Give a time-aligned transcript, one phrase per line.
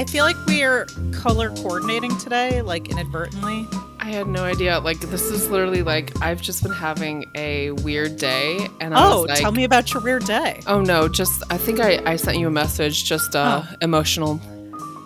[0.00, 3.66] I feel like we are color coordinating today, like inadvertently.
[3.98, 4.78] I had no idea.
[4.80, 9.20] Like this is literally like I've just been having a weird day, and I Oh,
[9.20, 10.60] was like, tell me about your weird day.
[10.66, 13.04] Oh no, just I think I I sent you a message.
[13.04, 14.40] Just uh, emotional,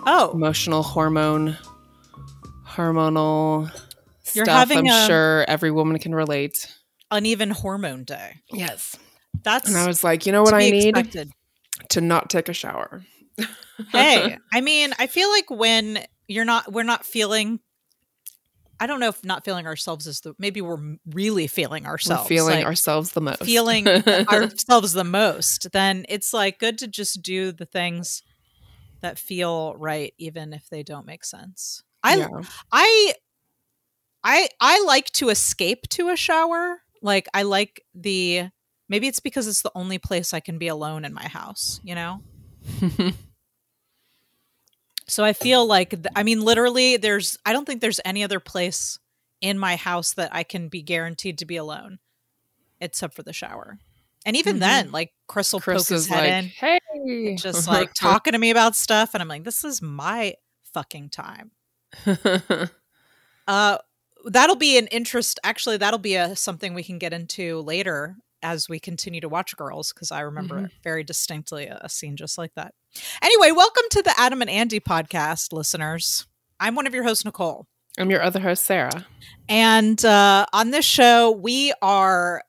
[0.07, 1.59] Oh, emotional hormone,
[2.65, 3.73] hormonal
[4.33, 4.69] You're stuff.
[4.69, 6.73] having I'm sure every woman can relate.
[7.11, 8.43] uneven hormone day.
[8.53, 8.95] Yes,
[9.43, 11.33] That's and I was like, you know what I be need expected.
[11.91, 13.03] to not take a shower.
[13.93, 17.61] hey, I mean, I feel like when you're not, we're not feeling.
[18.81, 22.29] I don't know if not feeling ourselves is the maybe we're really feeling We're ourselves,
[22.29, 23.45] feeling like, ourselves the most.
[23.45, 23.87] feeling
[24.29, 25.71] ourselves the most.
[25.73, 28.23] Then it's like good to just do the things
[29.01, 31.83] that feel right, even if they don't make sense.
[32.03, 32.29] I Yeah.
[32.73, 33.15] I
[34.25, 36.81] I I like to escape to a shower.
[37.01, 38.51] Like I like the
[38.89, 41.95] maybe it's because it's the only place I can be alone in my house, you
[41.95, 42.23] know?
[45.07, 48.41] So I feel like th- I mean literally there's I don't think there's any other
[48.41, 48.99] place
[49.41, 51.99] in my house that I can be guaranteed to be alone
[52.81, 53.79] except for the shower.
[54.25, 54.61] And even Mhm.
[54.61, 55.13] then like
[55.53, 58.75] will Chris poke his is head like, in hey, just like talking to me about
[58.77, 60.35] stuff and I'm like this is my
[60.73, 61.51] fucking time.
[63.47, 63.77] Uh,
[64.25, 65.39] that'll be an interest.
[65.45, 69.57] Actually, that'll be a something we can get into later as we continue to watch
[69.57, 70.71] Girls because I remember Mhm.
[70.85, 72.75] very distinctly a, a scene just like that.
[73.23, 76.27] Anyway, welcome to the Adam and Andy podcast, listeners.
[76.61, 77.67] I'm one of your hosts, Nicole,
[77.99, 79.07] I'm your other host, Sarah.
[79.49, 82.43] and uh, on this show we are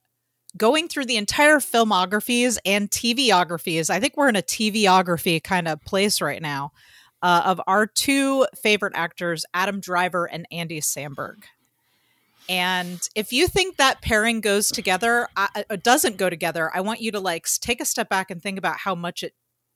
[0.57, 3.89] going through the entire filmographies and TVographies.
[3.89, 6.71] I think we're in a TVography kind of place right now
[7.21, 11.43] uh, of our two favorite actors, Adam Driver and Andy Samberg.
[12.47, 15.27] And if you think that pairing goes together,
[15.81, 18.77] doesn't go together, I want you to like take a step back and think about
[18.77, 19.33] how much it,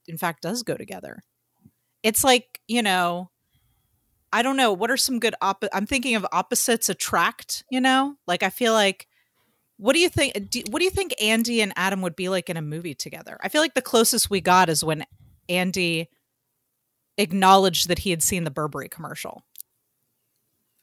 [0.08, 1.22] in fact, does go together.
[2.04, 3.30] It's like you know,
[4.32, 4.72] I don't know.
[4.74, 5.36] What are some good?
[5.42, 7.64] Op- I'm thinking of opposites attract.
[7.72, 9.08] You know, like I feel like.
[9.78, 10.50] What do you think?
[10.50, 13.38] Do, what do you think Andy and Adam would be like in a movie together?
[13.42, 15.06] I feel like the closest we got is when
[15.48, 16.10] Andy
[17.18, 19.44] acknowledged that he had seen the Burberry commercial.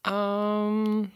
[0.05, 1.11] Um,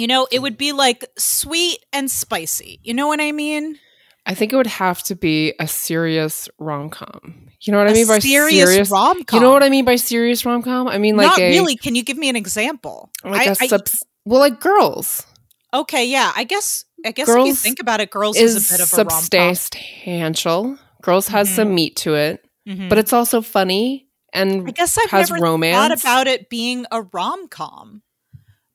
[0.00, 2.80] You know, it would be like sweet and spicy.
[2.82, 3.78] You know what I mean?
[4.26, 7.48] I think it would have to be a serious rom com.
[7.62, 8.90] You know what I A mean by serious, serious?
[8.90, 9.36] rom-com.
[9.36, 10.88] You know what I mean by serious rom com?
[10.88, 11.76] I mean like Not a really.
[11.76, 13.10] Can you give me an example?
[13.24, 13.78] like I- a I-
[14.24, 15.26] well, like girls
[15.74, 16.32] okay, yeah.
[16.34, 16.84] I guess.
[17.04, 19.08] I guess if you think about it, girls is, is a bit of a rom
[19.08, 19.54] com.
[19.54, 20.78] substantial.
[21.02, 21.56] Girls has Mhm.
[21.56, 22.44] some meat to it,
[22.88, 27.02] but it's also funny and I guess I've has never thought about it being a
[27.02, 28.02] rom com.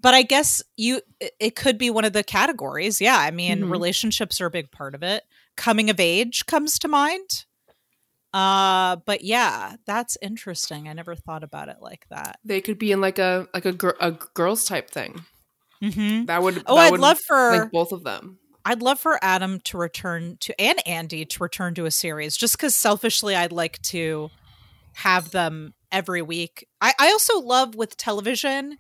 [0.05, 1.01] But I guess you
[1.39, 3.01] it- could be one of the categories.
[3.01, 3.71] Yeah, I mean, Mhm.
[3.71, 5.23] relationships are a big part of it.
[5.55, 7.45] Coming of age comes to mind.
[8.31, 10.87] Uh, but yeah, that's interesting.
[10.87, 12.37] I never thought about it like that.
[12.45, 15.25] they could be in like a like a, gir- a girls type thing.
[15.81, 16.25] Mm-hmm.
[16.25, 18.37] That would Oh, that I'd would love for link both of them.
[18.63, 22.57] I'd love for Adam to return to and Andy to return to a series just
[22.57, 24.29] because selfishly I'd like to
[24.93, 26.67] have them every week.
[26.79, 28.77] I, I also love with television.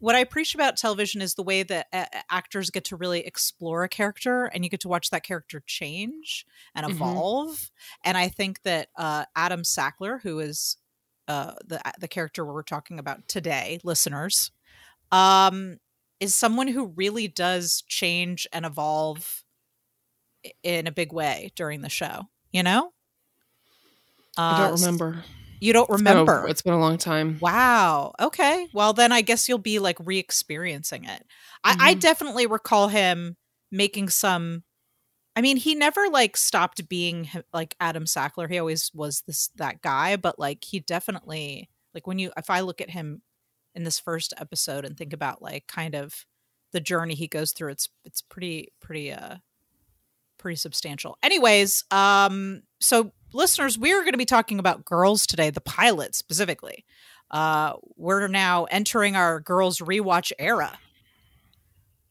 [0.00, 3.84] What I appreciate about television is the way that uh, actors get to really explore
[3.84, 6.94] a character and you get to watch that character change and Mhm.
[6.94, 7.70] evolve.
[8.02, 10.78] And I think that uh, Adam Sackler, who is
[11.28, 14.50] uh, the the character we're talking about today, listeners,
[15.12, 15.78] um,
[16.20, 19.44] is someone who really does change and evolve
[20.62, 22.28] in a big way during the show.
[22.52, 22.92] You know,
[24.50, 25.24] I Uh, don't remember.
[25.60, 26.48] You don't It's been a- remember.
[26.48, 27.38] it's been a long time.
[27.40, 28.12] Wow.
[28.18, 28.68] Okay.
[28.72, 31.26] Well, then I guess you'll be like re-experiencing it.
[31.64, 32.00] I, I Mhm.
[32.00, 33.36] definitely recall him
[33.70, 34.64] making some.
[35.36, 38.50] I mean, he never like stopped being like Adam Sackler.
[38.50, 42.60] He always was this that guy, but like he definitely like when you if I
[42.60, 43.22] look at him
[43.74, 46.26] in this first episode and think about like kind of
[46.72, 49.36] the journey he goes through, it's it's pretty pretty uh
[50.38, 51.16] pretty substantial.
[51.22, 56.84] Anyways, um so listeners, we're going to be talking about girls today, the pilot specifically.
[57.30, 60.78] Uh we're now entering our girls rewatch era.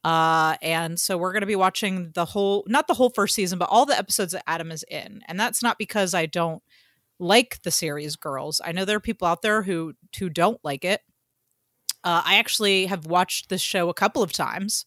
[0.03, 3.59] Uh and so we're going to be watching the whole not the whole first season,
[3.59, 5.21] but all the episodes that Adam is in.
[5.27, 6.63] And that's not because I don't
[7.19, 8.61] like the series Girls.
[8.63, 11.01] I know there are people out there who who don't like it.
[12.03, 14.85] Uh, I actually have watched this show a couple of times.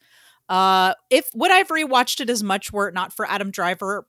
[0.48, 4.06] Uh, if would I've rewatched it as much were it not for Adam Driver?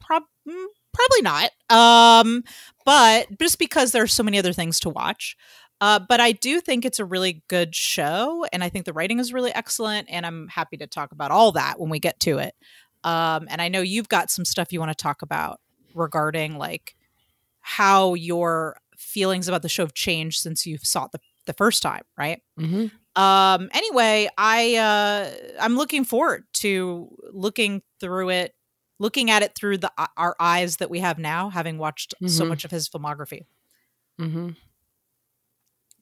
[0.00, 1.50] Prob- mm, probably not.
[1.70, 2.44] Um,
[2.84, 5.36] but just because there are so many other things to watch.
[5.80, 9.18] Uh, but I do think it's a really good show, and I think the writing
[9.18, 12.38] is really excellent, and I'm happy to talk about all that when we get to
[12.38, 12.54] it.
[13.02, 15.58] Um, and I know you've got some stuff you want to talk about
[15.94, 16.96] regarding like
[17.60, 21.82] how your feelings about the show have changed since you saw it the, the first
[21.82, 22.42] time, right?
[22.58, 22.86] hmm
[23.16, 28.54] Um anyway, I uh I'm looking forward to looking through it,
[29.00, 32.44] looking at it through the uh, our eyes that we have now having watched so
[32.44, 32.48] Mhm.
[32.48, 33.46] much of his filmography.
[34.18, 34.50] hmm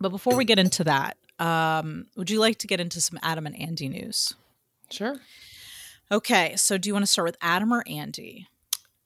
[0.00, 3.46] But before we get into that, um would you like to get into some Adam
[3.46, 4.34] and Andy news?
[4.90, 5.16] Sure.
[6.10, 8.48] Okay, so do you want to start with Adam or Andy?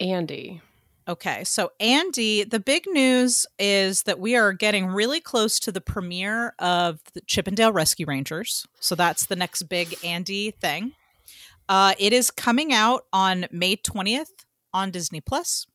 [0.01, 0.61] Andy.
[1.09, 5.81] Okay, so Andy, the big news is that we are getting really close to the
[5.81, 8.67] premiere of the Chip 'n Dale Rescue Rangers.
[8.79, 10.95] So that's the next big Andy thing.
[11.69, 15.67] Uh, it is coming out on May 20th on Disney Plus.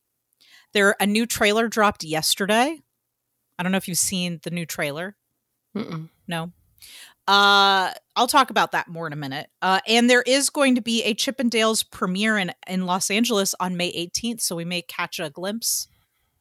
[0.74, 2.80] There a new trailer dropped yesterday.
[3.58, 5.16] I don't know if you've seen the new trailer.
[5.76, 6.08] Mm-mm.
[6.26, 6.52] No.
[7.26, 9.48] Uh, I'll talk about that more in a minute.
[9.60, 13.76] Uh, and there is going to be a Chippendales premiere in, in Los Angeles on
[13.76, 14.40] May 18th.
[14.40, 15.88] So we may catch a glimpse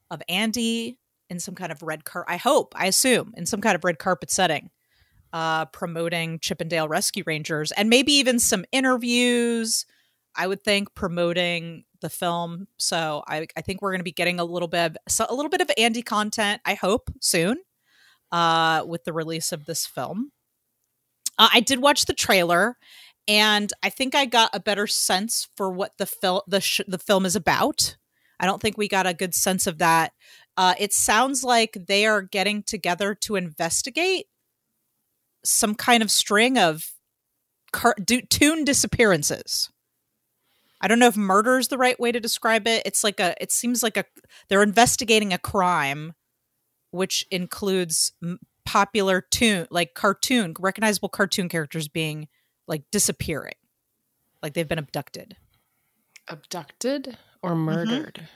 [0.10, 0.98] of Andy
[1.30, 2.24] in some kind of red car.
[2.28, 4.70] I hope, I assume, in some kind of red carpet setting,
[5.34, 9.86] uh, promoting Chip 'n Dale Rescue Rangers and maybe even some interviews.
[10.36, 12.68] I would think promoting the film.
[12.78, 15.34] So I, I think we're going to be getting a little bit, of, so a
[15.34, 16.62] little bit of Andy content.
[16.64, 17.58] I hope soon
[18.32, 20.32] uh, with the release of this film.
[21.40, 22.78] Uh, I did watch the trailer,
[23.28, 26.98] and I think I got a better sense for what the film the sh- the
[26.98, 27.98] film is about.
[28.40, 30.14] I don't think we got a good sense of that.
[30.56, 34.28] Uh, it sounds like they are getting together to investigate
[35.44, 36.92] some kind of string of
[37.72, 39.70] cartoon disappearances.
[40.80, 42.84] I don't know if murder is the right way to describe it.
[42.86, 43.36] It's like a.
[43.42, 44.06] It seems like a.
[44.48, 46.14] They're investigating a crime,
[46.92, 52.28] which includes m- popular tune like cartoon recognizable cartoon characters being
[52.68, 53.56] like disappearing,
[54.44, 55.36] like they've been abducted.
[56.28, 57.60] Abducted or mm-hmm.
[57.62, 58.28] murdered?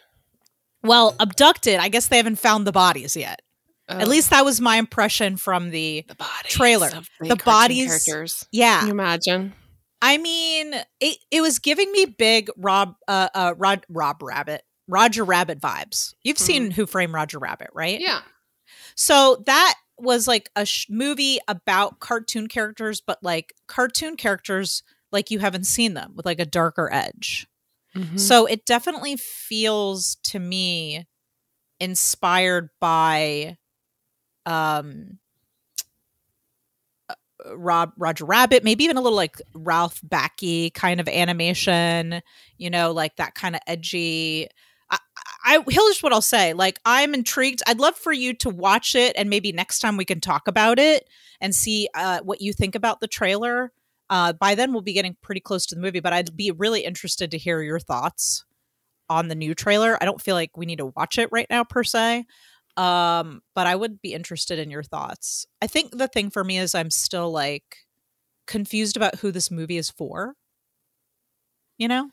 [0.83, 1.79] Well, abducted.
[1.79, 3.41] I guess they haven't found the bodies yet.
[3.91, 6.03] At Oh, least that was my impression from the.
[6.07, 6.87] the bodies trailer.
[6.87, 8.45] of The cartoon bodies- characters.
[8.51, 9.53] Yeah, Can you imagine?
[10.01, 15.23] I mean, it, it was giving me big Rob, uh, uh, Rod, Rob Rabbit, Roger
[15.23, 16.15] Rabbit vibes.
[16.23, 17.99] You've seen Who Framed Roger Rabbit, right?
[17.99, 18.21] Yeah.
[18.95, 25.29] So that was like a sh- movie about cartoon characters, but like cartoon characters like
[25.29, 27.45] you haven't seen them with like a darker edge.
[27.95, 28.19] Mhm.
[28.19, 31.05] So it definitely feels to me
[31.79, 33.57] inspired by
[34.45, 35.19] um
[37.55, 42.21] Rob Roger Rabbit, maybe even a little like Ralph Bakshi kind of animation,
[42.57, 44.47] you know, like that kind of edgy.
[44.89, 44.97] I,
[45.45, 46.53] I here's what I'll say.
[46.53, 47.61] Like I'm intrigued.
[47.67, 50.79] I'd love for you to watch it, and maybe next time we can talk about
[50.79, 51.07] it
[51.39, 53.71] and see uh, what you think about the trailer.
[54.09, 56.81] Uh, by then, we'll be getting pretty close to the movie, but I'd be really
[56.81, 58.43] interested to hear your thoughts
[59.09, 59.97] on the new trailer.
[60.01, 62.25] I don't feel like we need to watch it right now per se,
[62.77, 65.45] um, but I would be interested in your thoughts.
[65.61, 67.77] I think the thing for me is I'm still like
[68.47, 70.35] confused about who this movie is for.
[71.77, 72.11] You know?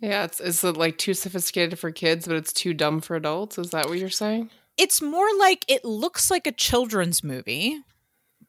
[0.00, 3.58] Yeah, it's is it like too sophisticated for kids, but it's too dumb for adults?
[3.58, 4.50] Is that what you're saying?
[4.76, 7.78] It's more like it looks like a children's movie,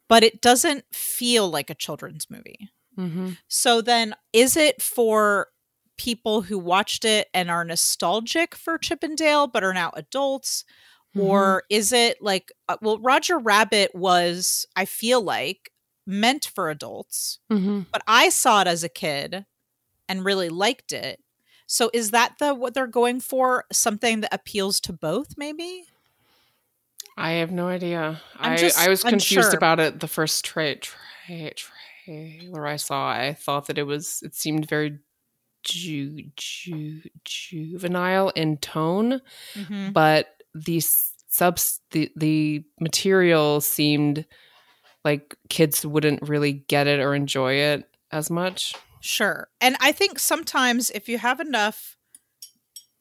[0.08, 2.70] but it doesn't feel like a children's movie.
[2.98, 3.32] Mm-hmm.
[3.48, 5.48] So then, is it for
[5.98, 10.64] people who watched it and are nostalgic for Chip 'n Dale but are now adults?
[11.20, 15.72] Or is it like, uh, well, Roger Rabbit was, I feel like,
[16.08, 17.82] meant for adults, Mm-hmm.
[17.92, 19.46] but I saw it as a kid
[20.08, 21.20] and really liked it.
[21.68, 23.66] So is that the what they're going for?
[23.72, 25.84] Something that appeals to both, maybe?
[27.18, 28.22] I have no idea.
[28.40, 31.52] I'm I just I was confused about it the first tra- tra-
[32.06, 33.10] trailer I saw.
[33.10, 35.00] I thought that it was it seemed very
[35.64, 39.22] ju- ju- juvenile in tone,
[39.56, 39.92] Mm-hmm.
[39.92, 44.26] but the subs the the material seemed
[45.06, 48.74] like kids wouldn't really get it or enjoy it as much.
[49.00, 49.48] Sure.
[49.60, 51.98] And I think sometimes if you have enough,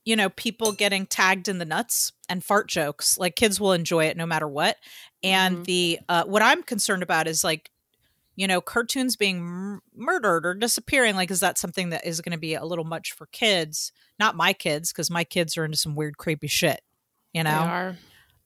[0.04, 4.07] you know, people getting tagged in the nuts and fart jokes, like kids will enjoy
[4.07, 4.76] it no matter what.
[5.23, 5.64] And Mhm.
[5.64, 7.71] the uh, what I'm concerned about is like,
[8.35, 11.16] you know, cartoons being m- murdered or disappearing.
[11.16, 13.92] Like, is that something that is going to be a little much for kids?
[14.19, 16.80] Not my kids, because my kids are into some weird, creepy shit.
[17.33, 17.97] You know, are.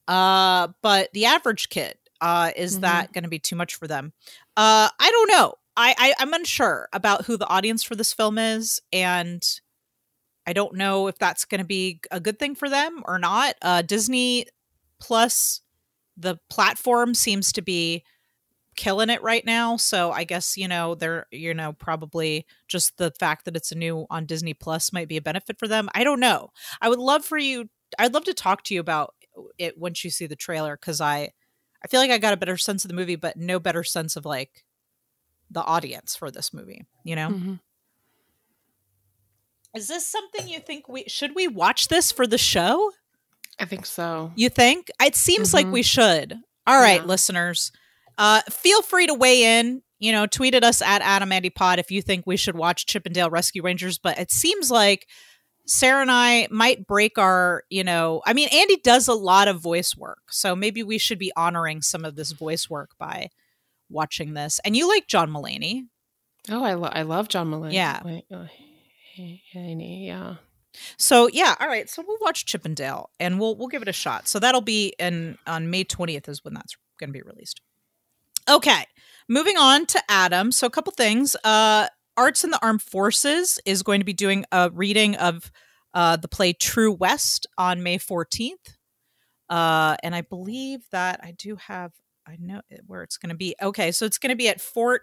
[0.09, 2.81] uh, but the average kid, uh, is Mhm.
[2.83, 4.13] that going to be too much for them?
[4.57, 5.55] Uh, I don't know.
[5.77, 9.43] I, I I'm unsure about who the audience for this film is, and
[10.47, 13.55] I don't know if that's going to be a good thing for them or not.
[13.63, 14.47] Uh, Disney
[15.01, 15.63] Plus,
[16.17, 18.05] the platform seems to be
[18.77, 19.77] killing it right now.
[19.77, 23.77] So I guess you know they're you know probably just the fact that it's a
[23.77, 25.89] new on Disney Plus might be a benefit for them.
[25.95, 26.51] I don't know.
[26.81, 27.69] I would love for you.
[27.99, 29.15] I'd love to talk to you about
[29.59, 31.31] it once you see the trailer because I
[31.85, 34.17] I feel like I got a better sense of the movie, but no better sense
[34.17, 34.65] of like
[35.51, 36.87] the audience for this movie.
[37.05, 37.61] You know, Mhm.
[39.75, 42.93] is this something you think we should we watch this for the show?
[43.59, 44.33] I think so.
[44.37, 44.89] You think?
[45.03, 45.73] It seems like Mhm.
[45.73, 46.41] we should.
[46.67, 47.07] All right, Yeah.
[47.07, 47.71] listeners.
[48.19, 49.83] Uh, feel free to weigh in.
[49.99, 52.87] You know, tweet at us at Adam Andy Pod if you think we should watch
[52.87, 53.99] Chip 'n Dale Rescue Rangers.
[53.99, 55.09] But it seems like
[55.67, 59.61] Sarah and I might break our, you know, I mean, Andy does a lot of
[59.61, 60.23] voice work.
[60.31, 63.31] So maybe we should be honoring some of this voice work by
[63.89, 64.61] watching this.
[64.65, 65.87] And you like John Mulaney.
[66.51, 67.73] Oh, I, lo- I love John Mulaney.
[67.73, 68.01] Yeah.
[68.05, 68.47] Wait, uh,
[69.17, 70.35] yeah.
[70.97, 71.89] So yeah, all right.
[71.89, 74.27] So we'll watch Chip 'n Dale and we'll we'll give it a shot.
[74.29, 77.61] So that'll be in on May 20th is when that's going to be released.
[78.51, 78.85] Okay.
[79.29, 80.53] Moving on to Adam.
[80.53, 81.37] So a couple things.
[81.45, 85.51] Uh Arts in the Armed Forces is going to be doing a reading of
[85.93, 88.77] uh the play True West on May 14th.
[89.49, 91.93] Uh and I believe that I do have
[92.27, 93.55] I know where it's going to be.
[93.61, 95.03] Okay, so it's going to be at Fort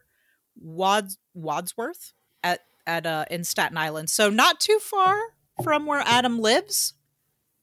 [0.60, 2.14] Wads Wadsworth
[2.44, 4.10] at at uh in Staten Island.
[4.10, 5.16] So not too far
[5.64, 6.94] from where Adam lives.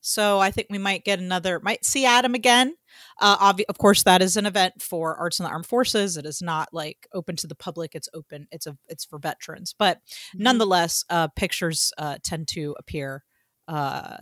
[0.00, 2.74] So I think we might get another might see Adam again.
[3.20, 6.16] Uh obvi- of course that is an event for Arts in the Armed Forces.
[6.16, 7.94] It is not like open to the public.
[7.94, 9.74] It's open it's a it's for veterans.
[9.78, 10.00] But
[10.34, 13.24] nonetheless, uh pictures uh tend to appear
[13.66, 14.18] uh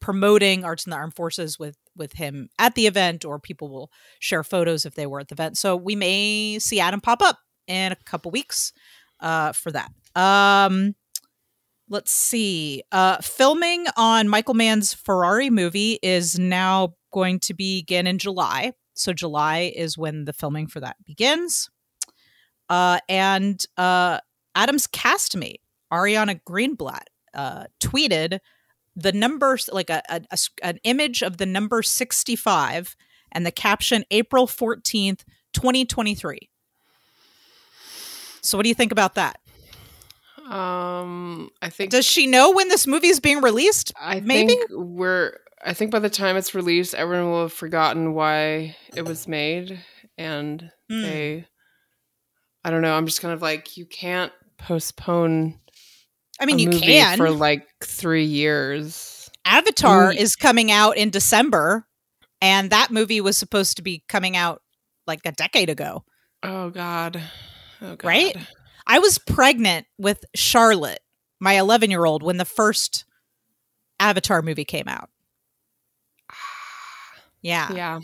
[0.00, 3.90] promoting arts in the armed forces with with him at the event or people will
[4.20, 7.38] share photos if they were at the event so we may see adam pop up
[7.66, 8.72] in a couple weeks
[9.20, 10.94] uh for that um
[11.88, 18.18] let's see uh filming on michael mann's ferrari movie is now going to begin in
[18.18, 18.72] july.
[18.94, 21.70] So july is when the filming for that begins.
[22.68, 24.18] Uh and uh
[24.54, 25.60] adam's castmate
[25.92, 27.04] ariana greenblatt
[27.34, 28.38] uh tweeted
[28.96, 32.96] the numbers like a, a- a an image of the number 65
[33.32, 35.20] and the caption april 14th
[35.54, 36.50] 2023
[38.42, 39.40] so what do you think about that
[40.50, 44.54] Um, I think does she know when this movie is being released I maybe?
[44.54, 45.32] think we're.
[45.64, 49.80] I think by the time it's released, everyone will have forgotten why it was made,
[50.16, 51.02] and Hmm.
[51.02, 51.46] they.
[52.64, 52.94] I don't know.
[52.96, 55.58] I'm just kind of like you can't postpone.
[56.40, 59.30] i mean you can for like three years.
[59.44, 60.12] avatar Ooh.
[60.12, 61.86] is coming out in december
[62.42, 64.60] and that movie was supposed to be coming out
[65.06, 66.04] like a decade ago
[66.42, 67.20] Oh God.
[67.82, 68.04] Oh God.
[68.04, 68.36] Right?
[68.88, 71.00] I was pregnant with Charlotte,
[71.40, 73.04] my 11 year old, when the first
[74.00, 75.10] Avatar movie came out.
[77.40, 77.72] Yeah.
[77.72, 78.00] Yeah.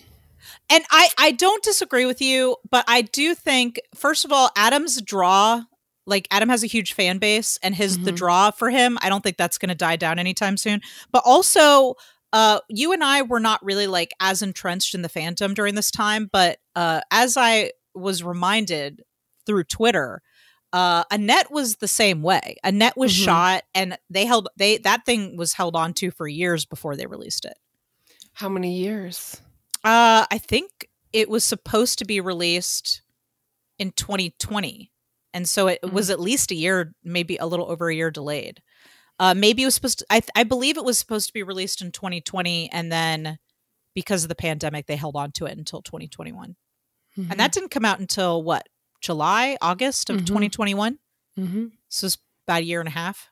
[0.71, 5.03] And I, I don't disagree with you, but I do think, first of all, Adam's
[5.03, 5.62] draw,
[6.07, 8.17] like Adam has a huge fan base and his the Mhm.
[8.17, 10.83] draw for him, I don't think that's gonna die down anytime soon.
[11.11, 11.95] But also,
[12.33, 15.91] uh, you and I were not really like as entrenched in the phantom during this
[15.91, 19.03] time, but uh as I was reminded
[19.47, 20.23] through Twitter,
[20.75, 22.57] uh Annette was the same way.
[22.64, 23.25] Annette was Mhm.
[23.25, 27.07] shot and they held they that thing was held on to for years before they
[27.07, 27.57] released it.
[28.35, 29.40] How many years?
[29.85, 33.02] Uh, I think it was supposed to be released
[33.78, 34.90] in 2020,
[35.33, 38.61] and so it was at least a year, maybe a little over a year delayed.
[39.21, 40.07] Uh, maybe it was supposed to.
[40.11, 43.38] I, I believe it was supposed to be released in 2020, and then
[43.95, 46.57] because of the pandemic, they held on to it until 2021,
[47.16, 48.66] and that didn't come out until what
[49.04, 50.26] July, August of Mhm.
[50.26, 50.99] 2021.
[51.38, 51.66] Mm-hmm.
[51.88, 52.18] So it's
[52.49, 53.28] about a year and a half.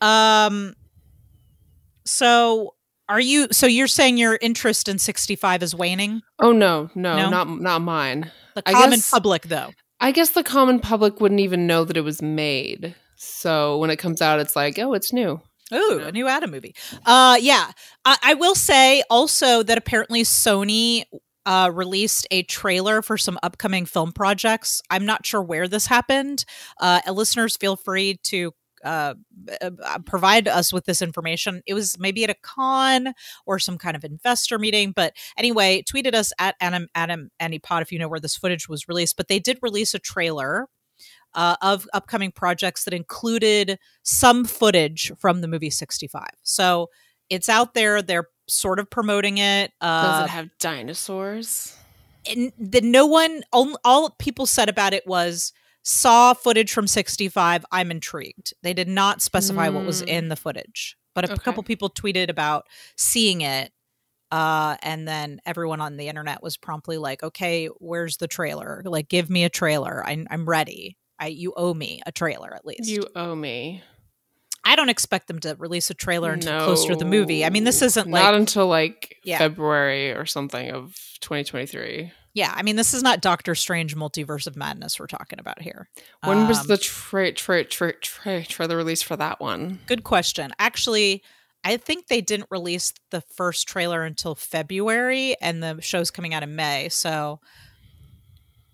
[0.00, 0.74] Um.
[2.04, 2.74] So
[3.08, 3.48] are you?
[3.52, 6.22] So you're saying your interest in 65 is waning?
[6.38, 7.30] Oh no, no, No?
[7.30, 8.30] not not mine.
[8.54, 9.72] The I common guess- public, though.
[10.00, 12.94] I guess the common public wouldn't even know that it was made.
[13.16, 15.40] So when it comes out, it's like, oh, it's new.
[15.72, 16.74] Ooh, a new Adam movie.
[17.06, 17.70] Uh, yeah.
[18.04, 21.04] I, I will say also that apparently Sony
[21.46, 24.82] uh, released a trailer for some upcoming film projects.
[24.90, 26.44] I'm not sure where this happened.
[26.80, 28.52] Uh, listeners, feel free to
[28.84, 29.14] uh,
[29.62, 31.62] uh, provide us with this information.
[31.66, 33.14] It was maybe at a con
[33.46, 34.92] or some kind of investor meeting.
[34.92, 38.86] But anyway, tweeted us at Adam Adam Anypod if you know where this footage was
[38.86, 39.16] released.
[39.16, 40.68] But they did release a trailer
[41.34, 46.28] uh, of upcoming projects that included some footage from the movie 65.
[46.42, 46.90] So
[47.30, 48.02] it's out there.
[48.02, 49.72] They're sort of promoting it.
[49.80, 51.76] Uh, Does it have dinosaurs?
[52.28, 57.66] and the no one all, all people said about it was saw footage from 65
[57.70, 60.08] i'm intrigued they did not specify what was Mm.
[60.08, 61.42] in the footage but a Okay.
[61.42, 63.72] couple people tweeted about seeing it
[64.30, 69.08] uh, and then everyone on the internet was promptly like okay where's the trailer like
[69.10, 72.88] give me a trailer I, i'm ready I, you owe me a trailer at least
[72.88, 73.82] You owe me.
[74.64, 77.44] I don't expect them to release a trailer until closer to the movie.
[77.44, 79.38] I mean, this isn't like not until like Yeah.
[79.38, 82.12] February or something of 2023.
[82.32, 82.52] yeah.
[82.56, 85.88] I mean, this is not Doctor Strange Multiverse of Madness we're talking about here.
[86.24, 89.80] When was Um, the tra- tra- tra- tra- trailer release for that one?
[89.86, 90.52] Good question.
[90.58, 91.22] Actually,
[91.62, 96.42] I think they didn't release the first trailer until February, and the show's coming out
[96.42, 96.88] in May.
[96.90, 97.40] So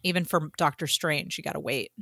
[0.02, 1.92] even for Doctor Strange, you got to wait.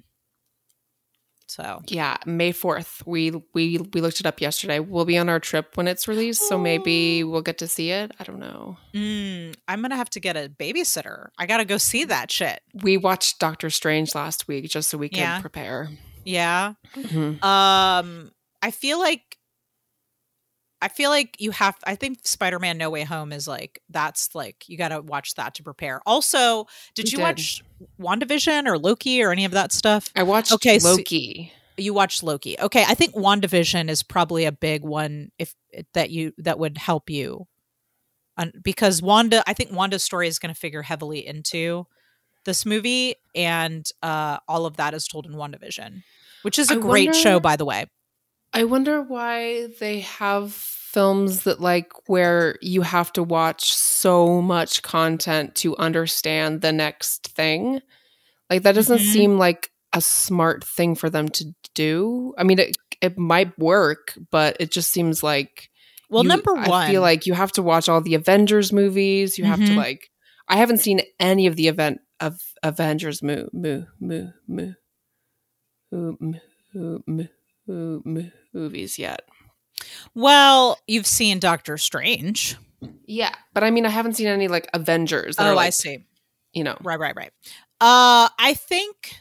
[1.49, 3.07] So Yeah, May 4th.
[3.07, 4.81] We we we looked it up yesterday.
[4.81, 8.13] We'll be on our trip when it's released, so maybe we'll get to see it.
[8.21, 8.77] I don't know.
[8.95, 11.29] mm, I'm gonna have to get a babysitter.
[11.39, 12.61] I got to go see that shit.
[12.75, 15.41] We watched Doctor Strange last week just so we could Yeah.
[15.41, 15.91] prepare.
[16.25, 16.75] Yeah.
[16.95, 17.43] Mhm.
[17.45, 19.28] Um, I feel like
[20.81, 24.69] I feel like you have I think Spider-Man No Way Home is like that's like
[24.69, 26.01] you got to watch that to prepare.
[26.07, 27.23] Also, did We you did.
[27.23, 27.65] watch
[28.01, 30.09] WandaVision or Loki or any of that stuff?
[30.15, 31.53] I watched Okay, so- Loki.
[31.77, 32.57] You watched Loki.
[32.59, 35.55] Okay, I think WandaVision is probably a big one if
[35.95, 37.47] that you that would help you.
[38.63, 41.87] Because Wanda, I think Wanda's story is going to figure heavily into
[42.45, 46.03] this movie and uh all of that is told in WandaVision,
[46.43, 47.87] which is a I great show by the way.
[48.53, 54.83] I wonder why they have films that like where you have to watch so much
[54.83, 57.81] content to understand the next thing.
[58.49, 59.13] Like that doesn't mm-hmm.
[59.13, 62.35] seem like a smart thing for them to do.
[62.39, 65.71] I mean, it it might work, but it just seems like
[66.09, 69.37] well, you, number one, I feel like you have to watch all the Avengers movies.
[69.37, 69.51] You mm-hmm.
[69.51, 69.79] have to mm-hmm.
[69.79, 70.11] like.
[70.51, 74.75] I haven't seen any of the event of Avengers moo moo moo mo-
[75.91, 77.29] moo, mo-
[77.69, 79.21] movies yet.
[80.15, 82.57] well, you've seen Doctor Strange.
[83.07, 85.37] Yeah, but I mean, I haven't seen any like Avengers.
[85.37, 86.05] That Oh, are, I like, see.
[86.53, 87.33] You know, Right, right, right.
[87.81, 89.15] Uh, I think,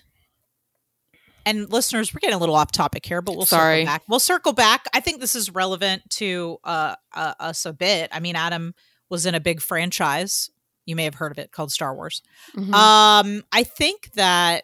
[1.46, 3.82] and listeners, we're getting a little off topic here, but we'll Sorry.
[3.82, 4.04] circle back.
[4.08, 4.86] We'll circle back.
[4.94, 8.10] I think this is relevant to uh, uh, us a bit.
[8.12, 8.74] I mean, Adam
[9.10, 10.50] was in a big franchise.
[10.86, 12.22] You may have heard of it called Star Wars.
[12.56, 12.74] Mhm.
[12.74, 14.64] Um, I think that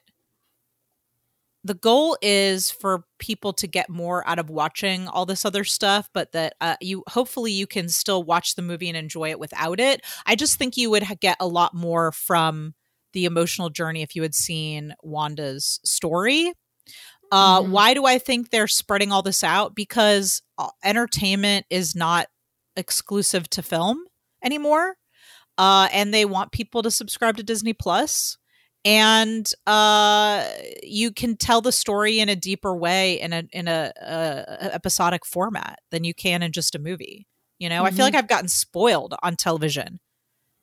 [1.63, 6.10] the goal is for people to get more out of watching all this other stuff,
[6.13, 9.80] but that uh, you hopefully you can still watch the movie and enjoy it without
[9.80, 10.02] it.
[10.26, 12.73] I just think you would get a lot more from
[13.13, 16.52] the emotional journey if you had seen Wanda's story.
[17.32, 17.69] Uh, Mhm.
[17.69, 19.73] Why do I think they're spreading all this out?
[19.76, 22.28] Because uh, entertainment is not
[22.76, 24.04] exclusive to film
[24.43, 24.97] anymore
[25.58, 28.38] uh, and they want people to subscribe to Disney Plus.
[28.85, 30.45] And uh,
[30.83, 35.25] you can tell the story in a deeper way in a in a, a episodic
[35.25, 37.27] format than you can in just a movie.
[37.59, 38.13] You know, I feel Mhm.
[38.13, 39.99] like I've gotten spoiled on television.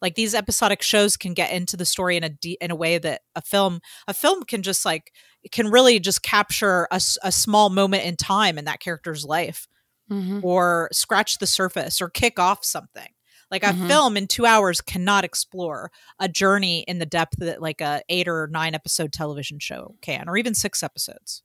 [0.03, 2.99] Like these episodic shows can get into the story in a de- in a way
[2.99, 5.13] that a film a film can just like
[5.51, 9.67] can really just capture a, a small moment in time in that character's life
[10.11, 10.43] Mhm.
[10.45, 13.09] or scratch the surface or kick off something.
[13.51, 13.89] Like a Mhm.
[13.89, 18.29] film in two hours cannot explore a journey in the depth that like a eight
[18.29, 21.43] or nine episode television show can, or even six episodes.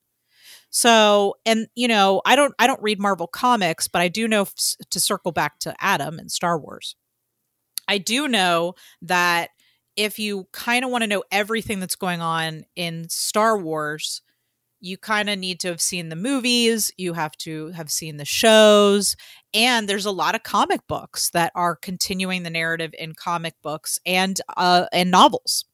[0.70, 4.42] So, and you know, I don't, I don't read Marvel comics, but I do know
[4.44, 6.96] f- to circle back to Adam and Star Wars.
[7.88, 9.52] I do know that
[9.96, 14.22] if you kind of want to know everything that's going on in Star Wars,
[14.82, 18.26] you kind of need to have seen the movies, you have to have seen the
[18.26, 19.16] shows,
[19.56, 23.98] and there's a lot of comic books that are continuing the narrative in comic books
[24.06, 25.66] and uh and novels.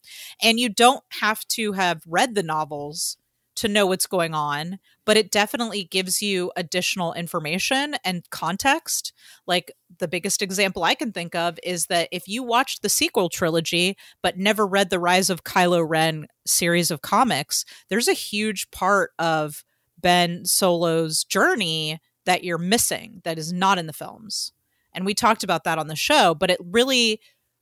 [0.41, 3.17] And you don't have to have read the novels
[3.56, 9.12] to know what's going on, but it definitely gives you additional information and context.
[9.46, 13.30] Like the biggest example I can think of is that if you watched the sequel
[13.30, 18.72] trilogy but never read the Rise of Kylo Ren series of comics, there's a huge
[18.72, 19.63] part of
[20.00, 24.51] Ben Solo's journey that you're missing that is not in the films.
[24.93, 27.19] And we talked about that on the show, but it really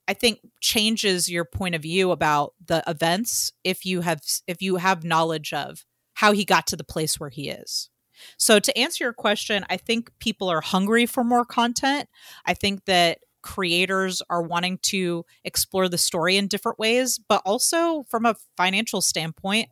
[0.08, 4.78] I think changes your point of view about the events if you have if you
[4.78, 7.92] have knowledge of how he got to the place where he is.
[8.38, 12.10] So to answer your question, I think people are hungry for more content.
[12.44, 18.04] I think that creators are wanting to explore the story in different ways, but also
[18.10, 19.70] from a financial standpoint,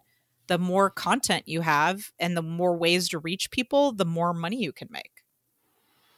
[0.47, 4.57] the more content you have and the more ways to reach people, the more money
[4.57, 5.11] you can make.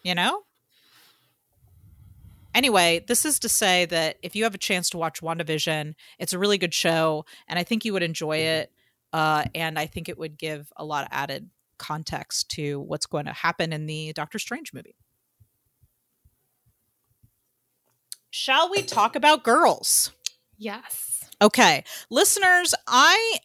[0.03, 0.43] You know?
[2.55, 6.33] Anyway, this is to say that if you have a chance to watch WandaVision, it's
[6.33, 8.71] a really good show, and I think you would enjoy it.
[9.13, 13.25] Uh, and I think it would give a lot of added context to what's going
[13.25, 14.95] to happen in the Doctor Strange movie.
[18.29, 20.11] Shall we talk about girls?
[20.57, 21.23] Yes.
[21.41, 23.37] Okay, listeners, I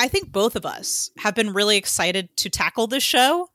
[0.00, 3.48] I think both of us have been really excited to tackle this show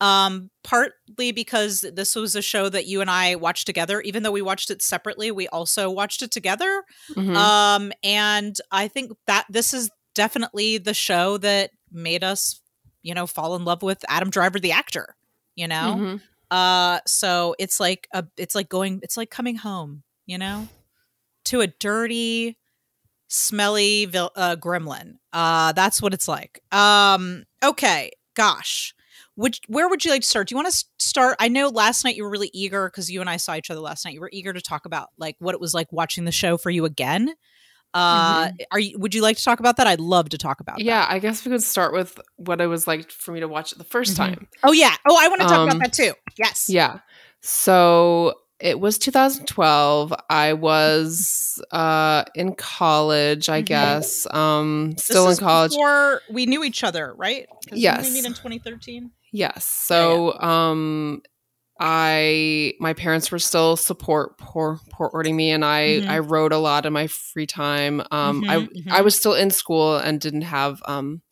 [0.00, 4.32] Um, partly because this was a show that you and I watched together, even though
[4.32, 6.82] we watched it separately, we also watched it together.
[7.16, 7.34] Mhm.
[7.36, 12.60] Um, and I think that this is definitely the show that made us,
[13.02, 15.16] you know, fall in love with Adam Driver, the actor.
[15.54, 16.20] You know, Mhm.
[16.50, 20.02] uh, so it's like a, it's like going, it's like coming home.
[20.26, 20.68] You know,
[21.46, 22.58] to a dirty,
[23.34, 25.14] smelly vil- uh, gremlin.
[25.32, 26.60] Uh, that's what it's like.
[26.72, 28.94] Um, okay, gosh.
[29.36, 30.46] Which, where would you like to start?
[30.48, 31.34] Do you want to start?
[31.40, 33.80] I know last night you were really eager because you and I saw each other
[33.80, 34.14] last night.
[34.14, 36.70] You were eager to talk about like what it was like watching the show for
[36.70, 37.34] you again.
[37.92, 38.96] Uh, are you?
[38.98, 39.86] Would you like to talk about that?
[39.88, 40.76] I'd love to talk about.
[40.78, 40.84] that.
[40.84, 43.72] Yeah, I guess we could start with what it was like for me to watch
[43.72, 44.16] it the 1st Mhm.
[44.16, 44.48] time.
[44.62, 44.94] Oh yeah.
[45.08, 46.12] Oh, I want to talk Um, about that too.
[46.38, 46.66] Yes.
[46.68, 47.00] Yeah.
[47.40, 50.14] So it was 2012.
[50.30, 53.66] I was uh in college, I Mhm.
[53.66, 54.26] guess.
[54.32, 55.70] Um still in college.
[55.72, 57.46] Before we knew each other, right?
[57.72, 58.04] Yes.
[58.04, 59.10] We meet in 2013.
[59.32, 59.64] Yes.
[59.66, 61.22] So um
[61.80, 66.08] I my parents were still support pour, supporting me and I Mhm.
[66.08, 68.00] I wrote a lot in my free time.
[68.12, 69.04] Um I Mhm, I mhm.
[69.04, 71.22] was still in school and didn't have um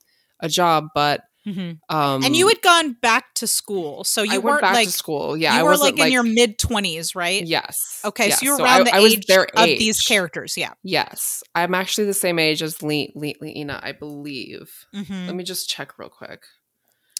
[0.41, 1.79] a job, but Mhm.
[1.89, 4.87] um and you had gone back to school, so you I went weren't back like
[4.87, 5.37] to school.
[5.37, 7.45] Yeah, you I were like in your mid 20s, right?
[7.45, 8.01] Yes.
[8.05, 10.57] Okay, yeah, so you're I- around the I age their of these characters.
[10.57, 10.75] Yeah.
[10.85, 14.87] Yes, I'm actually the same age as Le- Le- Lena, I believe.
[14.95, 15.27] Mhm.
[15.27, 16.45] Let me just check real quick.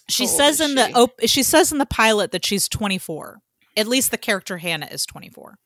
[0.09, 0.93] She says in the she?
[0.93, 3.39] op- she says in the pilot that she's 24.
[3.75, 5.57] At least the character Hannah is 24.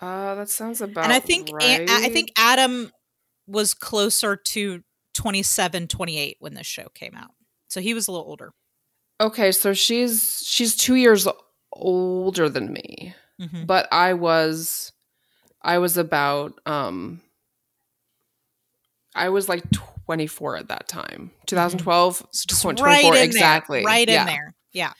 [0.00, 1.04] Uh, that sounds about.
[1.04, 1.88] and I think right.
[1.88, 2.90] A- I think Adam
[3.46, 4.82] was closer to
[5.14, 7.30] 27, 28 when this show came out.
[7.68, 8.52] So he was a little older.
[9.20, 11.26] Okay, so she's she's two years
[11.72, 13.66] older than me, Mhm.
[13.66, 14.92] but I was,
[15.62, 17.20] I was about um.
[19.16, 19.62] I was like
[20.06, 21.30] 24 at that time.
[21.46, 22.48] 2012, So Mm-hmm.
[22.48, 23.78] just 24 right exactly.
[23.78, 24.20] there, right yeah.
[24.22, 24.54] in there.
[24.72, 24.92] Yeah.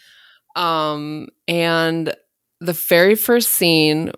[0.54, 2.14] Um, and
[2.60, 4.12] the very first scene,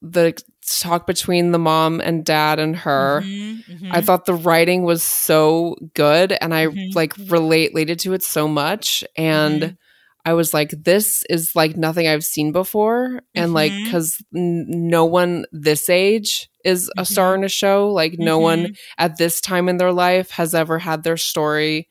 [0.00, 0.34] the
[0.66, 3.88] talk between the mom and dad and her, Mhm, mhm.
[3.90, 6.94] I thought the writing was so good and I Mhm.
[6.94, 9.04] like relate related to it so much.
[9.16, 9.76] And Mhm.
[10.24, 13.22] I was like, this is like nothing I've seen before.
[13.34, 13.90] And like, Mhm.
[13.90, 17.90] cause n- no one this age is a star in a show.
[17.90, 21.88] Like, no one at this time in their life has ever had their story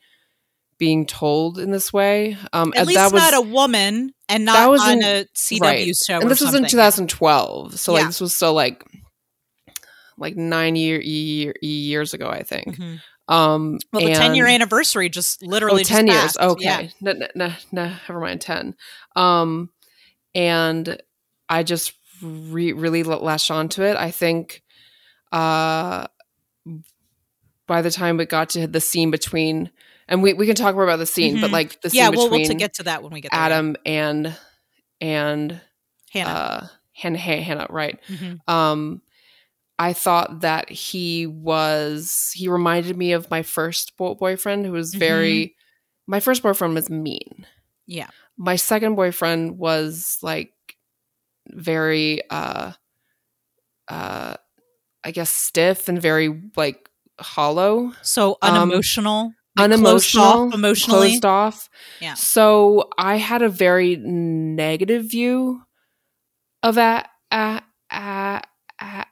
[0.78, 2.36] being told in this way.
[2.54, 5.24] Um, At and least that was, not a woman and that was on in- a
[5.34, 5.96] CW right.
[5.96, 6.20] show.
[6.20, 7.98] and this was in 2012 so Yeah.
[7.98, 8.84] like this was still like
[10.18, 13.00] like nine year, year years ago i think Mhm.
[13.28, 16.88] um Well, the 10 year anniversary just oh, literally 10 just years okay Yeah.
[17.00, 18.74] no, no, no, no, never mind 10
[19.16, 19.70] um
[20.34, 21.00] and
[21.48, 21.92] i just
[22.22, 24.62] re- really l- latched onto it i think
[25.32, 26.06] uh
[27.66, 29.70] by the time it got to the scene between
[30.12, 31.52] and we, we can talk more about the scene but Mhm.
[31.52, 33.40] like the scene Yeah, we'll, to get to that when we get there.
[33.40, 34.36] adam and
[35.00, 35.60] and
[36.12, 36.30] Hannah.
[36.30, 38.38] uh hannah hannah right Mhm.
[38.46, 39.02] um
[39.78, 44.94] i thought that he was he reminded me of my first bo- boyfriend who was
[44.94, 45.56] very
[46.06, 47.46] my first boyfriend was mean
[47.86, 48.10] Yeah.
[48.36, 50.52] my second boyfriend was like
[51.48, 52.72] very uh
[53.88, 54.34] uh
[55.04, 56.88] i guess stiff and very like
[57.20, 58.70] hollow So um,
[59.58, 61.08] unemotional, like, closed off emotionally.
[61.08, 61.68] closed off
[62.00, 62.14] Yeah.
[62.14, 65.62] so i had a very negative view
[66.62, 67.60] of a, a,
[67.90, 68.42] a,
[68.80, 69.04] a,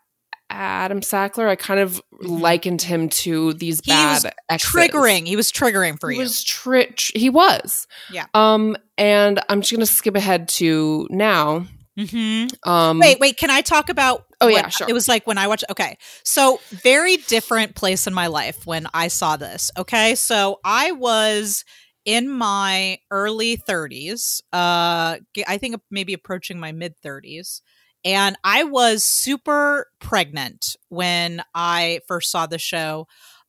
[0.51, 2.41] adam sackler i kind of Mhm.
[2.41, 4.71] likened him to these He was bad exes.
[4.71, 5.27] Triggering.
[5.27, 6.23] He was triggering for he you.
[6.23, 8.27] was tri- tr- he was Yeah.
[8.35, 11.67] um and i'm just gonna skip ahead to now
[11.99, 13.37] hmm um Wait, wait.
[13.37, 14.25] Can I talk about?
[14.41, 14.89] Oh, yeah, sure.
[14.89, 15.65] It was like when I watched.
[15.71, 19.71] Okay, so very different place in my life when I saw this.
[19.77, 21.65] Okay, so I was
[22.05, 24.41] in my early 30s.
[24.53, 27.61] Uh, I think maybe approaching my mid 30s,
[28.05, 33.07] and I was super pregnant when I first saw the show.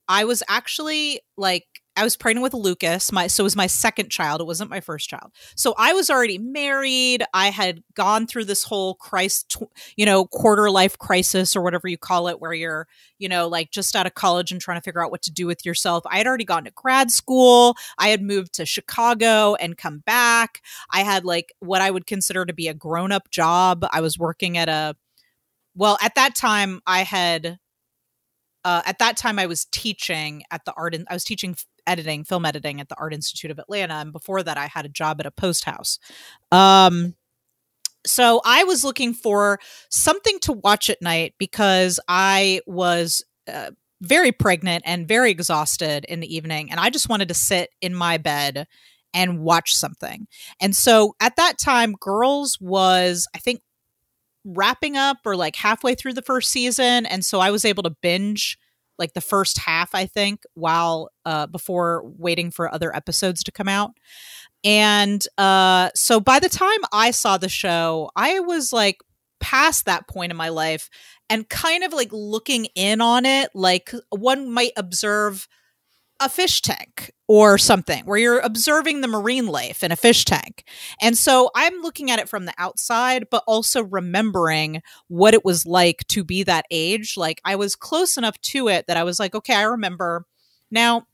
[0.09, 1.65] I was actually like
[2.01, 3.11] I was pregnant with Lucas.
[3.11, 4.41] My so it was my second child.
[4.41, 5.31] It wasn't my first child.
[5.55, 7.23] So I was already married.
[7.31, 9.55] I had gone through this whole Christ,
[9.95, 12.87] you know, quarter life crisis or whatever you call it, where you're,
[13.19, 15.45] you know, like just out of college and trying to figure out what to do
[15.45, 16.03] with yourself.
[16.09, 17.75] I had already gone to grad school.
[17.99, 20.63] I had moved to Chicago and come back.
[20.91, 23.85] I had like what I would consider to be a grown up job.
[23.91, 24.95] I was working at a,
[25.75, 27.59] well, at that time I had
[28.63, 30.93] uh, at that time I was teaching at the art.
[30.93, 31.55] In- I was teaching
[31.87, 34.89] editing, film editing at the Art Institute of Atlanta, and before that, I had a
[34.89, 35.99] job at a post house.
[36.51, 37.15] Um,
[38.05, 44.31] so I was looking for something to watch at night because I was uh, very
[44.31, 48.17] pregnant and very exhausted in the evening, and I just wanted to sit in my
[48.17, 48.67] bed
[49.13, 50.27] and watch something.
[50.61, 53.61] And so at that time, Girls was, I think,
[54.43, 57.05] wrapping up or like halfway through the first season.
[57.05, 58.57] And so I was able to binge
[58.97, 63.67] like the first half, I think, while uh, before waiting for other episodes to come
[63.67, 63.91] out.
[64.63, 68.97] And uh, so by the time I saw the show, I was like
[69.39, 70.89] past that point in my life
[71.29, 75.47] and kind of like looking in on it, like one might observe
[76.21, 80.63] a fish tank or something where you're observing the marine life in a fish tank.
[81.01, 85.65] And so I'm looking at it from the outside, but also remembering what it was
[85.65, 87.17] like to be that age.
[87.17, 90.25] Like I was close enough to it that I was like, okay, I remember.
[90.69, 91.07] Now,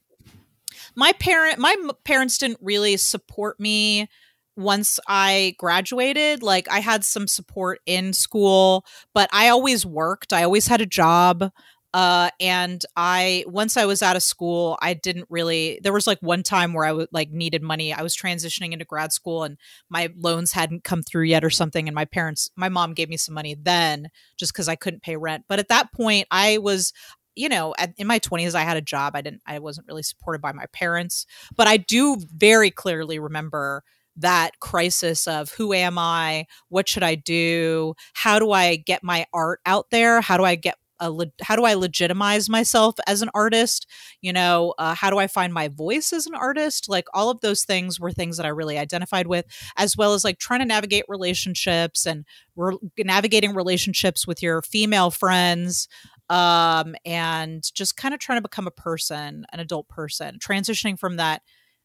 [0.95, 4.09] my parent my parents didn't really support me
[4.57, 10.33] once I graduated, like I had some support in school, but I always worked.
[10.33, 11.51] I always had a job.
[11.93, 15.79] Uh, and I once I was out of school, I didn't really.
[15.81, 17.93] There was like one time where I would like needed money.
[17.93, 19.57] I was transitioning into grad school, and
[19.89, 21.87] my loans hadn't come through yet, or something.
[21.87, 25.15] And my parents, my mom gave me some money then, just because I couldn't pay
[25.15, 25.45] rent.
[25.47, 26.93] But at that point, I was
[27.35, 30.41] you know in my 20s i had a job i didn't i wasn't really supported
[30.41, 33.83] by my parents but i do very clearly remember
[34.15, 39.23] that crisis of who am i what should i do how do i get my
[39.33, 43.21] art out there how do i get a le- how do I legitimize myself as
[43.21, 43.87] an artist?
[44.21, 46.89] You know, uh, how do I find my voice as an artist?
[46.89, 49.45] Like all of those things were things that I really identified with,
[49.77, 55.11] as well as like trying to navigate relationships and re- navigating relationships with your female
[55.11, 55.87] friends,
[56.29, 61.17] um, and just kind of trying to become a person, an adult person, transitioning from
[61.17, 61.41] that.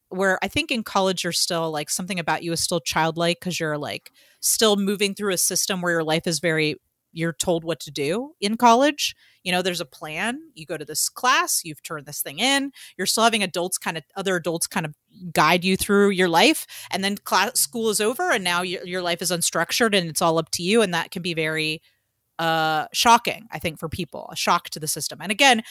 [0.09, 3.59] Where I think in college you're still like something about you is still childlike because
[3.59, 6.75] you're like still moving through a system where your life is very
[7.13, 9.15] you're told what to do in college.
[9.43, 10.39] You know, there's a plan.
[10.55, 12.71] You go to this class, you've turned this thing in.
[12.97, 14.95] You're still having adults kind of other adults kind of
[15.31, 19.01] guide you through your life, and then class school is over, and now your, your
[19.01, 21.81] life is unstructured and it's all up to you, and that can be very
[22.39, 25.61] uh shocking i think for people a shock to the system and again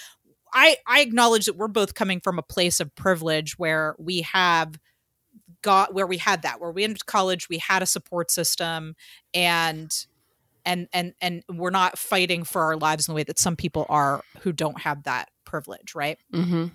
[0.54, 4.78] i i acknowledge that we're both coming from a place of privilege where we have
[5.62, 8.94] got where we had that where we ended college we had a support system
[9.34, 10.06] and
[10.64, 13.86] and and and we're not fighting for our lives in the way that some people
[13.88, 16.18] are who don't have that privilege right?
[16.32, 16.66] Mm-hmm.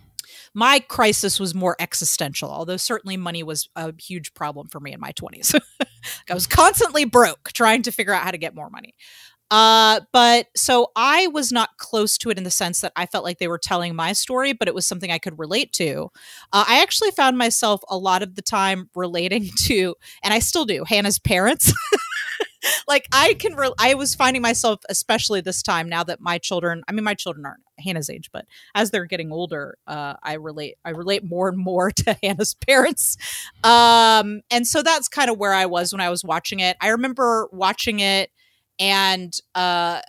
[0.54, 5.00] my crisis was more existential although certainly money was a huge problem for me in
[5.00, 5.60] my 20s
[6.30, 8.94] i was constantly broke trying to figure out how to get more money.
[9.50, 13.24] Uh but so i was not close to it in the sense that i felt
[13.24, 16.10] like they were telling my story but it was something i could relate to.
[16.52, 20.66] Uh, i actually found myself a lot of the time relating to and i still
[20.66, 21.72] do hannah's parents
[22.88, 26.84] like I can, re- I was finding myself, especially this time now that my children,
[26.88, 30.76] I mean, my children aren't Hannah's age, but as they're getting older, uh, I relate,
[30.86, 33.18] I relate more and more to Hannah's parents.
[33.64, 36.78] Um, and so that's kind of where I was when I was watching it.
[36.82, 38.32] I remember watching it
[38.80, 40.02] and, uh,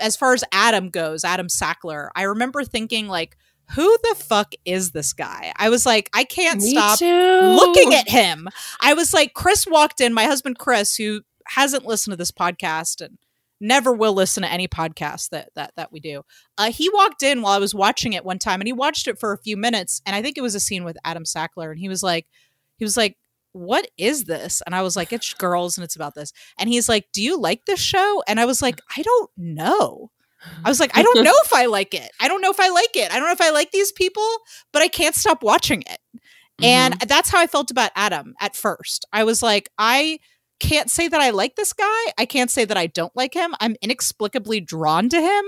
[0.00, 3.36] as far as Adam goes, Adam Sackler, I remember thinking like,
[3.74, 5.52] who the fuck is this guy?
[5.56, 7.06] I was like, I can't Me stop too.
[7.06, 8.48] looking at him.
[8.80, 13.00] I was like, Chris walked in, my husband Chris, who hasn't listened to this podcast
[13.00, 13.18] and
[13.60, 16.22] never will listen to any podcast that that that we do.
[16.56, 19.18] Uh, he walked in while I was watching it one time, and he watched it
[19.18, 21.78] for a few minutes, and I think it was a scene with Adam Sackler, and
[21.78, 22.26] he was like,
[22.76, 23.16] he was like,
[23.52, 26.88] "What is this?" And I was like, "It's girls, and it's about this." And he's
[26.88, 30.10] like, "Do you like this show?" And I was like, "I don't know."
[30.64, 32.12] I was like, I don't know if I like it.
[32.20, 33.10] I don't know if I like it.
[33.10, 34.38] I don't know if I like these people,
[34.72, 35.98] but I can't stop watching it.
[36.14, 36.64] Mm-hmm.
[36.64, 39.04] And that's how I felt about Adam at first.
[39.12, 40.20] I was like, I
[40.60, 42.12] can't say that I like this guy.
[42.16, 43.54] I can't say that I don't like him.
[43.60, 45.44] I'm inexplicably drawn to him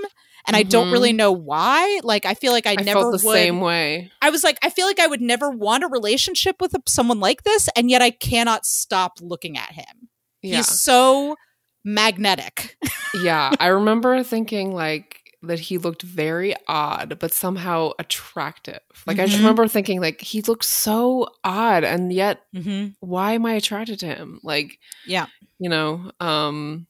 [0.46, 0.56] and mm-hmm.
[0.56, 1.18] I don't really mm-hmm.
[1.18, 2.00] know why.
[2.02, 4.10] Like I feel like I, I never the would, same way.
[4.22, 7.42] I was like I feel like I would never want a relationship with someone like
[7.42, 10.08] this and yet I cannot stop looking at him.
[10.42, 10.58] Yeah.
[10.58, 11.36] He's so
[11.84, 12.76] magnetic.
[13.22, 19.22] yeah, I remember thinking like that he looked very odd but somehow attractive like mm-hmm.
[19.22, 19.44] i just mm-hmm.
[19.44, 22.88] remember thinking like he looks so odd and yet mm-hmm.
[23.00, 25.26] why am i attracted to him like yeah
[25.58, 26.86] you know um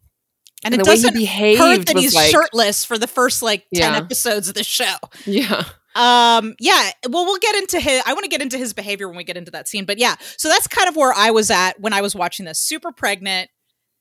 [0.63, 3.99] and, and it doesn't hurt that he's like, shirtless for the first like 10 yeah.
[3.99, 5.65] episodes of the show yeah
[5.97, 9.17] um yeah well we'll get into his i want to get into his behavior when
[9.17, 11.81] we get into that scene but yeah so that's kind of where i was at
[11.81, 13.51] when i was watching this super pregnant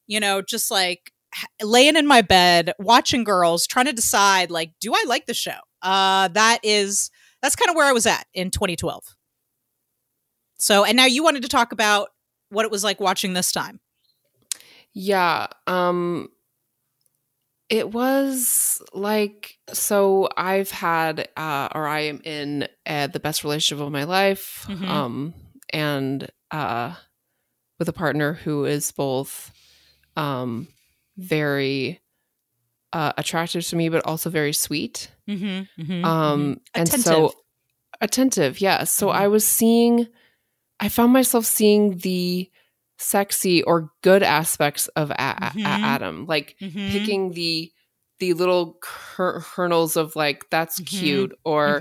[0.05, 1.11] you know just like
[1.61, 5.57] laying in my bed watching girls trying to decide like do i like the show?
[5.81, 7.11] Uh that is
[7.41, 9.03] that's kind of where i was at in 2012
[10.57, 12.09] so and now you wanted to talk about
[12.49, 13.79] what it was like watching this time.
[14.93, 16.29] Yeah um
[17.69, 23.85] it was like so i've had uh or i am in uh, the best relationship
[23.85, 24.85] of my life mm-hmm.
[24.85, 25.33] um
[25.71, 26.95] and uh,
[27.77, 29.51] with a partner who is both
[30.15, 30.67] um,
[31.19, 31.99] very
[32.93, 35.11] uh, attractive to me, but also very sweet.
[35.27, 37.33] Mm-hmm, mm-hmm, Um, and so
[38.01, 38.91] attentive, yes.
[38.91, 40.07] So I was seeing,
[40.79, 42.49] I found myself seeing the
[42.97, 45.65] sexy or good aspects of a- a- Mhm.
[45.65, 46.55] Adam, like
[46.91, 47.71] picking the
[48.19, 51.79] the little ker- kernels of like that's cute or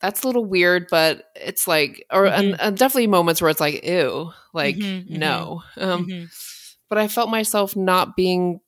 [0.00, 3.84] that's a little weird, but it's like, or and, and definitely moments where it's like,
[3.84, 4.76] ew, like
[5.08, 5.62] no.
[5.76, 6.06] Um.
[6.88, 8.60] But I felt myself not being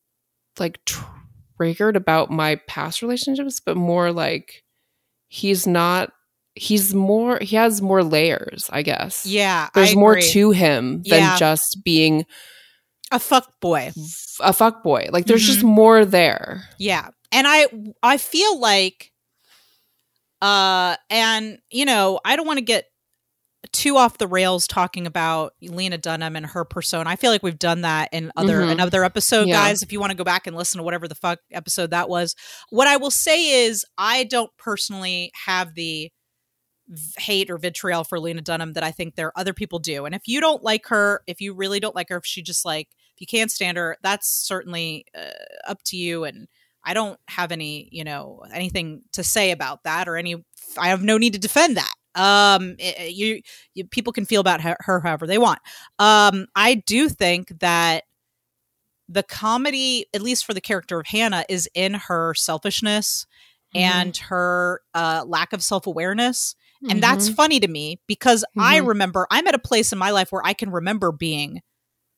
[0.59, 0.81] like
[1.57, 4.65] triggered about my past relationships, but more like
[5.29, 6.13] he's not.
[6.55, 7.39] He's more.
[7.41, 9.25] He has more layers, I guess.
[9.25, 11.37] Yeah, there's more to him than Yeah.
[11.39, 12.27] just being
[13.13, 13.93] a fuck boy.
[14.41, 15.09] a fuck boy.
[15.13, 15.53] Like there's Mm-hmm.
[15.53, 16.65] just more there.
[16.79, 17.11] Yeah.
[17.31, 17.67] And I
[18.03, 19.13] I feel like
[20.43, 22.87] uh and you know, I don't want to get
[23.73, 27.09] too off the rails talking about Lena Dunham and her persona.
[27.09, 28.73] I feel like we've done that in other Mhm.
[28.73, 29.55] another episode, Yeah.
[29.65, 29.83] guys.
[29.83, 32.35] If you want to go back and listen to whatever the fuck episode that was.
[32.71, 36.11] What I will say is I don't personally have the
[37.19, 40.07] hate or vitriol for Lena Dunham that I think there are other people do.
[40.07, 42.65] And if you don't like her, if you really don't like her, if she just
[42.65, 45.31] like if you can't stand her, that's certainly uh,
[45.67, 46.49] up to you and
[46.85, 50.37] I don't have any, you know, anything to say about that or any
[50.79, 51.93] I have no need to defend that.
[52.19, 53.41] Um it- you,
[53.75, 55.61] you people can feel about her, her however they want.
[55.99, 58.05] Um I do think that
[59.09, 63.27] the comedy at least for the character of Hannah is in her selfishness
[63.75, 63.85] Mm-hmm.
[63.85, 66.91] and her uh lack of self-awareness Mm-hmm.
[66.93, 68.87] and that's funny to me because I Mhm.
[68.87, 71.61] remember I'm at a place in my life where I can remember being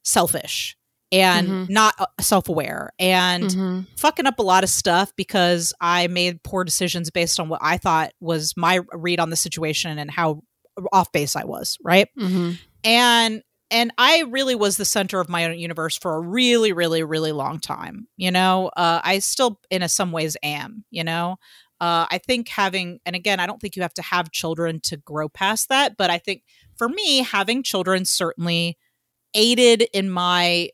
[0.04, 0.76] selfish
[1.12, 1.70] and Mhm.
[1.70, 3.86] not uh, self-aware and Mhm.
[3.98, 7.78] fucking up a lot of stuff because I made poor decisions based on what I
[7.78, 10.42] thought was my read on the situation and how
[10.92, 12.08] off base I was, right?
[12.18, 12.58] Mhm.
[12.84, 13.42] and
[13.72, 17.30] and i really was the center of my own universe for a really really really
[17.30, 21.36] long time you know uh, i still in a, some ways am you know
[21.80, 24.96] uh, i think having and again i don't think you have to have children to
[24.96, 26.42] grow past that but i think
[26.78, 28.76] for me having children certainly
[29.34, 30.70] aided in my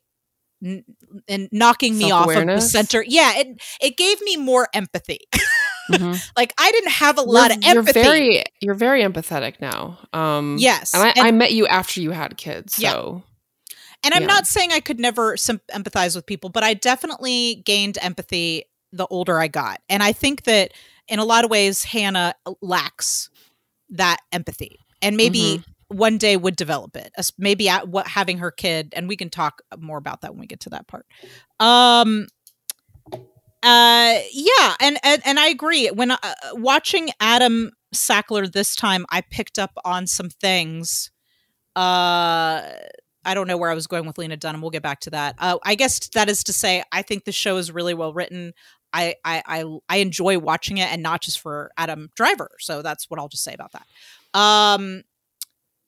[0.65, 0.85] n-
[1.29, 5.21] in knocking me off of the center yeah it it gave me more empathy
[5.91, 6.21] Mhm.
[6.37, 9.99] like i didn't have a lot You're- of empathy You're very, you're very empathetic now.
[10.13, 12.93] Um, yes and I, and- I met you after you had kids, Yeah.
[12.93, 13.23] so
[14.05, 14.29] And I'm Yeah.
[14.29, 19.07] not saying I could never sym- empathize with people, but I definitely gained empathy the
[19.09, 19.81] older I got.
[19.89, 20.73] And I think that
[21.09, 23.31] in a lot of ways, Hannah lacks
[23.91, 25.71] that empathy and maybe Mm-hmm.
[25.89, 27.13] One day would develop it.
[27.39, 30.47] Maybe at what having her kid, and we can talk more about that when we
[30.47, 31.07] get to that part.
[31.61, 32.27] Um,
[33.63, 35.89] uh, yeah, and and, and I agree.
[35.89, 36.19] When uh,
[36.53, 41.11] watching Adam Sackler this time, I picked up on some things.
[41.75, 42.63] Uh,
[43.25, 44.61] I don't know where I was going with Lena Dunham.
[44.61, 45.35] We'll get back to that.
[45.39, 48.55] Uh, I guess that is to say, I think the show is really well written.
[48.93, 52.51] I, I I I enjoy watching it, and not just for Adam Driver.
[52.61, 53.87] So that's what I'll just say about that.
[54.39, 55.03] Um,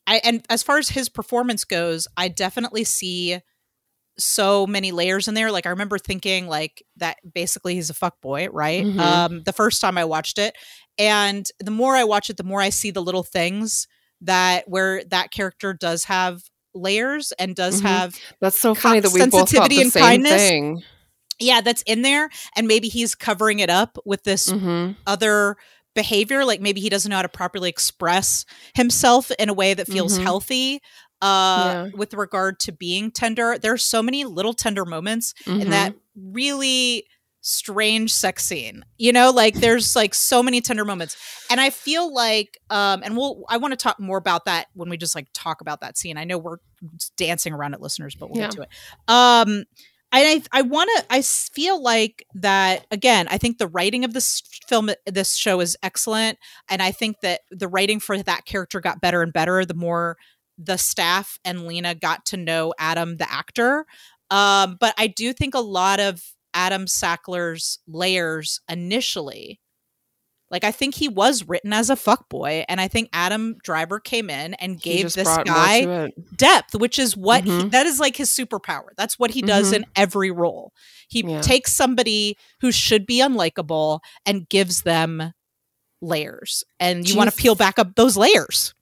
[0.08, 3.38] I and as far as his performance goes, I definitely see
[4.18, 5.52] so many layers in there.
[5.52, 8.84] Like I remember thinking like that basically he's a fuck boy, right?
[8.84, 8.98] Mhm.
[8.98, 10.56] Um, the first time I watched it,
[10.98, 13.86] and the more I watch it, the more I see the little things
[14.22, 16.42] that where that character does have
[16.74, 17.82] layers and does Mhm.
[17.82, 20.42] have that's so funny that we both thought sensitivity the and same kindness.
[20.48, 20.82] thing.
[21.40, 25.56] yeah that's in there and maybe he's covering it up with this hmm other
[26.02, 29.86] behavior like maybe he doesn't know how to properly express himself in a way that
[29.86, 30.22] feels Mhm.
[30.22, 30.80] healthy
[31.20, 31.26] uh
[31.86, 31.88] Yeah.
[32.00, 35.60] with regard to being tender there's so many little tender moments Mm-hmm.
[35.62, 37.04] in that really
[37.40, 41.16] strange sex scene you know like there's like so many tender moments
[41.50, 44.90] and i feel like um and we'll i want to talk more about that when
[44.90, 46.58] we just like talk about that scene i know we're
[47.16, 48.68] dancing around it listeners but we'll get to it
[49.08, 49.64] um
[50.12, 54.42] I I want to I feel like that again I think the writing of this
[54.66, 56.38] film this show is excellent.
[56.68, 60.16] And I think that the writing for that character got better and better the more
[60.56, 63.86] the staff and Lena got to know Adam the actor.
[64.30, 66.22] Um but I do think a lot of
[66.54, 69.60] Adam Sackler's layers initially
[70.50, 74.30] like I think he was written as a fuckboy and I think Adam Driver came
[74.30, 77.70] in and gave this guy depth, which is what he, Mhm.
[77.72, 78.88] that is like his superpower.
[78.96, 79.76] That's what he does Mhm.
[79.76, 80.72] in every role.
[81.08, 81.40] He Yeah.
[81.42, 85.32] takes somebody who should be unlikable and gives them
[86.00, 88.74] layers, and you you want to peel back up those layers.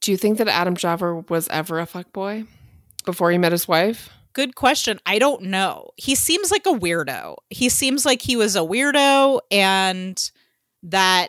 [0.00, 2.46] Do you think that Adam Driver was ever a fuckboy
[3.04, 4.10] before he met his wife?
[4.34, 5.00] Good question.
[5.06, 5.90] I don't know.
[5.96, 7.36] He seems like a weirdo.
[7.50, 10.30] He seems like he was a weirdo, and
[10.84, 11.28] that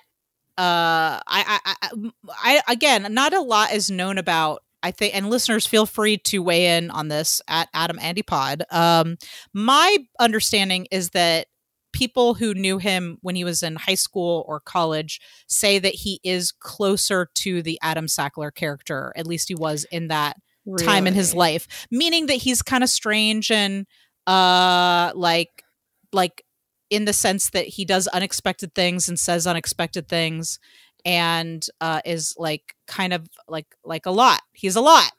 [0.58, 1.90] uh, I, I, I,
[2.30, 6.44] I again, not a lot is known about I think, and listeners, feel free to
[6.44, 8.64] weigh in on this at Adam Andy Pod.
[8.70, 9.18] Um,
[9.52, 11.48] my understanding is that
[11.92, 16.20] people who knew him when he was in high school or college say that he
[16.24, 19.12] is closer to the Adam Sackler character.
[19.16, 20.38] At least he was in that
[20.68, 20.86] really?
[20.86, 23.88] time in his life, meaning that he's kind of strange and
[24.28, 25.64] uh like
[26.12, 26.44] like
[26.90, 30.60] in the sense that he does unexpected things and says unexpected things
[31.04, 34.42] and uh is like kind of like like a lot.
[34.54, 35.12] He's a lot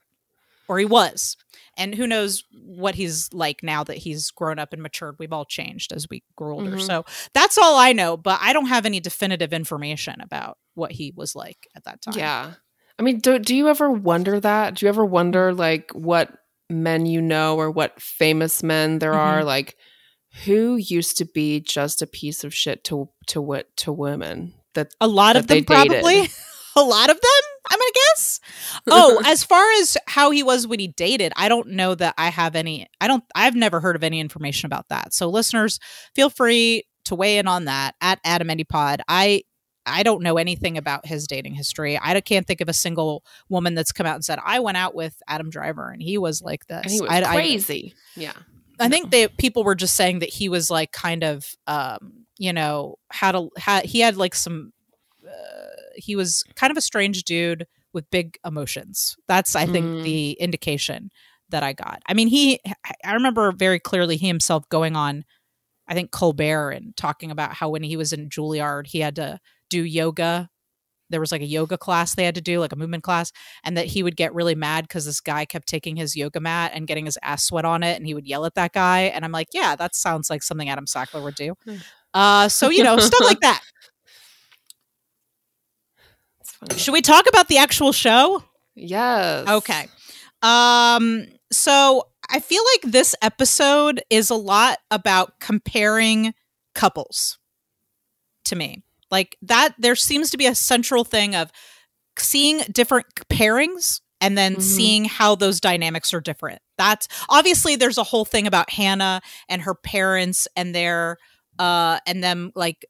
[0.69, 1.37] or he was.
[1.77, 5.17] And who knows what he's like now that he's grown up and matured.
[5.19, 6.73] We've all changed as we grow older.
[6.73, 6.87] Mm-hmm.
[6.87, 7.05] So
[7.35, 11.37] that's all I know, but I don't have any definitive information about what he was
[11.37, 12.15] like at that time.
[12.17, 12.53] Yeah.
[12.99, 14.75] I mean, do, do you ever wonder that?
[14.75, 16.33] Do you ever wonder like what
[16.71, 19.21] men you know or what famous men there mm-hmm.
[19.21, 19.77] are like
[20.45, 24.95] who used to be just a piece of shit to to what to women that
[25.01, 26.29] a lot that of them probably
[26.77, 28.41] a lot of them i'm gonna guess
[28.89, 32.29] oh as far as how he was when he dated i don't know that i
[32.29, 35.79] have any i don't i've never heard of any information about that so listeners
[36.15, 39.43] feel free to weigh in on that at adam pod i
[39.89, 41.97] I don't know anything about his dating history.
[42.03, 44.97] I can't think of a single woman that's come out and said I went out
[44.97, 46.83] with Adam Driver and he was like this.
[46.83, 47.95] And he was I, crazy.
[47.95, 48.33] I, yeah.
[48.79, 52.53] I think that people were just saying that he was like kind of, um, you
[52.53, 54.73] know, had a had, he had like some,
[55.27, 55.67] uh,
[55.97, 59.17] he was kind of a strange dude with big emotions.
[59.29, 60.03] That's, I think, mm.
[60.03, 61.11] the indication
[61.49, 62.03] that I got.
[62.07, 62.61] I mean, he,
[63.05, 65.25] I remember very clearly he himself going on,
[65.89, 69.39] I think, Colbert and talking about how when he was in Juilliard, he had to
[69.71, 70.51] do yoga
[71.11, 73.33] there was like a yoga class they had to do, like a movement class,
[73.65, 76.73] and that he would get really mad because this guy kept taking his yoga mat
[76.75, 79.03] and getting his ass sweat on it, and he would yell at that guy.
[79.03, 81.55] And I'm like, yeah, that sounds like something Adam Sackler would do.
[81.65, 81.77] Hmm.
[82.15, 83.63] Uh, so you know, stuff like that.
[86.77, 88.43] Should we talk about the actual show?
[88.75, 89.49] Yes.
[89.49, 89.87] Okay.
[90.43, 91.27] Um.
[91.53, 96.35] So I feel like this episode is a lot about comparing
[96.75, 97.39] couples
[98.47, 98.83] to me.
[99.11, 101.51] Like that, there seems to be a central thing of
[102.19, 104.63] seeing different pairings and then mm-hmm.
[104.63, 106.61] seeing how those dynamics are different.
[106.79, 111.19] That's obviously there's a whole thing about Hannah and her parents and their
[111.59, 112.87] uh and them like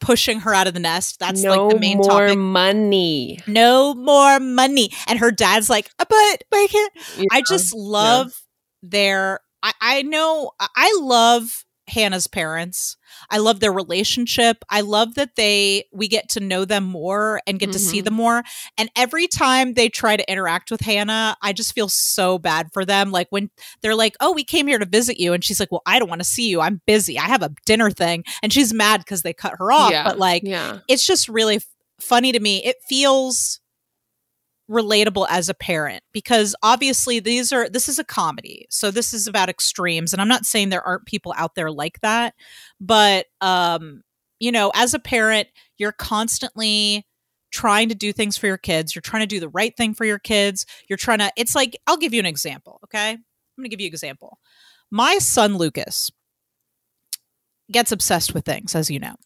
[0.00, 1.18] pushing her out of the nest.
[1.20, 2.10] That's no like the main topic.
[2.10, 2.38] More topic.
[2.38, 3.38] money.
[3.46, 4.90] No more money.
[5.06, 6.92] And her dad's like, uh, but, but I can't.
[7.16, 7.24] Yeah.
[7.30, 8.26] I just love
[8.82, 8.88] yeah.
[8.90, 9.40] their.
[9.62, 10.52] I, I know.
[10.58, 12.96] I love Hannah's parents.
[13.30, 14.64] I love their relationship.
[14.68, 17.72] I love that they we get to know them more and get mm-hmm.
[17.72, 18.04] to see mm-hmm.
[18.04, 18.42] them more.
[18.78, 22.84] And every time they try to interact with Hannah, I just feel so bad for
[22.84, 23.10] them.
[23.10, 23.50] Like when
[23.82, 26.08] they're like, "Oh, we came here to visit you." And she's like, "Well, I don't
[26.08, 26.60] want to see you.
[26.60, 27.18] I'm busy.
[27.18, 29.90] I have a dinner thing." And she's mad cuz they cut her off.
[29.90, 30.04] Yeah.
[30.04, 30.78] But like yeah.
[30.88, 31.64] it's just really f-
[32.00, 32.64] funny to me.
[32.64, 33.59] It feels
[34.70, 38.66] relatable as a parent because obviously these are this is a comedy.
[38.70, 42.00] So this is about extremes and i'm not saying there aren't people out there like
[42.00, 42.34] that
[42.80, 44.02] but um
[44.38, 47.04] you know as a parent you're constantly
[47.50, 48.94] trying to do things for your kids.
[48.94, 50.66] You're trying to do the right thing for your kids.
[50.88, 53.10] You're trying to it's like i'll give you an example okay?
[53.10, 53.18] I'm
[53.56, 54.38] going to give you an example.
[54.90, 56.10] My son lucas
[57.72, 59.16] gets obsessed with things as you know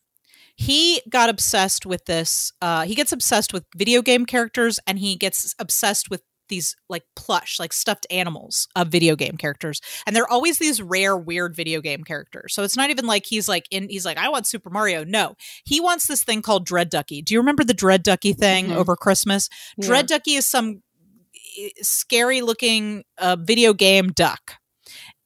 [0.56, 5.16] he got obsessed with this uh he gets obsessed with video game characters and he
[5.16, 9.80] gets obsessed with these like plush like stuffed animals of video game characters.
[10.06, 12.54] And they're always these rare weird video game characters.
[12.54, 15.04] So it's not even like he's like in he's like i want super mario.
[15.04, 15.34] No.
[15.64, 17.22] He wants this thing called dread ducky.
[17.22, 18.78] Do you remember the dread ducky thing mm-hmm.
[18.78, 19.48] over christmas?
[19.76, 19.86] Yeah.
[19.86, 20.82] dread ducky is some
[21.58, 24.54] eh, scary looking uh, video game duck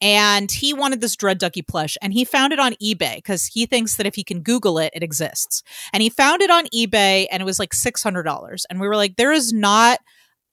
[0.01, 3.67] and he wanted this Dread Ducky plush and he found it on eBay because he
[3.67, 5.63] thinks that if he can Google it, it exists.
[5.93, 8.65] And he found it on eBay and it was like $600.
[8.71, 9.99] And we were like, there is not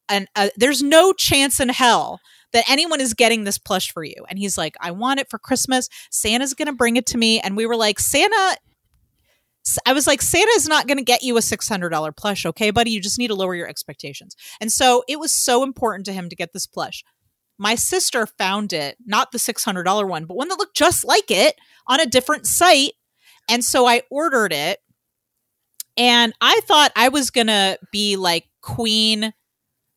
[0.10, 2.20] an, uh, there's no chance in hell
[2.54, 4.26] that anyone is getting this plush for you.
[4.30, 5.90] And he's like, I want it for Christmas.
[6.10, 7.40] Santa's to bring it to me.
[7.40, 8.58] And we were like, Santa,
[9.86, 12.92] I was like, Santa's not going to get you a $600 plush, okay, buddy?
[12.92, 14.36] You just need to lower your expectations.
[14.62, 17.04] And so it was so important to him to get this plush
[17.58, 21.56] my sister found it, not the $600 one, but one that looked just like it
[21.88, 22.94] on a different site.
[23.50, 24.80] And so I ordered it.
[25.98, 29.34] And I thought I was going to be like queen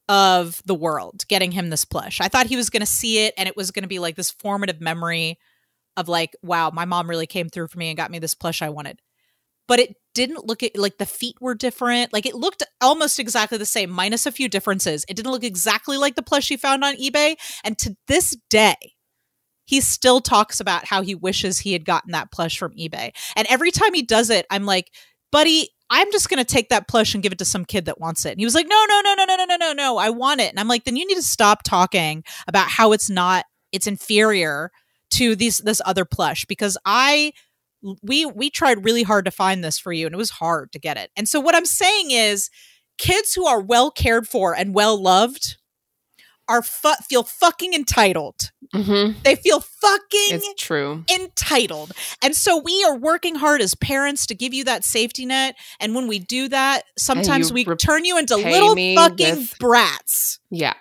[0.08, 2.20] of the world getting him this plush.
[2.20, 4.14] I thought he was going to see it and it was going to be like
[4.14, 5.38] this formative memory
[5.96, 8.62] of like, wow, my mom really came through for me and got me this plush
[8.62, 9.00] I wanted.
[9.68, 12.12] But it didn't look at like the feet were different.
[12.12, 15.04] Like it looked almost exactly the same, minus a few differences.
[15.08, 17.36] It didn't look exactly like the plush he found on eBay.
[17.62, 18.74] And to this day,
[19.64, 23.12] he still talks about how he wishes he had gotten that plush from eBay.
[23.36, 24.90] And every time he does it, I'm like,
[25.30, 28.00] buddy, I'm just going to take that plush and give it to some kid that
[28.00, 28.32] wants it.
[28.32, 29.98] And he was like, no, no, no, no, no, no, no, no, no.
[29.98, 30.50] I want it.
[30.50, 34.70] And I'm like, then you need to stop talking about how it's not, it's inferior
[35.10, 37.32] to these, this other plush because I,
[38.02, 40.78] we, we tried really hard to find this for you and it was hard to
[40.78, 41.10] get it.
[41.16, 42.50] And so what I'm saying is
[42.98, 45.56] kids who are well cared for and well loved
[46.48, 48.50] are fu- feel fucking entitled.
[48.74, 49.18] Mm-hmm.
[49.22, 51.04] They feel fucking It's true.
[51.14, 51.92] entitled.
[52.22, 55.56] And so we are working hard as parents to give you that safety net.
[55.78, 60.40] And when we do that, sometimes we turn you into little fucking with- brats.
[60.50, 60.74] Yeah.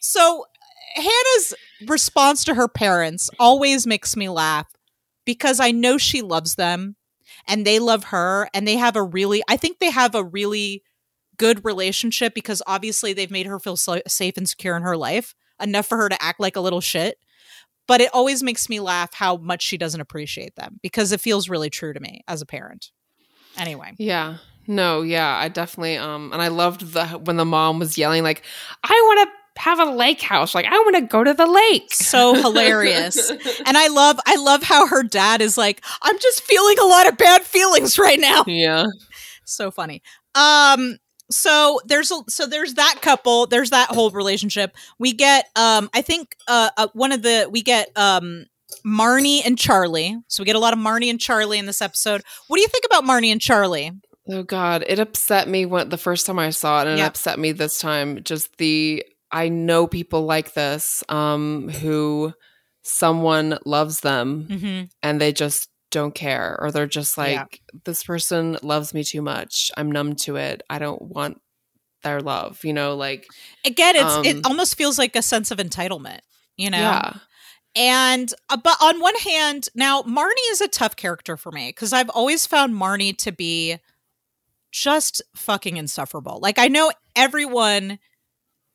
[0.00, 0.46] So
[0.94, 1.54] Hannah's
[1.86, 4.66] response to her parents always makes me laugh
[5.26, 6.96] because I know she loves them
[7.46, 10.82] and they love her and they have a really I think they have a really
[11.36, 15.34] good relationship because obviously they've made her feel so safe and secure in her life
[15.60, 17.18] enough for her to act like a little shit.
[17.86, 21.48] But it always makes me laugh how much she doesn't appreciate them because it feels
[21.48, 22.90] really true to me as a parent.
[23.56, 23.94] Anyway.
[23.98, 24.38] Yeah.
[24.66, 28.42] No, yeah, I definitely um and I loved the when the mom was yelling like,
[28.82, 30.54] "I want to have a lake house.
[30.54, 33.30] Like, I want to go to the lake." So hilarious.
[33.30, 37.08] And I love I love how her dad is like, I'm just feeling a lot
[37.08, 38.44] of bad feelings right now.
[38.46, 38.86] yeah.
[39.44, 40.02] So funny.
[40.34, 40.98] Um
[41.30, 44.76] so there's a, so there's that couple, there's that whole relationship.
[44.98, 48.46] We get um I think uh, uh one of the we get um
[48.84, 50.16] Marnie and Charlie.
[50.28, 52.22] So we get a lot of Marnie and Charlie in this episode.
[52.48, 53.92] What do you think about Marnie and Charlie?
[54.28, 57.04] Oh God, it upset me when the first time I saw it, and Yeah.
[57.04, 58.22] it upset me this time.
[58.24, 62.32] Just the I know people like this, um, who
[62.82, 64.84] someone loves them Mm-hmm.
[65.02, 67.78] and they just don't care, or they're just like, Yeah.
[67.84, 69.70] this person loves me too much.
[69.76, 70.62] I'm numb to it.
[70.70, 71.40] I don't want
[72.02, 72.64] their love.
[72.64, 73.26] You know, like
[73.64, 76.20] Again, it's it Um, almost feels like a sense of entitlement,
[76.56, 76.78] you know.
[76.78, 77.12] yeah,
[77.74, 81.92] And uh, but on one hand, now Marnie is a tough character for me because
[81.92, 83.78] I've always found Marnie to be
[84.72, 86.38] just fucking insufferable.
[86.40, 87.98] Like I know everyone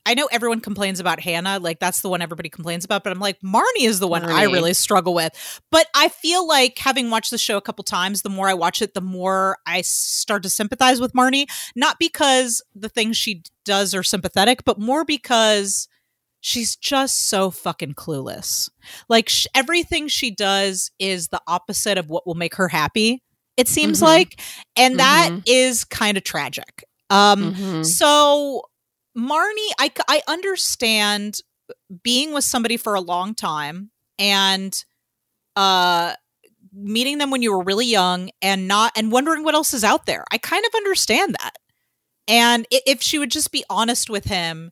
[0.05, 3.19] I know everyone complains about Hannah, like that's the one everybody complains about, but I'm
[3.19, 5.61] like Marnie is the one I really struggle with.
[5.71, 8.81] But I feel like having watched the show a couple times, the more I watch
[8.81, 11.45] it, the more I start to sympathize with Marnie,
[11.75, 15.87] not because the things she does are sympathetic, but more because
[16.39, 18.69] she's just so fucking clueless.
[19.07, 23.21] Like sh- everything she does is the opposite of what will make her happy.
[23.57, 24.03] It seems Mhm.
[24.03, 24.41] like,
[24.75, 25.43] and that Mhm.
[25.45, 26.83] is kind of tragic.
[27.11, 27.85] Um, Mhm.
[27.85, 28.63] so
[29.17, 31.39] Marnie, I, I understand
[32.03, 34.83] being with somebody for a long time and
[35.55, 36.13] uh
[36.73, 40.05] meeting them when you were really young and not and wondering what else is out
[40.05, 40.23] there.
[40.31, 41.57] I kind of understand that.
[42.27, 44.71] And if she would just be honest with him,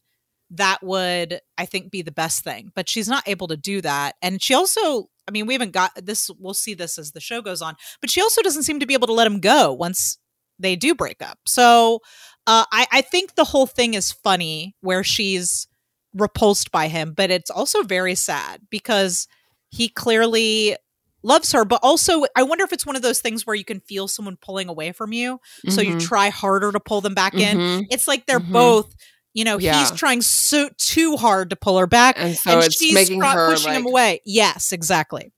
[0.52, 2.72] that would I think be the best thing.
[2.76, 4.16] But she's not able to do that.
[4.22, 7.42] And she also I mean, we haven't got this we'll see this as the show
[7.42, 10.18] goes on, but she also doesn't seem to be able to let him go once
[10.60, 11.40] they do break up.
[11.46, 12.00] So
[12.48, 15.68] uh, I, I think the whole thing is funny where she's
[16.14, 19.28] repulsed by him, but it's also very sad because
[19.70, 20.76] he clearly
[21.22, 21.66] loves her.
[21.66, 24.38] But also, I wonder if it's one of those things where you can feel someone
[24.42, 26.00] pulling away from you, so you Mhm.
[26.08, 27.58] try harder to pull them back in.
[27.58, 27.88] Mhm.
[27.92, 28.52] It's like they're Mhm.
[28.54, 28.96] both,
[29.34, 29.78] you know, Yeah.
[29.78, 33.50] he's trying so too hard to pull her back, and so and it's she's her
[33.52, 34.22] pushing like, him away.
[34.26, 35.32] Yes, exactly.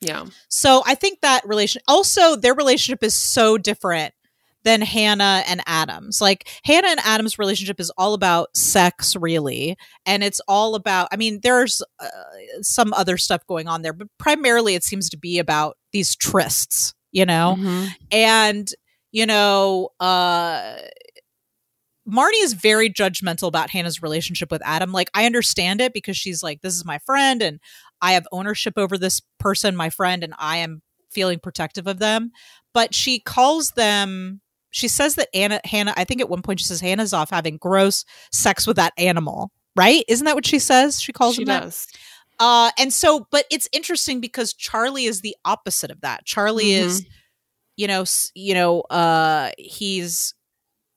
[0.00, 4.14] yeah, So I think that relation also their relationship is so different
[4.64, 6.20] than Hannah and Adams.
[6.20, 11.08] Like Hannah and Adams' relationship is all about sex, really, and it's all about.
[11.12, 12.08] I mean, there's uh,
[12.62, 16.92] some other stuff going on there, but primarily it seems to be about these trysts,
[17.12, 17.88] you know, Mhm.
[18.12, 18.68] and
[19.12, 20.76] you know, uh.
[22.08, 24.90] Marnie is very judgmental about Hannah's relationship with Adam.
[24.90, 27.60] Like, I understand it because she's like, this is my friend and
[28.00, 30.82] I have ownership over this person, my friend, and I am
[31.12, 32.32] feeling protective of them.
[32.72, 34.40] But she calls them,
[34.70, 37.56] she says that Anna, Hannah, I think at one point she says Hannah's off having
[37.56, 40.04] gross sex with that animal, right?
[40.08, 41.00] Isn't that what she says?
[41.00, 41.64] She calls she him that?
[42.38, 46.24] Uh, and so, but it's interesting because Charlie is the opposite of that.
[46.24, 47.04] Charlie is,
[47.76, 48.04] you know,
[48.34, 50.34] you know, uh, he's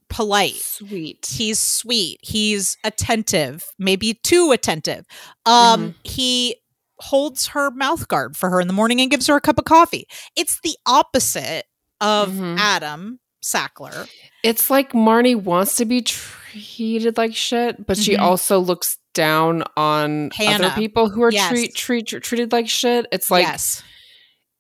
[0.10, 0.54] polite.
[0.54, 1.26] Sweet.
[1.30, 2.20] He's sweet.
[2.22, 5.06] He's attentive, maybe too attentive.
[5.46, 6.56] Um, he
[7.00, 9.66] holds her mouth guard for her in the morning and gives her a cup of
[9.66, 10.06] coffee.
[10.38, 11.66] It's the opposite
[12.00, 12.58] of Mhm.
[12.58, 14.08] Adam Sackler.
[14.44, 18.20] It's like Marnie wants to be treated like shit, but she Mhm.
[18.22, 20.68] also looks down on Hannah.
[20.68, 21.50] other people who are Yes.
[21.50, 23.06] treat, treat treated like shit.
[23.12, 23.84] It's like yes.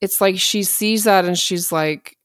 [0.02, 2.18] it's like she sees that and she's like,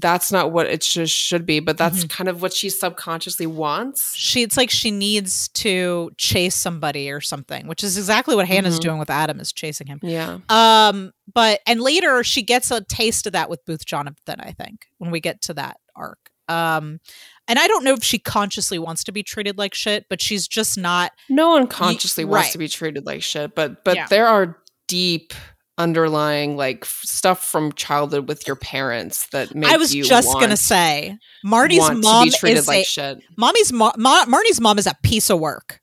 [0.00, 2.10] that's not what it sh- should be, but that's Mhm.
[2.10, 4.12] kind of what she subconsciously wants.
[4.14, 8.78] She it's like she needs to chase somebody or something, which is exactly what Hannah's
[8.78, 8.82] Mhm.
[8.82, 10.00] doing with Adam is chasing him.
[10.02, 10.38] Yeah.
[10.48, 14.86] Um, but and later she gets a taste of that with Booth Jonathan, I think,
[14.98, 16.18] when we get to that arc.
[16.48, 17.00] Um,
[17.48, 20.46] and I don't know if she consciously wants to be treated like shit, but she's
[20.46, 21.12] just not.
[21.30, 22.52] No one consciously wants right.
[22.52, 24.06] to be treated like shit, but but Yeah.
[24.08, 25.32] there are deep
[25.78, 30.28] underlying like f- stuff from childhood with your parents that make I was you just
[30.28, 33.22] want, gonna say, Marty's mom to be treated is like a, shit.
[33.36, 35.80] mommy's mo- Ma- Marnie's mom is a piece of work,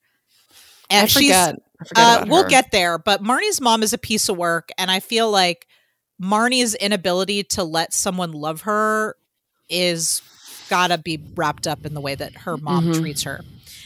[0.90, 1.56] and I she's forget.
[1.82, 4.90] I forget Uh, we'll get there, but Marnie's mom is a piece of work, and
[4.92, 5.68] I feel like
[6.22, 9.16] Marnie's inability to let someone love her
[9.70, 10.22] is
[10.70, 13.00] gotta be wrapped up in the way that her mom Mhm.
[13.02, 13.42] treats her.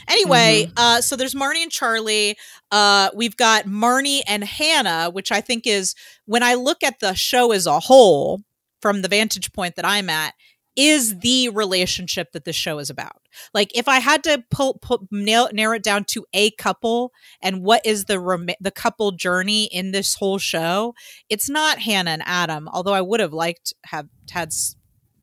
[0.08, 0.72] Anyway, Mm-hmm.
[0.76, 2.36] uh, so there's Marnie and Charlie.
[2.70, 5.94] Uh, we've got Marnie and Hannah, which I think is
[6.26, 8.42] when I look at the show as a whole,
[8.80, 10.34] from the vantage point that I'm at,
[10.76, 13.16] is the relationship that the show is about.
[13.54, 17.62] Like, if I had to pull, pull nail, narrow it down to a couple and
[17.62, 20.94] what is the rem- the couple journey in this whole show,
[21.30, 22.68] it's not Hannah and Adam.
[22.70, 24.52] Although I would have liked have had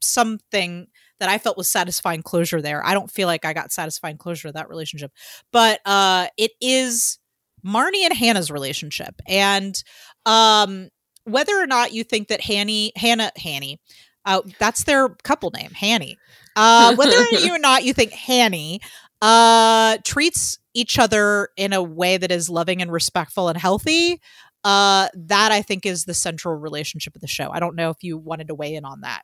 [0.01, 0.87] something
[1.23, 2.85] that I felt was satisfying closure there.
[2.85, 5.09] I don't feel like I got satisfying closure of that relationship,
[5.53, 7.17] but uh, it is
[7.65, 9.81] Marnie and Hannah's relationship, and
[10.25, 10.89] um,
[11.23, 13.79] whether or not you think that Hanny, Hannah, Hanny,
[14.25, 16.17] uh, that's their couple name, Hanny.
[16.57, 18.81] Uh, whether you or not you think Hanny
[19.21, 24.19] uh, treats each other in a way that is loving and respectful and healthy,
[24.65, 27.49] uh, that I think is the central relationship of the show.
[27.49, 29.21] I don't know if you wanted to weigh in on that.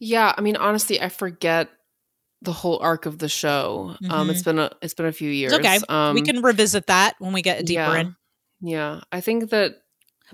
[0.00, 1.68] Yeah, I mean, honestly, I forget
[2.42, 3.96] the whole arc of the show.
[4.10, 4.30] Um, Mhm.
[4.30, 5.52] it's been a it's been a few years.
[5.52, 5.78] It's okay.
[5.88, 7.96] Um, we can revisit that when we get deeper yeah.
[8.00, 8.16] in.
[8.60, 9.76] Yeah, I think that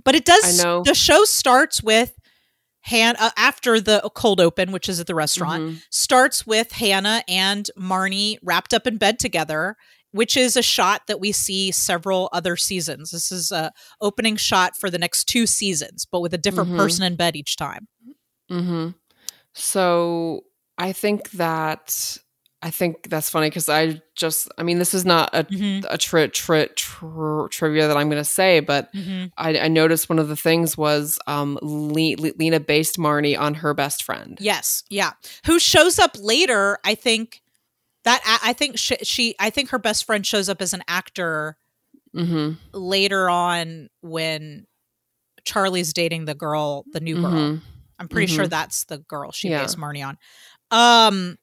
[0.05, 0.61] But it does.
[0.61, 0.83] I know.
[0.85, 2.15] The show starts with
[2.87, 5.63] Han uh, after the cold open, which is at the restaurant.
[5.63, 9.77] mhm, Starts with Hannah and Marnie wrapped up in bed together,
[10.13, 13.11] which is a shot that we see several other seasons.
[13.11, 16.77] This is a opening shot for the next two seasons, but with a different Mhm.
[16.79, 17.87] person in bed each time.
[18.51, 18.95] mhm.
[19.55, 20.45] So
[20.79, 22.17] I think that
[22.63, 25.87] I think that's funny because I just I mean this is not a Mhm.
[25.89, 29.31] a tri- tri- tri- trivia that I'm going to say, but Mhm.
[29.39, 33.55] I, I noticed one of the things was um, Le- Le- Lena based Marnie on
[33.55, 34.37] her best friend.
[34.41, 35.13] Yes, yeah.
[35.47, 36.79] Who shows up later?
[36.85, 37.41] I think
[38.05, 40.83] that I I think she, she I think her best friend shows up as an
[40.87, 41.57] actor
[42.15, 42.55] Mm-hmm.
[42.77, 44.67] later on when
[45.45, 47.61] Charlie's dating the girl, the new girl.
[48.01, 48.51] I'm pretty sure Mhm.
[48.51, 49.61] that's the girl she Yeah.
[49.63, 50.19] based Marnie on.
[50.73, 51.39] Um,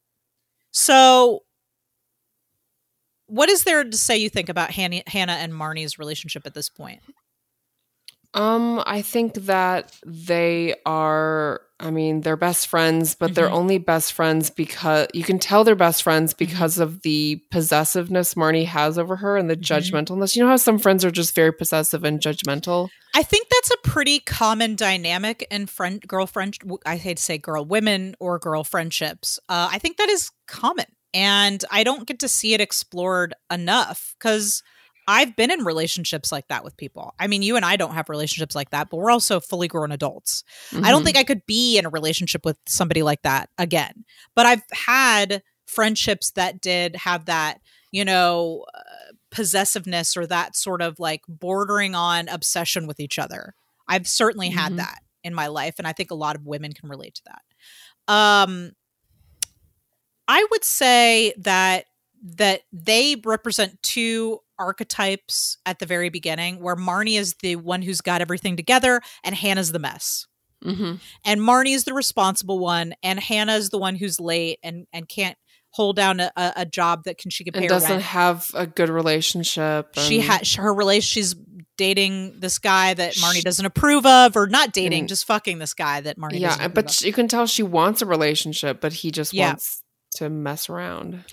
[0.71, 1.43] so
[3.27, 6.69] what is there to say you think about Hannah, Hannah and Marnie's relationship at this
[6.69, 7.01] point?
[8.37, 11.61] Um, I think that they are.
[11.79, 13.59] I mean, they're best friends, but they're Mhm.
[13.61, 16.45] only best friends because you can tell they're best friends Mm-hmm.
[16.45, 19.61] because of the possessiveness Marnie has over her and the Mhm.
[19.61, 20.35] judgmentalness.
[20.35, 22.89] You know how some friends are just very possessive and judgmental.
[23.13, 26.57] I think that's a pretty common dynamic in friend girlfriend.
[26.85, 29.39] I hate to say girl, women or girl friendships.
[29.47, 34.15] Uh, I think that is common, and I don't get to see it explored enough
[34.17, 34.63] because
[35.07, 37.13] I've been in relationships like that with people.
[37.19, 39.91] I mean, you and I don't have relationships like that, but we're also fully grown
[39.91, 40.43] adults.
[40.73, 41.05] I don't Mhm.
[41.05, 44.05] think I could be in a relationship with somebody like that again.
[44.35, 50.81] But I've had friendships that did have that, you know, uh, possessiveness or that sort
[50.81, 53.53] of like bordering on obsession with each other.
[53.87, 54.77] I've certainly had Mhm.
[54.77, 57.41] that in my life and I think a lot of women can relate to that.
[58.13, 58.71] Um
[60.27, 61.85] I would say that
[62.23, 68.01] that they represent two archetypes at the very beginning where Marnie is the one who's
[68.01, 70.25] got everything together and Hannah's the mess
[70.63, 70.99] Mhm.
[71.23, 75.07] and Marnie is the responsible one, and Hannah is the one who's late and and
[75.07, 75.37] can't
[75.71, 78.01] hold down a, a, job that can she can pay and her doesn't rent.
[78.03, 79.89] have a good relationship.
[79.95, 81.05] She and- had her relation.
[81.07, 81.35] She's
[81.77, 86.01] dating this guy that Marnie doesn't approve of, or not dating, just fucking this guy
[86.01, 86.39] that Marnie.
[86.39, 87.05] yeah, doesn't but of.
[87.05, 89.49] you can tell she wants a relationship, but he just Yeah.
[89.49, 89.83] wants
[90.15, 91.23] to mess around.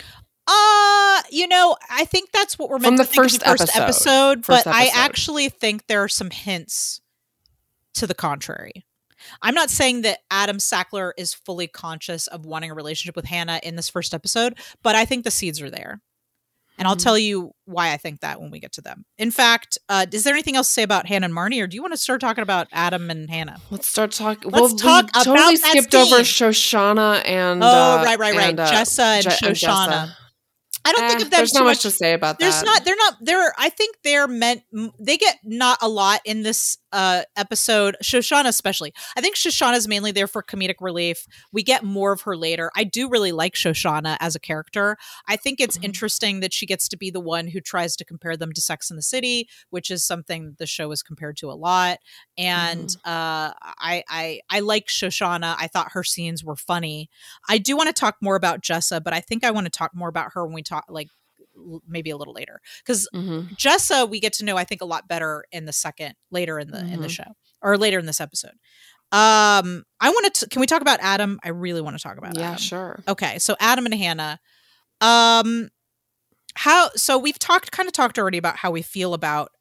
[0.47, 3.61] Uh, you know, I think that's what we're meant From to the think first first
[3.75, 3.81] episode.
[3.81, 7.01] episode, First but I actually think there are some hints
[7.95, 8.85] to the contrary.
[9.41, 13.59] I'm not saying that Adam Sackler is fully conscious of wanting a relationship with Hannah
[13.63, 16.01] in this first episode, but I think the seeds are there.
[16.77, 17.03] And I'll Mhm.
[17.03, 19.05] tell you why I think that when we get to them.
[19.17, 21.75] In fact, uh, is there anything else to say about Hannah and Marnie, or do
[21.75, 23.61] you want to start talking about Adam and Hannah?
[23.71, 24.51] Let's start talking.
[24.51, 26.17] Let's well, talk we about totally skipped over.
[26.17, 28.49] Shoshana and oh, uh, right, right, right.
[28.49, 29.87] and, uh, Jessa and Je- and Shoshana.
[29.87, 30.15] Jessa.
[30.85, 32.61] I don't Eh, think of them There's too not much much to say about there's
[32.61, 32.63] that.
[32.63, 34.63] There's not they're not they're i think they're meant
[34.99, 38.93] they get not a lot in this uh episode, Shoshana especially.
[39.17, 41.27] I think Shoshana's mainly there for comedic relief.
[41.51, 42.71] We get more of her later.
[42.75, 44.97] I do really like Shoshana as a character.
[45.27, 45.83] I think it's Mhm.
[45.83, 48.89] interesting that she gets to be the one who tries to compare them to Sex
[48.89, 51.99] in the City, which is something the show is compared to a lot.
[52.37, 53.51] And uh
[53.91, 55.55] I I I like Shoshana.
[55.59, 57.09] I thought her scenes were funny.
[57.49, 59.91] I do want to talk more about Jessa, but I think I want to talk
[59.93, 61.09] more about her when we talk like
[61.87, 63.55] maybe a little later because Mhm.
[63.57, 66.71] Jessa we get to know I think a lot better in the second later in
[66.71, 67.11] the in the Mhm.
[67.11, 68.53] show or later in this episode.
[69.11, 70.49] Um, I want to.
[70.49, 71.39] Can we talk about Adam?
[71.43, 72.57] I really want to talk about Yeah, Adam.
[72.57, 73.03] sure.
[73.07, 74.39] Okay, so Adam and Hannah.
[74.99, 75.69] Um,
[76.55, 76.89] how?
[76.95, 79.51] So we've talked, kind of talked already about how we feel about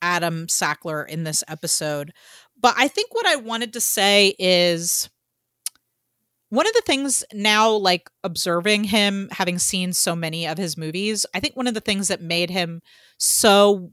[0.00, 2.12] Adam Sackler in this episode,
[2.58, 5.08] but I think what I wanted to say is
[6.52, 11.24] one of the things now, like observing him, having seen so many of his movies,
[11.34, 12.82] I think one of the things that made him
[13.16, 13.90] so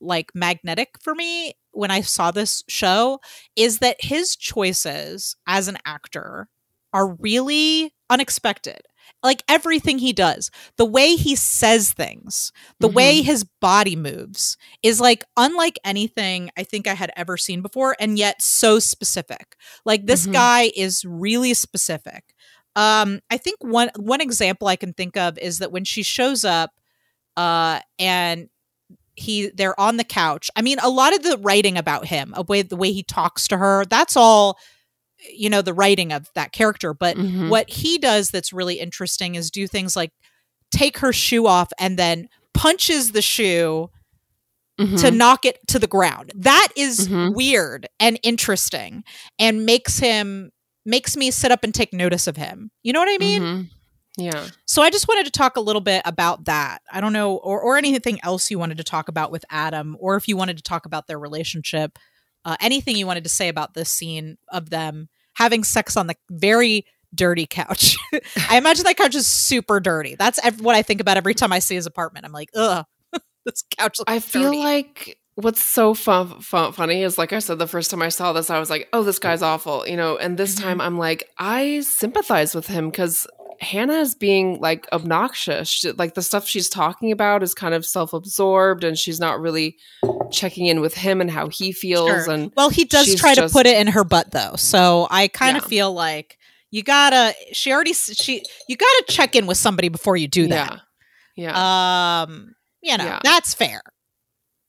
[0.00, 3.20] like magnetic for me when I saw this show
[3.54, 6.48] is that his choices as an actor
[6.92, 8.80] are really unexpected.
[9.22, 15.00] Like everything he does, the way he says things, the way his body moves is
[15.00, 19.56] like unlike anything I think I had ever seen before, and yet so specific.
[19.84, 20.32] Like this Mhm.
[20.32, 22.34] guy is really specific.
[22.76, 26.44] Um, I think one one example I can think of is that when she shows
[26.44, 26.70] up,
[27.36, 28.48] uh, and
[29.16, 30.50] he they're on the couch.
[30.56, 33.48] I mean, a lot of the writing about him, a way the way he talks
[33.48, 34.58] to her, that's all
[35.32, 37.48] you know the writing of that character but Mhm.
[37.48, 40.12] what he does that's really interesting is do things like
[40.70, 43.90] take her shoe off and then punches the shoe
[44.78, 45.16] to Mhm.
[45.16, 47.34] knock it to the ground that is Mhm.
[47.34, 49.04] weird and interesting
[49.38, 50.50] and makes him
[50.86, 53.68] makes me sit up and take notice of him you know what i mean Mhm.
[54.16, 54.48] Yeah.
[54.66, 56.82] so I just wanted to talk a little bit about that.
[56.92, 60.16] I don't know, or, or anything else you wanted to talk about with Adam, or
[60.16, 61.96] if you wanted to talk about their relationship,
[62.44, 66.14] uh, anything you wanted to say about this scene of them having sex on the
[66.30, 66.84] very
[67.14, 67.96] dirty couch.
[68.48, 70.14] I imagine that couch is super dirty.
[70.16, 72.24] That's ev- what I think about every time I see his apartment.
[72.26, 72.84] I'm like, ugh,
[73.44, 74.58] this couch looks I feel dirty.
[74.58, 78.32] like what's so fun, fun, funny is like I said the first time I saw
[78.32, 80.16] this, I was like, "Oh, this guy's awful," you know.
[80.18, 80.62] And this Mhm.
[80.62, 83.26] time, I'm like, I sympathize with him because
[83.60, 85.68] Hannah is being like obnoxious.
[85.68, 89.76] She- like the stuff she's talking about is kind of self-absorbed, and she's not really
[90.32, 92.08] checking in with him and how he feels.
[92.24, 92.30] Sure.
[92.30, 94.56] And Well, he does try to put it in her butt though.
[94.56, 95.68] So I kind of Yeah.
[95.68, 96.38] feel like
[96.70, 100.80] you gotta she already she you gotta check in with somebody before you do that.
[101.36, 102.22] yeah, yeah.
[102.22, 103.18] Um, you know, Yeah.
[103.22, 103.82] that's fair.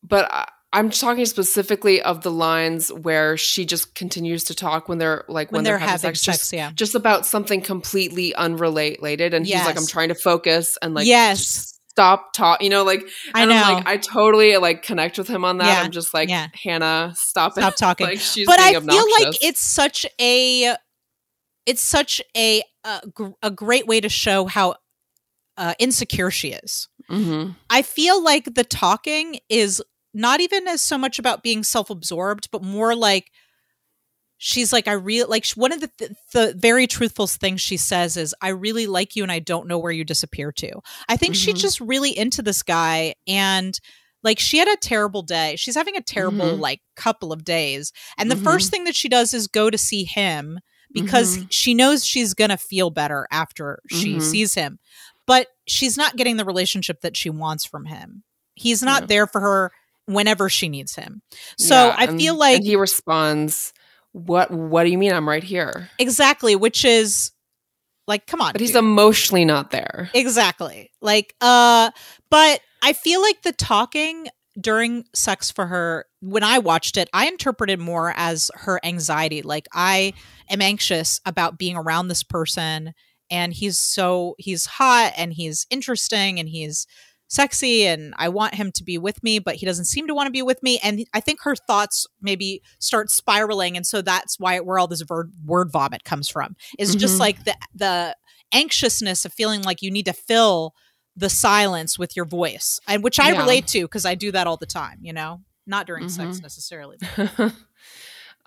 [0.03, 4.99] but I, I'm talking specifically of the lines where she just continues to talk when
[4.99, 6.71] they're like When, they're, having sex, sex, just yeah.
[6.73, 11.77] just about something completely unrelated and he's like i'm trying to focus and like Yes.
[11.89, 13.03] stop talk you know like
[13.33, 13.53] I know.
[13.53, 16.47] i'm like i totally like connect with him on that Yeah, i'm just like yeah.
[16.53, 18.07] hannah stop it Stop talking.
[18.07, 20.75] like she's but I being feel like it's such a
[21.65, 24.75] it's such a a, gr- a great way to show how
[25.57, 26.87] uh, insecure she is.
[27.09, 27.55] Mhm.
[27.69, 32.63] I feel like the talking is not even as so much about being self-absorbed, but
[32.63, 33.31] more like
[34.37, 38.17] she's like, I really like one of the th- the very truthful things she says
[38.17, 41.35] is, "I really like you, and I don't know where you disappear to." I think
[41.35, 41.61] she's Mhm.
[41.61, 43.79] just really into this guy, and
[44.23, 45.55] like she had a terrible day.
[45.57, 46.59] She's having a terrible Mhm.
[46.59, 48.43] like couple of days, and the Mhm.
[48.43, 50.59] first thing that she does is go to see him
[50.93, 51.47] because Mhm.
[51.51, 54.21] she knows she's gonna feel better after she Mhm.
[54.21, 54.79] sees him
[55.27, 58.23] but she's not getting the relationship that she wants from him.
[58.55, 59.05] He's not Yeah.
[59.07, 59.71] there for her
[60.13, 61.21] whenever she needs him.
[61.57, 63.73] So Yeah, I and- feel like and he responds
[64.13, 67.31] what what do you mean i'm right here exactly, which is
[68.07, 68.79] like, come on, but he's dude.
[68.79, 71.91] emotionally not there exactly like, uh,
[72.29, 74.27] but I feel like the talking
[74.59, 79.43] during sex for her when I watched it, I interpreted more as her anxiety.
[79.43, 80.13] Like I
[80.49, 82.93] am anxious about being around this person
[83.29, 86.85] and he's so he's hot and he's interesting and he's
[87.31, 90.27] sexy and I want him to be with me, but he doesn't seem to want
[90.27, 90.79] to be with me.
[90.83, 95.03] And I think her thoughts maybe start spiraling, and so that's why where all this
[95.09, 97.19] word, word vomit comes from is just Mhm.
[97.21, 98.15] like the the
[98.51, 100.73] anxiousness of feeling like you need to fill
[101.15, 103.39] the silence with your voice, and which I Yeah.
[103.39, 104.99] relate to because I do that all the time.
[105.01, 106.41] You know, not during sex Mhm.
[106.43, 106.97] necessarily.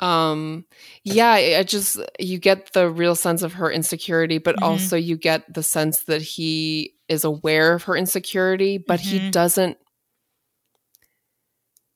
[0.00, 0.64] um
[1.04, 4.62] yeah i I just you get the real sense of her insecurity but Mhm.
[4.62, 9.30] also you get the sense that he is aware of her insecurity but he Mhm.
[9.30, 9.76] doesn't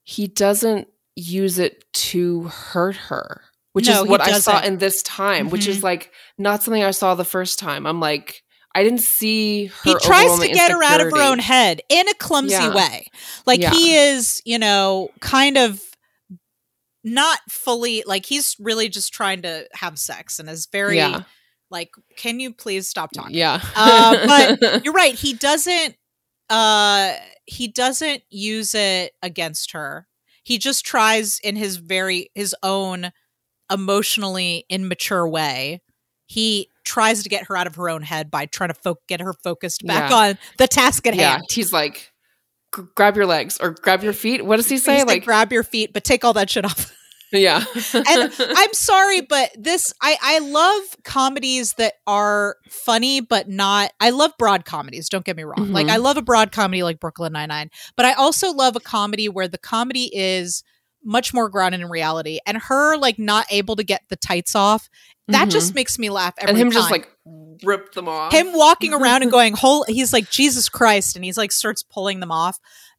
[0.03, 3.43] he doesn't use it to hurt her
[3.73, 5.69] which No, is what i saw in this time which Mhm.
[5.69, 8.43] is like not something i saw the first time i'm like
[8.75, 12.09] i didn't see her he tries to get her out of her own head in
[12.09, 12.75] a clumsy Yeah.
[12.75, 13.07] way.
[13.47, 13.71] Like Yeah.
[13.71, 15.81] he is, you know, kind of
[17.03, 21.23] not fully like he's really just trying to have sex and is very Yeah.
[21.71, 23.61] Like can you please stop talking Yeah.
[23.77, 25.97] Uh, but you're right he doesn't
[26.51, 27.13] uh
[27.47, 30.07] he doesn't use it against her
[30.45, 33.11] he just tries in his very his own
[33.71, 35.81] emotionally immature way
[36.27, 39.21] he tries to get her out of her own head by trying to fo- get
[39.21, 40.17] her focused back Yeah.
[40.17, 41.33] on the task at yeah.
[41.33, 42.11] hand He's like,
[42.71, 44.45] grab your legs or grab your feet.
[44.45, 44.95] What does he say?
[44.97, 46.95] He's like Like, grab your feet but take all that shit off
[47.33, 47.65] yeah.
[47.95, 53.91] and I'm sorry, but this I I love comedies that are funny but not.
[54.01, 55.09] I love broad comedies.
[55.09, 55.73] Don't get me wrong.
[55.73, 55.91] Like Mhm.
[55.91, 59.29] I love a broad comedy like Brooklyn Nine Nine, but I also love a comedy
[59.29, 60.63] where the comedy is
[61.05, 62.39] much more grounded in reality.
[62.47, 64.89] And her like not able to get the tights off,
[65.29, 65.53] that Mhm.
[65.53, 66.81] just makes me laugh every and him time.
[66.81, 67.09] just like
[67.63, 68.33] rip them off.
[68.33, 69.85] him walking around and going whole.
[69.89, 72.59] He's like Jesus Christ, and he's like starts pulling them off.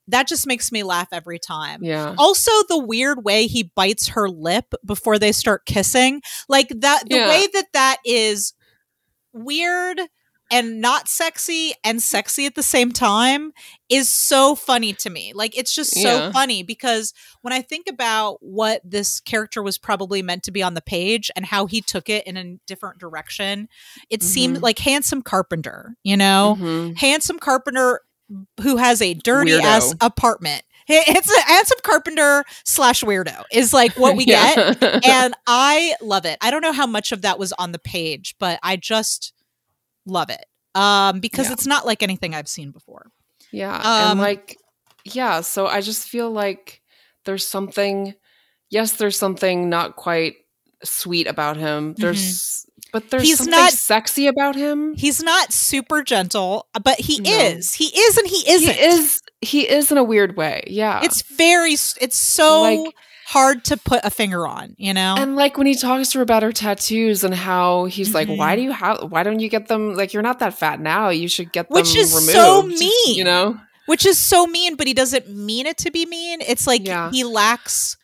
[0.09, 1.83] That just makes me laugh every time.
[1.83, 2.15] Yeah.
[2.17, 7.15] Also, the weird way he bites her lip before they start kissing, like that, the
[7.17, 7.27] Yeah.
[7.29, 8.53] way that that is
[9.33, 10.01] weird
[10.51, 13.51] and not sexy and sexy at the same time
[13.87, 15.31] is so funny to me.
[15.35, 16.31] Like, it's just so Yeah.
[16.31, 20.73] funny because when I think about what this character was probably meant to be on
[20.73, 23.67] the page and how he took it in a different direction,
[24.09, 24.61] it seemed Mhm.
[24.63, 26.57] like handsome carpenter, you know?
[26.59, 26.97] Mhm.
[26.97, 28.01] handsome carpenter
[28.61, 29.61] who has a dirty Weirdo.
[29.61, 30.63] ass apartment.
[30.91, 34.73] It's a handsome carpenter slash weirdo is like what we Yeah.
[34.73, 36.37] get, and I love it.
[36.41, 39.33] I don't know how much of that was on the page, but I just
[40.07, 41.53] love it um, because Yeah.
[41.53, 43.11] it's not like anything I've seen before.
[43.51, 43.75] Yeah.
[43.75, 44.57] Um, and like,
[45.03, 45.41] yeah.
[45.41, 46.81] So I just feel like
[47.25, 48.15] there's something,
[48.71, 50.35] yes, there's something not quite
[50.83, 51.93] sweet about him.
[51.97, 53.27] There's, but there's Mm-hmm.
[53.27, 54.93] He's something not- sexy about him.
[54.95, 57.31] He's not super gentle, but he No.
[57.31, 57.73] is.
[57.73, 58.73] He is, and he isn't.
[58.75, 60.63] He is, he is in a weird way.
[60.67, 61.01] Yeah.
[61.03, 61.73] It's very.
[61.73, 62.95] It's so Like-
[63.27, 64.75] hard to put a finger on.
[64.79, 65.15] You know.
[65.17, 68.37] and like when he talks to her about her tattoos and how he's like, Mhm.
[68.37, 69.93] why do you have, why don't you get them?
[69.93, 71.09] Like, you're not that fat now.
[71.09, 72.31] You should get them Which is removed.
[72.31, 73.15] so mean.
[73.15, 73.59] You know?
[73.85, 77.09] which is so mean but he doesn't mean it to be mean it's like Yeah.
[77.11, 77.97] he lacks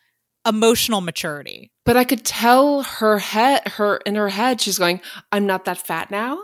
[0.48, 5.46] emotional maturity But I could tell her head, her in her head, she's going, I'm
[5.46, 6.42] not that fat now.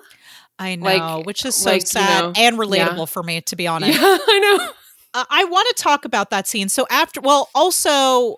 [0.60, 3.06] i know Like- which is so like, you sad know, and relatable yeah.
[3.06, 4.70] for me to be honest Yeah, I know.
[5.16, 8.36] uh, i want to talk about that scene so after well also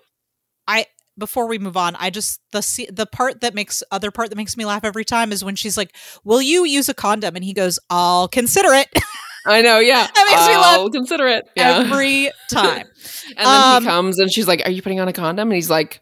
[0.66, 0.86] i
[1.18, 4.56] before we move on i just the the part that makes other part that makes
[4.56, 5.94] me laugh every time is when she's like
[6.24, 8.88] will you use a condom and he goes i'll consider it
[9.46, 10.06] I know, yeah.
[10.14, 11.44] That makes me laugh I'll consider it.
[11.54, 11.80] Yeah.
[11.80, 12.86] every time
[13.36, 15.48] and then um, he comes and she's like, Are you putting on a condom?
[15.48, 16.00] And he's like,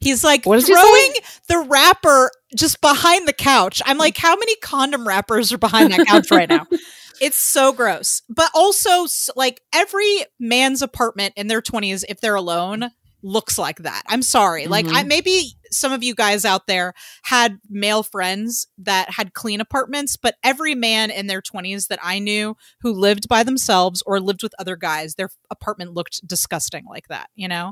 [0.00, 1.12] He's like What throwing
[1.48, 3.82] the wrapper just behind the couch.
[3.84, 6.66] I'm like, how many condom wrappers are behind that couch right now?
[7.20, 8.22] It's so gross.
[8.30, 14.04] But also, like, every man's apartment in their 20s, if they're alone, looks like that.
[14.08, 14.66] I'm sorry.
[14.68, 15.08] Like, I Mhm.
[15.08, 20.36] maybe some of you guys out there had male friends that had clean apartments, but
[20.42, 24.54] every man in their 20s that I knew who lived by themselves or lived with
[24.58, 27.70] other guys, their apartment looked disgusting like that, you know?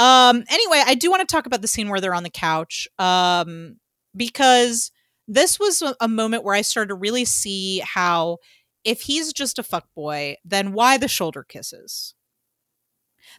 [0.00, 2.88] Um anyway, I do want to talk about the scene where they're on the couch.
[2.98, 3.76] Um
[4.16, 4.90] because
[5.28, 8.38] this was a, moment where I started to really see how
[8.82, 12.14] if he's just a fuckboy, then why the shoulder kisses?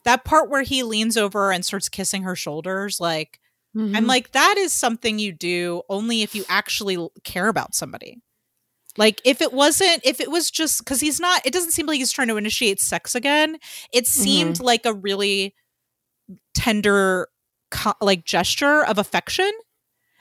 [0.05, 3.41] That part where he leans over and starts kissing her shoulders, like
[3.75, 3.95] Mm-hmm.
[3.95, 8.21] I'm like, that is something you do only if you actually care about somebody.
[8.97, 11.97] Like, if it wasn't, if it was just because he's not, it doesn't seem like
[11.97, 13.57] he's trying to initiate sex again.
[13.93, 15.55] It seemed like a really
[16.53, 17.27] tender,
[17.71, 19.51] co- like gesture of affection.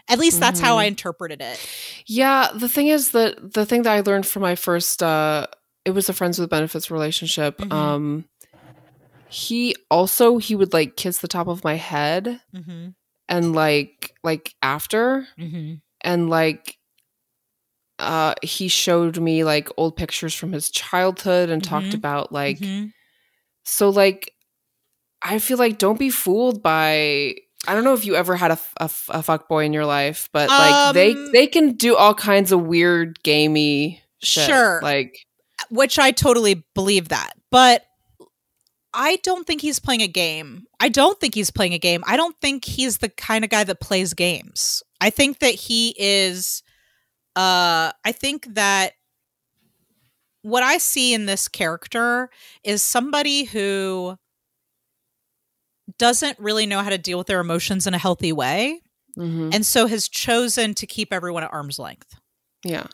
[0.09, 0.79] At least that's how Mhm.
[0.81, 1.59] I interpreted it.
[2.07, 5.47] Yeah, the thing is that the thing that I learned from my first uh
[5.85, 7.59] it was a friends with benefits relationship.
[7.59, 7.73] Mhm.
[7.73, 8.25] Um
[9.29, 12.89] he also he would like kiss the top of my head Mm-hmm.
[13.29, 15.75] and like like after Mm-hmm.
[16.03, 16.77] and like
[17.99, 21.95] uh he showed me like old pictures from his childhood and talked Mhm.
[21.95, 22.87] about like mm-hmm.
[23.65, 24.33] so like
[25.23, 27.35] I feel like don't be fooled by
[27.67, 30.49] I don't know if you ever had a a fuck boy in your life, but
[30.49, 34.47] like they Um, they can do all kinds of weird gamey shit.
[34.47, 34.81] Sure.
[34.83, 35.27] Like
[35.69, 37.33] which I totally believe that.
[37.51, 37.85] But
[38.95, 40.65] I don't think he's playing a game.
[40.81, 42.03] I don't think he's playing a game.
[42.07, 44.83] I don't think he's the kind of guy that plays games.
[45.01, 46.63] I think that he is
[47.37, 48.95] uh I think that
[50.43, 52.31] what I see in this character
[52.65, 54.17] is somebody who
[55.99, 58.81] doesn't really know how to deal with their emotions in a healthy way
[59.19, 59.55] mhm.
[59.55, 62.15] and so has chosen to keep everyone at arm's length.
[62.65, 62.87] Yeah.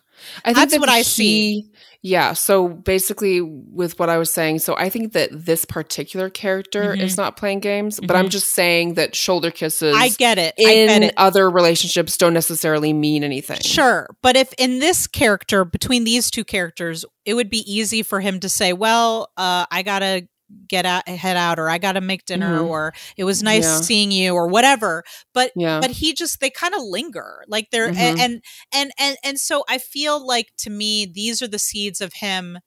[0.45, 1.71] I That's that what I see.
[2.01, 2.35] Yeah.
[2.35, 7.03] So basically, with what I was saying, so I think that this particular character Mhm.
[7.03, 8.31] is not playing games, but I'm Mhm.
[8.31, 10.55] just saying that shoulder kisses I get it.
[10.59, 11.15] I get in it.
[11.17, 13.61] other relationships don't necessarily mean anything.
[13.61, 14.09] Sure.
[14.23, 18.39] But if in this character, between these two characters, it would be easy for him
[18.41, 20.29] to say, well, uh, I got to
[20.69, 22.69] get out, head out, or I got to make dinner, Mhm.
[22.69, 23.81] or it was nice Yeah.
[23.81, 25.03] seeing you, or whatever.
[25.35, 25.81] But Yeah.
[25.81, 28.19] but he just they kind of linger like they're Mhm.
[28.19, 28.43] and
[28.73, 32.59] and and and so i feel like to me these are the seeds of him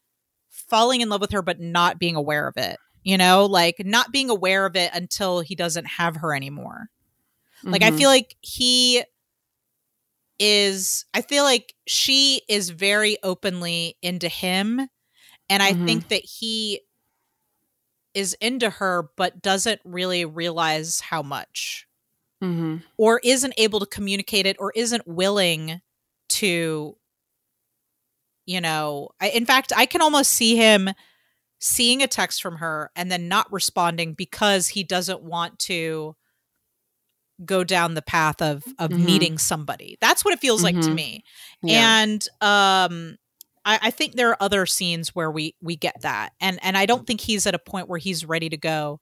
[0.50, 4.12] falling in love with her but not being aware of it you know like not
[4.12, 6.90] being aware of it until he doesn't have her anymore
[7.64, 7.98] like i Mhm.
[7.98, 9.04] feel like he
[10.40, 14.80] is i feel like she is very openly into him
[15.50, 15.86] and i Mhm.
[15.86, 16.82] think that he
[18.14, 21.86] is into her but doesn't really realize how much
[22.44, 22.84] Mhm.
[22.98, 25.82] or isn't able to communicate it or isn't willing
[26.30, 26.96] to
[28.46, 30.90] you know I, in fact i can almost see him
[31.60, 36.16] seeing a text from her and then not responding because he doesn't want to
[37.46, 39.06] go down the path of of Mhm.
[39.06, 40.96] meeting somebody that's what it feels like to Mhm.
[40.96, 41.24] me
[41.62, 42.02] Yeah.
[42.02, 43.18] and um
[43.70, 46.32] I, I think there are other scenes where we we get that.
[46.42, 49.00] And and i don't think he's at a point where he's ready to go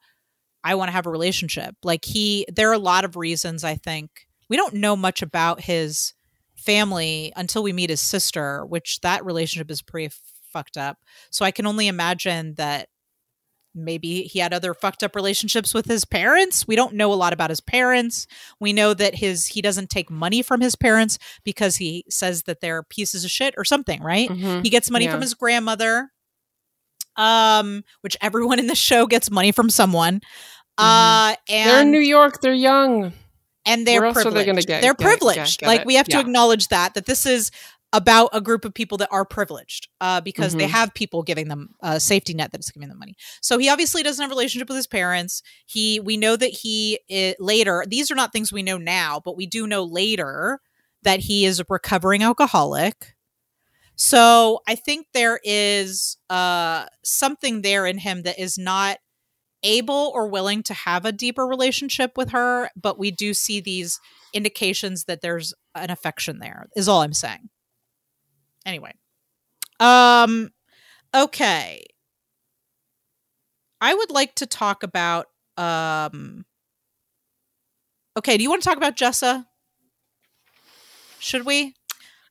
[0.64, 1.76] i want to have a relationship.
[1.84, 4.28] Like he there are a lot of reasons i think.
[4.50, 6.14] We don't know much about his
[6.56, 10.14] family until we meet his sister which that relationship is pretty
[10.52, 10.98] fucked up.
[11.32, 12.90] So i can only imagine that
[13.78, 17.34] maybe he had other fucked up relationships with his parents we don't know a lot
[17.34, 18.28] about his parents
[18.60, 22.60] we know that his he doesn't take money from his parents because he says that
[22.62, 24.64] they're pieces of shit or something right Mhm.
[24.64, 25.12] he gets money Yeah.
[25.12, 26.12] from his grandmother
[27.16, 30.22] um which everyone in the show gets money from someone
[30.78, 31.70] uh and Mm-hmm.
[31.70, 32.42] They're in New York.
[32.42, 33.14] They're young.
[33.66, 34.48] and they're are privileged.
[34.48, 35.60] they get, they're get- get- privileged.
[35.60, 35.88] get like it?
[35.88, 37.52] we have to acknowledge that that this is
[37.98, 40.70] about a group of people that are privileged uh, because they Mhm.
[40.72, 43.16] have people giving them a safety net that's giving them money.
[43.42, 45.42] So he obviously doesn't have a relationship with his parents.
[45.66, 47.84] He we know that he i later.
[47.88, 50.60] These are not things we know now, but we do know later
[51.02, 53.16] that he is a recovering alcoholic.
[53.96, 59.00] So I think there is uh, something there in him that is not
[59.64, 64.00] able or willing to have a deeper relationship with her, but we do see these
[64.34, 66.68] indications that there's an affection there.
[66.76, 67.50] Is all I'm saying.
[68.68, 68.94] Anyway.
[69.80, 70.52] Um
[71.16, 71.84] okay.
[73.82, 75.26] I would like to talk about
[75.58, 76.46] um
[78.18, 79.46] Okay, do you want to talk about Jessa?
[81.20, 81.74] Should we?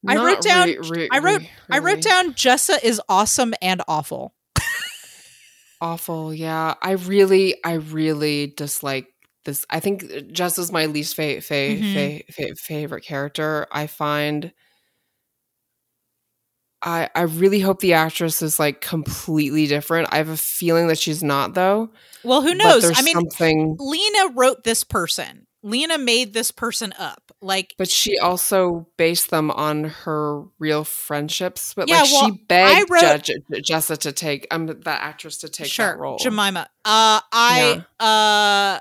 [0.06, 3.82] I wrote down- re- re- I wrote- re- I wrote down Jessa is awesome and
[3.88, 4.34] awful.
[5.80, 6.32] awful.
[6.34, 9.06] Yeah, I really, I really dislike
[9.44, 9.64] this.
[9.70, 12.24] I think Jess is my least fa- fa- Mhm.
[12.26, 13.66] fa- fa- favorite character.
[13.72, 14.52] I find.
[16.86, 20.08] I I really hope the actress is like completely different.
[20.12, 21.90] I have a feeling that she's not though.
[22.24, 22.84] Well, who knows?
[22.96, 23.76] I mean, something.
[23.78, 25.46] Lena wrote this person.
[25.62, 27.32] Lena made this person up.
[27.42, 31.74] Like But she also based them on her real friendships.
[31.74, 35.38] But Yeah, like well, she begged wrote- Je- Je- Jessa to take um that actress
[35.38, 36.18] to take sure, that role.
[36.18, 36.68] Jemima.
[36.84, 38.80] Uh I uh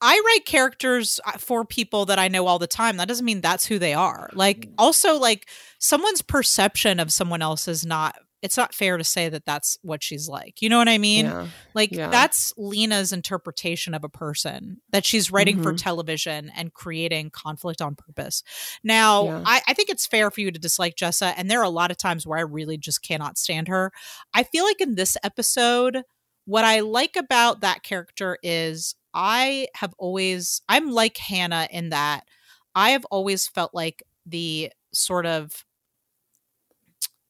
[0.00, 2.96] I write characters uh, for people that I know all the time.
[2.98, 4.30] That doesn't mean that's who they are.
[4.34, 9.30] Like also like someone's perception of someone else is not it's not fair to say
[9.30, 10.60] that that's what she's like.
[10.60, 11.24] You know what I mean?
[11.24, 11.48] yeah.
[11.74, 12.08] Like Yeah.
[12.10, 15.78] that's Lena's interpretation of a person that she's writing for Mhm.
[15.82, 18.42] television and creating conflict on purpose.
[18.84, 19.42] Now, Yeah.
[19.46, 21.90] I, I think it's fair for you to dislike Jessa, and there are a lot
[21.90, 23.90] of times where I really just cannot stand her.
[24.34, 26.02] I feel like in this episode,
[26.44, 32.24] what I like about that character is I have always I'm like Hannah in that
[32.76, 35.64] I have always felt like the sort of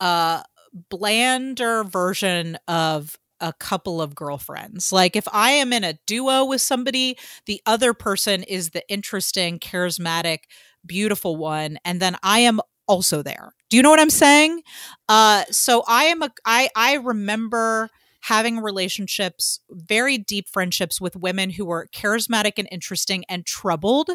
[0.00, 0.42] uh
[0.90, 4.92] blander version of a couple of girlfriends.
[4.92, 9.58] Like if I am in a duo with somebody, the other person is the interesting,
[9.58, 10.40] charismatic,
[10.84, 13.52] beautiful one and then I am also there.
[13.70, 14.62] Do you know what I'm saying?
[15.08, 17.88] Uh so I am a I I remember
[18.26, 24.10] having relationships, very deep friendships with women who were charismatic and interesting and troubled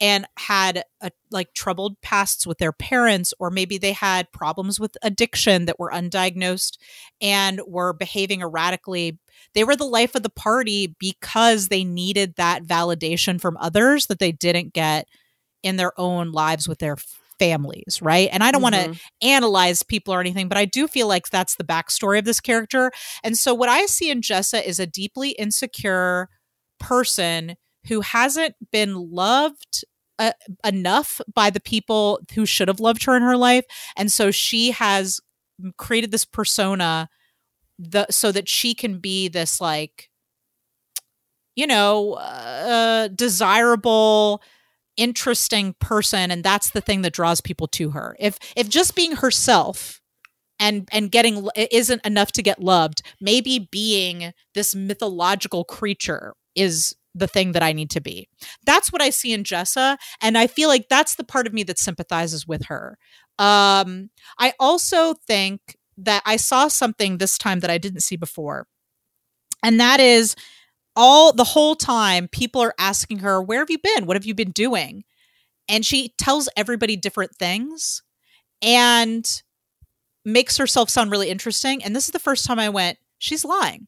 [0.00, 4.96] and had a, like troubled pasts with their parents or maybe they had problems with
[5.02, 6.78] addiction that were undiagnosed
[7.20, 9.18] and were behaving erratically.
[9.52, 14.18] They were the life of the party because they needed that validation from others that
[14.18, 15.08] they didn't get
[15.62, 16.96] in their own lives with their
[17.38, 18.28] families right?
[18.32, 21.56] And i don't want to analyze people or anything, but I do feel like that's
[21.56, 22.90] the backstory of this character.
[23.22, 26.28] And so what I see in Jessa is a deeply insecure
[26.78, 27.56] person
[27.88, 29.84] who hasn't been loved
[30.18, 30.32] uh,
[30.64, 33.64] enough by the people who should have loved her in her life.
[33.96, 35.20] And so she has
[35.76, 37.08] created this persona
[37.78, 40.10] the so that she can be this like
[41.54, 44.42] you know uh, desirable
[44.96, 49.12] interesting person and that's the thing that draws people to her if if just being
[49.16, 50.00] herself
[50.58, 57.26] and and getting isn't enough to get loved maybe being this mythological creature is the
[57.26, 58.28] thing that I need to be.
[58.66, 61.62] That's what I see in Jessa and I feel like that's the part of me
[61.64, 62.98] that sympathizes with her.
[63.38, 65.60] Um I also think
[65.98, 68.66] that I saw something this time that I didn't see before.
[69.62, 70.36] And that is
[70.96, 74.06] all the whole time people are asking her, "Where have you been?
[74.06, 75.04] What have you been doing?"
[75.68, 78.02] And she tells everybody different things
[78.62, 79.42] and
[80.24, 81.82] makes herself sound really interesting.
[81.84, 83.86] And this is the first time I went, she's lying.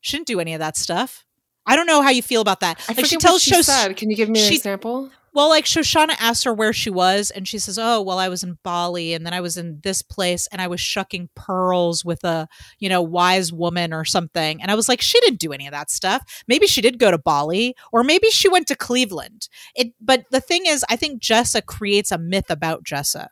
[0.00, 1.24] She didn't do any of that stuff.
[1.66, 2.80] I don't know how you feel about that.
[2.88, 3.96] I like she tells she Shos- said.
[3.96, 5.10] Can you give me an she, example?
[5.34, 8.44] Well, like Shoshana asked her where she was, and she says, "Oh, well, I was
[8.44, 12.22] in Bali, and then I was in this place, and I was shucking pearls with
[12.22, 12.46] a,
[12.78, 15.72] you know, wise woman or something." And I was like, "She didn't do any of
[15.72, 16.22] that stuff.
[16.46, 20.40] Maybe she did go to Bali, or maybe she went to Cleveland." It, but the
[20.40, 23.28] thing is, I think Jessa creates a myth about Jessa.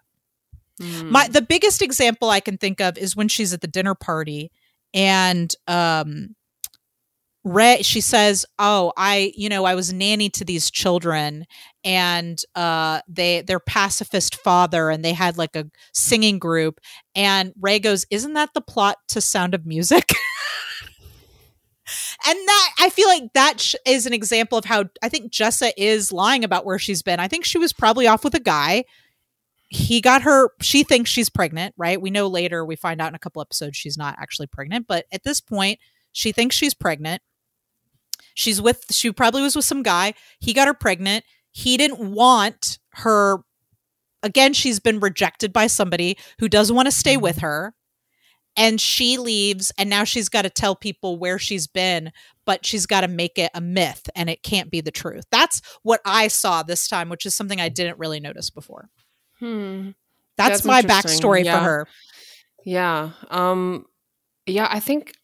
[0.81, 1.11] Mm.
[1.11, 4.51] My the biggest example I can think of is when she's at the dinner party,
[4.93, 6.35] and um,
[7.45, 11.45] Ray, she says, "Oh, I, you know, I was nanny to these children,
[11.83, 16.79] and uh, they their pacifist father, and they had like a singing group."
[17.17, 20.09] And Ray goes, "Isn't that the plot to Sound of Music?"
[22.27, 25.73] and that I feel like that sh- is an example of how I think Jessa
[25.77, 27.19] is lying about where she's been.
[27.19, 28.85] I think she was probably off with a guy.
[29.69, 30.51] He got her.
[30.61, 32.01] She thinks she's pregnant, right?
[32.01, 32.65] We know later.
[32.65, 35.81] We find out in a couple episodes she's not actually pregnant, but at this point,
[36.13, 37.21] she thinks she's pregnant
[38.35, 40.15] She's with, she probably was with some guy.
[40.41, 41.25] He got her pregnant.
[41.51, 43.41] He didn't want her.
[44.23, 47.47] Again, she's been rejected by somebody who doesn't want to stay with mm-hmm.
[47.47, 47.75] her.
[48.55, 52.13] And she leaves, and now she's got to tell people where she's been,
[52.45, 55.25] but she's got to make it a myth and it can't be the truth.
[55.31, 58.91] That's what I saw this time, which is something I didn't really notice before.
[59.39, 59.91] Hmm.
[60.37, 61.59] That's, That's my backstory yeah.
[61.59, 61.89] for her.
[62.65, 63.11] Yeah.
[63.31, 63.87] Um,
[64.47, 65.15] yeah, I think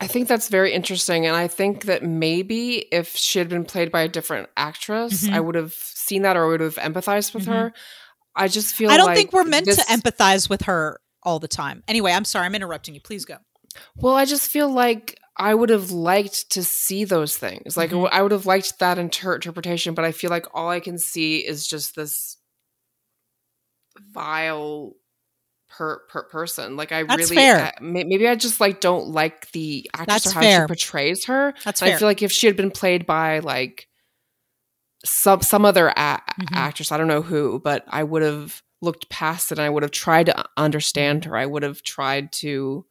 [0.00, 1.26] I think that's very interesting.
[1.26, 5.34] And I think that maybe if she had been played by a different actress, mm-hmm.
[5.34, 7.52] I would have seen that or would have empathized with mm-hmm.
[7.52, 7.72] her.
[8.36, 9.84] I just feel I don't like think we're meant this...
[9.84, 11.84] to empathize with her all the time.
[11.86, 13.00] Anyway, I'm sorry, I'm interrupting you.
[13.00, 13.36] Please go.
[13.96, 17.76] Well, I just feel like I would have liked to see those things.
[17.76, 18.12] Like mm-hmm.
[18.12, 21.38] I would have liked that inter- interpretation, but I feel like all I can see
[21.38, 22.36] is just this
[24.12, 24.94] vile
[25.76, 26.76] per, per person.
[26.76, 27.42] Like I That's really.
[27.42, 30.62] I, maybe I just like don't like the actress That's or how fair.
[30.62, 31.54] she portrays her.
[31.64, 31.96] That's and fair.
[31.96, 33.88] I feel like if she had been played by like
[35.04, 36.54] some some other a- mm-hmm.
[36.54, 39.82] actress, I don't know who, but I would have looked past it and I would
[39.82, 41.36] have tried to understand her.
[41.36, 42.86] I would have tried to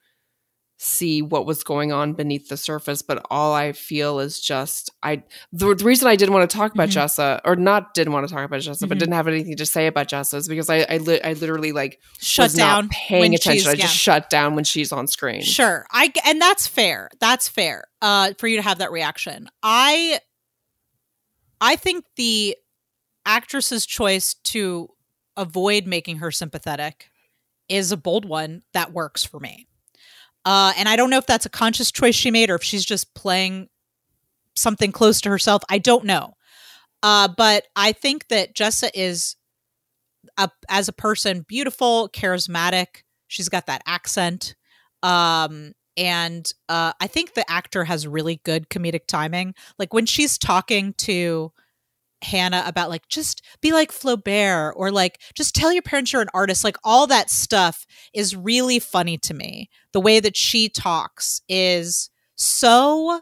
[0.84, 5.22] see what was going on beneath the surface but all i feel is just i
[5.52, 7.00] the, the reason i didn't want to talk about mm-hmm.
[7.00, 8.88] jessa or not didn't want to talk about jessa mm-hmm.
[8.88, 11.72] but didn't have anything to say about jessa is because i i, li- I literally
[11.72, 13.70] like shut down paying attention.
[13.70, 15.42] i just shut down when she's on screen.
[15.42, 15.86] Sure.
[15.92, 17.10] I and that's fair.
[17.20, 19.48] That's fair uh for you to have that reaction.
[19.62, 20.20] I
[21.62, 22.58] i think the
[23.26, 24.90] actress's choice to
[25.38, 27.10] avoid making her sympathetic
[27.70, 29.68] is a bold one that works for me
[30.46, 32.86] uh, and I don't know if that's a conscious choice she made or if she's
[32.86, 33.70] just playing
[34.56, 35.64] something close to herself.
[35.70, 36.36] I don't know.
[37.02, 39.36] Uh, but I think that Jessa is,
[40.38, 43.04] a, as a person, beautiful, charismatic.
[43.28, 44.56] She's got that accent.
[45.02, 49.54] Um, and uh, I think the actor has really good comedic timing.
[49.78, 51.52] Like when she's talking to
[52.24, 56.30] Hannah about like just be like Flaubert or like just tell your parents you're an
[56.34, 56.64] artist.
[56.64, 59.70] Like all that stuff is really funny to me.
[59.92, 63.22] The way that she talks is so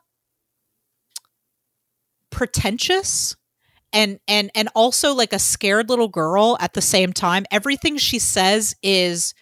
[2.30, 3.36] pretentious
[3.94, 7.46] and and and also like a scared little girl at the same time.
[7.52, 9.34] Everything she says is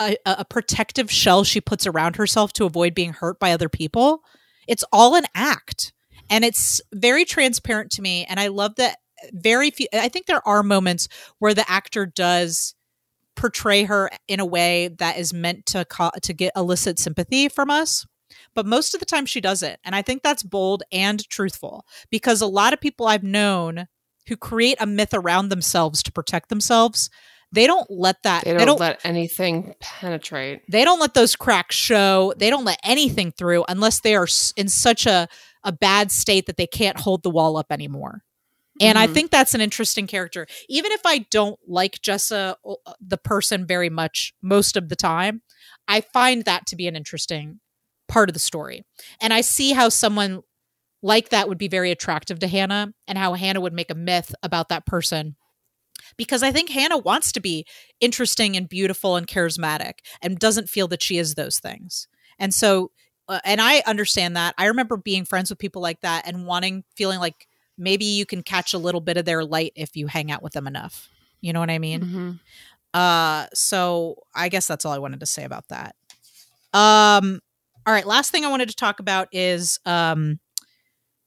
[0.00, 4.22] a, a protective shell she puts around herself to avoid being hurt by other people.
[4.68, 5.92] It's all an act
[6.30, 8.98] and it's very transparent to me and i love that
[9.32, 11.08] very few i think there are moments
[11.38, 12.74] where the actor does
[13.34, 17.70] portray her in a way that is meant to co- to get elicit sympathy from
[17.70, 18.06] us
[18.54, 19.78] but most of the time she doesn't.
[19.84, 23.86] And i think that's bold and truthful because a lot of people i've known
[24.28, 27.10] who create a myth around themselves to protect themselves
[27.52, 30.62] they don't let that they don't, they don't, let anything penetrate.
[30.68, 32.34] They don't let those cracks show.
[32.36, 34.26] They don't let anything through unless they are
[34.56, 35.28] in such a
[35.66, 38.22] a bad state that they can't hold the wall up anymore.
[38.80, 39.14] And I Mhm.
[39.14, 40.46] think that's an interesting character.
[40.68, 45.42] Even if I don't like Jessa, uh, the person, very much most of the time,
[45.88, 47.60] I find that to be an interesting
[48.06, 48.84] part of the story.
[49.20, 50.42] And I see how someone
[51.02, 54.34] like that would be very attractive to Hannah and how Hannah would make a myth
[54.42, 55.36] about that person.
[56.16, 57.66] Because I think Hannah wants to be
[58.00, 62.08] interesting and beautiful and charismatic and doesn't feel that she is those things.
[62.38, 62.90] And so,
[63.28, 64.54] uh, and I understand that.
[64.58, 67.48] I remember being friends with people like that and wanting, feeling like
[67.78, 70.52] maybe you can catch a little bit of their light if you hang out with
[70.52, 71.08] them enough.
[71.40, 72.00] You know what I mean?
[72.00, 72.40] Mhm.
[72.98, 75.94] Uh, so I guess that's all I wanted to say about that.
[76.72, 77.40] Um,
[77.86, 80.40] all right, last thing I wanted to talk about is um,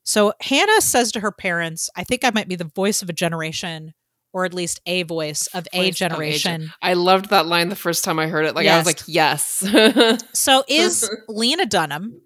[0.04, 3.14] so Hannah says to her parents, "I think I might be the voice of a
[3.14, 3.94] generation,
[4.34, 8.04] or at least a voice of Voice a generation." I loved that line the first
[8.04, 8.56] time I heard it.
[8.56, 9.64] Like I was like, yes.
[10.34, 12.22] So is Lena Dunham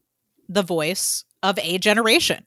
[0.50, 2.46] the voice of a generation?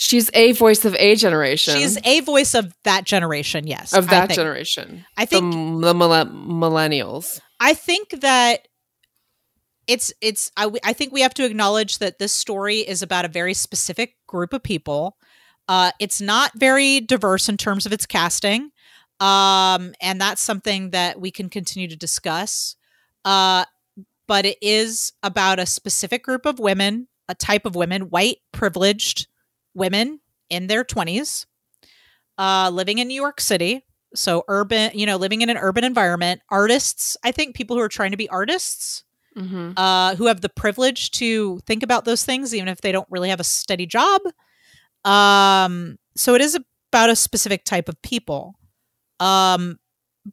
[0.00, 1.74] She's a voice of a generation.
[1.74, 3.66] She's a voice of that generation.
[3.66, 4.36] Yes, of that think.
[4.36, 5.04] generation.
[5.16, 7.40] I think the mille- millennials.
[7.58, 8.68] I think that
[9.88, 13.28] it's it's I, I think we have to acknowledge that this story is about a
[13.28, 15.16] very specific group of people.
[15.68, 18.70] Uh, it's not very diverse in terms of its casting,
[19.20, 22.74] um, and that's something that we can continue to discuss.
[23.24, 23.64] Uh,
[24.26, 29.26] but it is about a specific group of women, a type of women, white privileged
[29.74, 31.46] women in their twenties,
[32.38, 33.84] uh, living in New York City
[34.14, 37.90] so urban you know living in an urban environment artists i think people who are
[37.90, 39.04] trying to be artists
[39.36, 39.72] Mm-hmm.
[39.76, 43.28] uh who have the privilege to think about those things even if they don't really
[43.28, 44.22] have a steady job
[45.08, 46.58] um so it is
[46.92, 48.58] about a specific type of people.
[49.20, 49.78] Um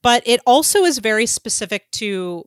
[0.01, 2.43] but it also is very specific to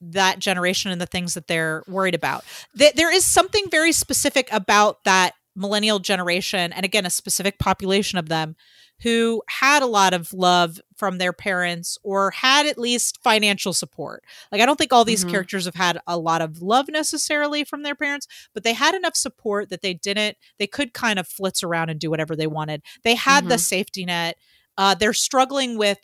[0.00, 2.44] that generation and the things that they're worried about.
[2.78, 8.18] Th- there is something very specific about that millennial generation and again a specific population
[8.18, 8.56] of them
[9.02, 14.22] who had a lot of love from their parents or had at least financial support.
[14.52, 15.30] Like I don't think all these Mhm.
[15.30, 19.16] characters have had a lot of love necessarily from their parents, but they had enough
[19.16, 22.82] support that they didn't they could kind of flitz around and do whatever they wanted.
[23.02, 23.60] They had the Mhm.
[23.60, 24.36] safety net.
[24.78, 25.98] Uh they're struggling with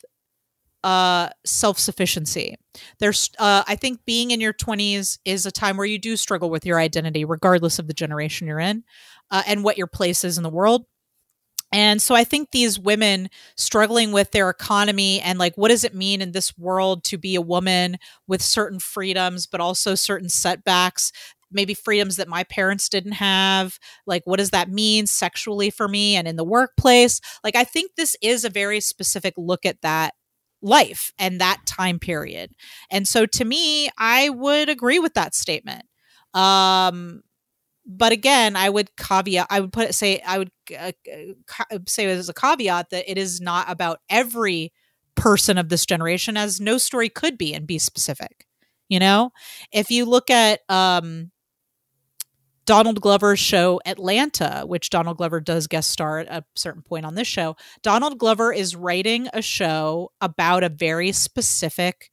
[0.84, 2.56] uh self-sufficiency.
[2.98, 6.50] There's uh I think being in your 20s is a time where you do struggle
[6.50, 8.84] with your identity regardless of the generation you're in
[9.30, 10.84] uh, and what your place is in the world.
[11.72, 15.94] And so I think these women struggling with their economy and like, what does it
[15.94, 21.12] mean in this world to be a woman with certain freedoms, but also certain setbacks?
[21.50, 23.78] Maybe freedoms that my parents didn't have.
[24.06, 27.20] Like, what does that mean sexually for me and in the workplace?
[27.42, 30.14] Like, I think this is a very specific look at that
[30.60, 32.52] life and that time period.
[32.90, 35.84] And so to me, I would agree with that statement.
[36.34, 37.22] Um,
[37.88, 39.46] but again, I would caveat.
[39.48, 40.92] I would put it say I would uh,
[41.46, 44.72] ca- say as a caveat that it is not about every
[45.14, 48.46] person of this generation, as no story could be and be specific.
[48.90, 49.32] You know,
[49.72, 51.30] if you look at um,
[52.66, 57.14] Donald Glover's show Atlanta, which Donald Glover does guest star at a certain point on
[57.14, 62.10] this show, Donald Glover is writing a show about a very specific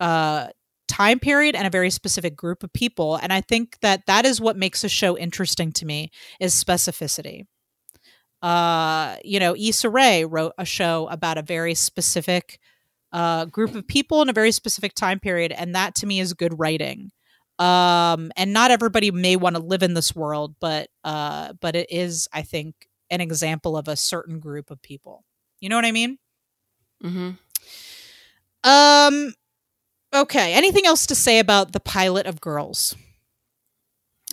[0.00, 0.48] uh
[0.88, 3.16] time period and a very specific group of people.
[3.16, 6.10] And i think that that is what makes a show interesting to me
[6.40, 7.46] is specificity.
[8.42, 12.58] Uh you know Issa Rae wrote a show about a very specific
[13.12, 16.34] uh group of people in a very specific time period and that to me is
[16.34, 17.10] good writing.
[17.58, 21.86] Um and not everybody may want to live in this world but uh but it
[21.90, 22.74] is i think
[23.10, 25.24] an example of a certain group of people.
[25.60, 26.18] You know what i mean?
[27.04, 27.30] Mm-hmm.
[28.68, 29.34] um
[30.12, 32.94] okay anything else to say about the pilot of girls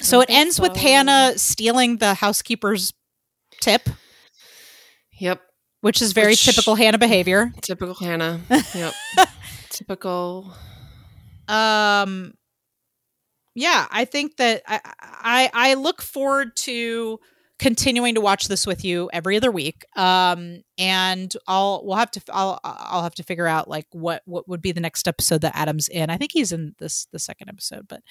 [0.01, 2.93] so it ends with hannah stealing the housekeeper's
[3.61, 3.89] tip
[5.19, 5.41] Yep.
[5.81, 8.39] which is very Which- typical hannah behavior Typical Hannah.
[8.75, 8.93] Yep.
[9.69, 10.53] Typical.
[11.47, 12.33] um
[13.55, 17.19] yeah i think that I, I i look forward to
[17.59, 19.85] continuing to watch this with you every other week.
[19.95, 24.47] Um and i'll we'll have to i'll i'll have to figure out like what what
[24.47, 26.09] would be the next episode that adam's in.
[26.09, 28.01] I think he's in this the second episode but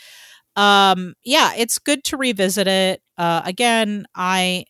[0.61, 3.03] um yeah it's good to revisit it.
[3.17, 4.65] Uh again i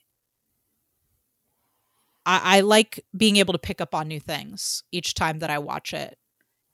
[2.24, 5.58] I, I like being able to pick up on new things each time that I
[5.58, 6.18] watch it.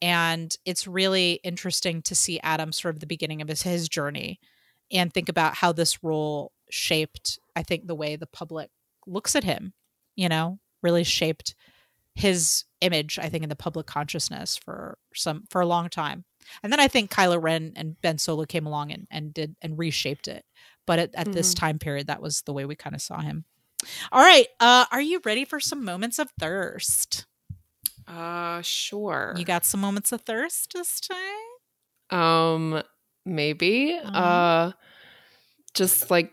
[0.03, 4.41] And it's really interesting to see Adam sort of the beginning of his his journey
[4.93, 8.71] and think about how this role shaped I think the way the public
[9.07, 9.73] looks at him,
[10.17, 11.55] you know, really shaped
[12.15, 16.25] his image I think in the public consciousness for some for a long time.
[16.63, 19.79] And then I think Kylo Ren and Ben Solo came along and, and did and
[19.79, 20.45] reshaped it.
[20.87, 21.59] But at, at this Mhm.
[21.59, 23.45] time period that was the way we kind of saw him.
[24.13, 24.47] All right.
[24.61, 27.27] Uh, are you ready for some moments of thirst?
[28.07, 29.35] Uh, sure.
[29.37, 32.19] You got some moments of thirst this time?
[32.21, 32.83] Um,
[33.25, 33.99] maybe.
[34.05, 34.11] Mhm.
[34.15, 34.73] Uh,
[35.75, 36.33] just like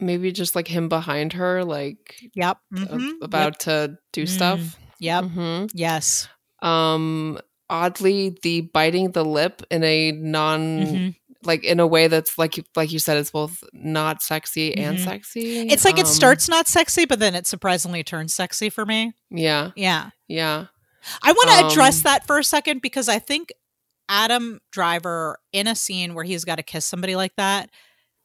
[0.00, 2.58] maybe just like him behind her, like Yep.
[2.72, 3.12] a- Mhm.
[3.22, 4.28] about to do Mm.
[4.28, 4.60] stuff.
[4.98, 5.24] Yep.
[5.24, 5.24] yep.
[5.32, 6.28] hmm Yes.
[6.62, 7.38] Um,
[7.70, 11.14] oddly, the biting the lip in a non Mhm.
[11.44, 15.04] like in a way that's like like you said, it's both not sexy and Mhm.
[15.04, 15.68] sexy.
[15.68, 19.12] It's like it Um, starts not sexy, but then it surprisingly turns sexy for me.
[19.30, 20.10] Yeah, Yeah.
[20.28, 20.66] yeah.
[21.22, 23.52] I want to address Um, that for a second because I think
[24.08, 27.70] Adam Driver in a scene where he's got to kiss somebody like that,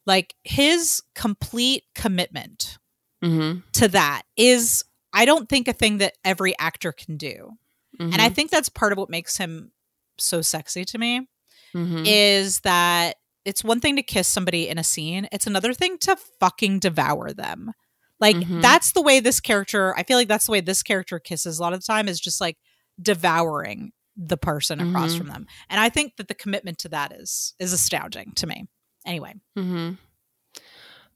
[0.05, 2.77] like his complete commitment
[3.23, 4.83] hmm to that is,
[5.13, 7.51] I don't think a thing that every actor can do.
[7.99, 9.71] And I think that's part of what makes him
[10.17, 11.27] so sexy to me
[11.73, 15.97] hmm is that it's one thing to kiss somebody in a scene, it's another thing
[15.99, 17.71] to fucking devour them.
[18.19, 18.61] Like Mhm.
[18.61, 21.61] that's the way this character, I feel like that's the way this character kisses a
[21.61, 22.57] lot of the time is just like
[23.01, 25.17] devouring the person across Mhm.
[25.17, 25.45] from them.
[25.69, 28.67] And I think that the commitment to that is is astounding to me.
[29.05, 29.91] Anyway, hmm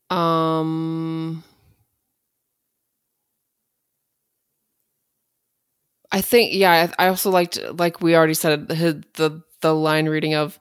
[0.10, 1.44] Um,
[6.12, 6.90] I think yeah.
[6.98, 10.60] I I also liked like we already said the the the line reading of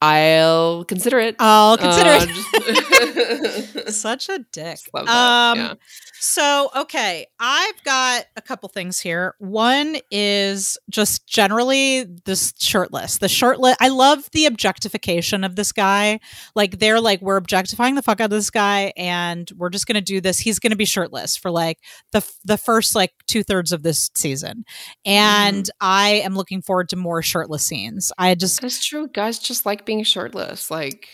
[0.00, 3.92] "I'll consider it." I'll consider Uh, it.
[3.94, 4.76] Such a dick.
[4.76, 5.12] Just love that,
[5.52, 5.74] Um yeah.
[6.22, 9.34] So okay, I've got a couple things here.
[9.40, 13.18] One is just generally this shirtless.
[13.18, 16.20] The shirtless I love the objectification of this guy.
[16.54, 19.96] Like they're like we're objectifying the fuck out of this guy and we're just going
[19.96, 20.38] to do this.
[20.38, 21.80] He's going to be shirtless for like
[22.12, 24.64] the the first like two-thirds of this season.
[25.04, 25.70] And mm.
[25.80, 28.12] I am looking forward to more shirtless scenes.
[28.16, 29.08] I just That's true.
[29.08, 30.70] Guys just like being shirtless.
[30.70, 31.08] Like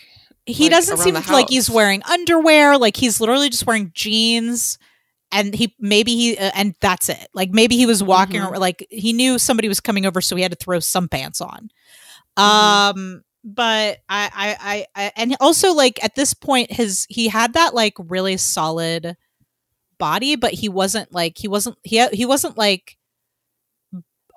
[0.45, 4.77] he like, doesn't seem like he's wearing underwear like he's literally just wearing jeans
[5.31, 8.51] and he maybe he uh, and that's it like maybe he was walking Mhm.
[8.51, 11.39] or like he knew somebody was coming over so he had to throw some pants
[11.41, 11.69] on
[12.37, 12.43] Mhm.
[12.43, 14.57] um but I, I
[14.95, 19.15] i i and also like at this point his he had that like really solid
[19.97, 22.97] body but he wasn't like he wasn't he he wasn't like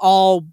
[0.00, 0.46] all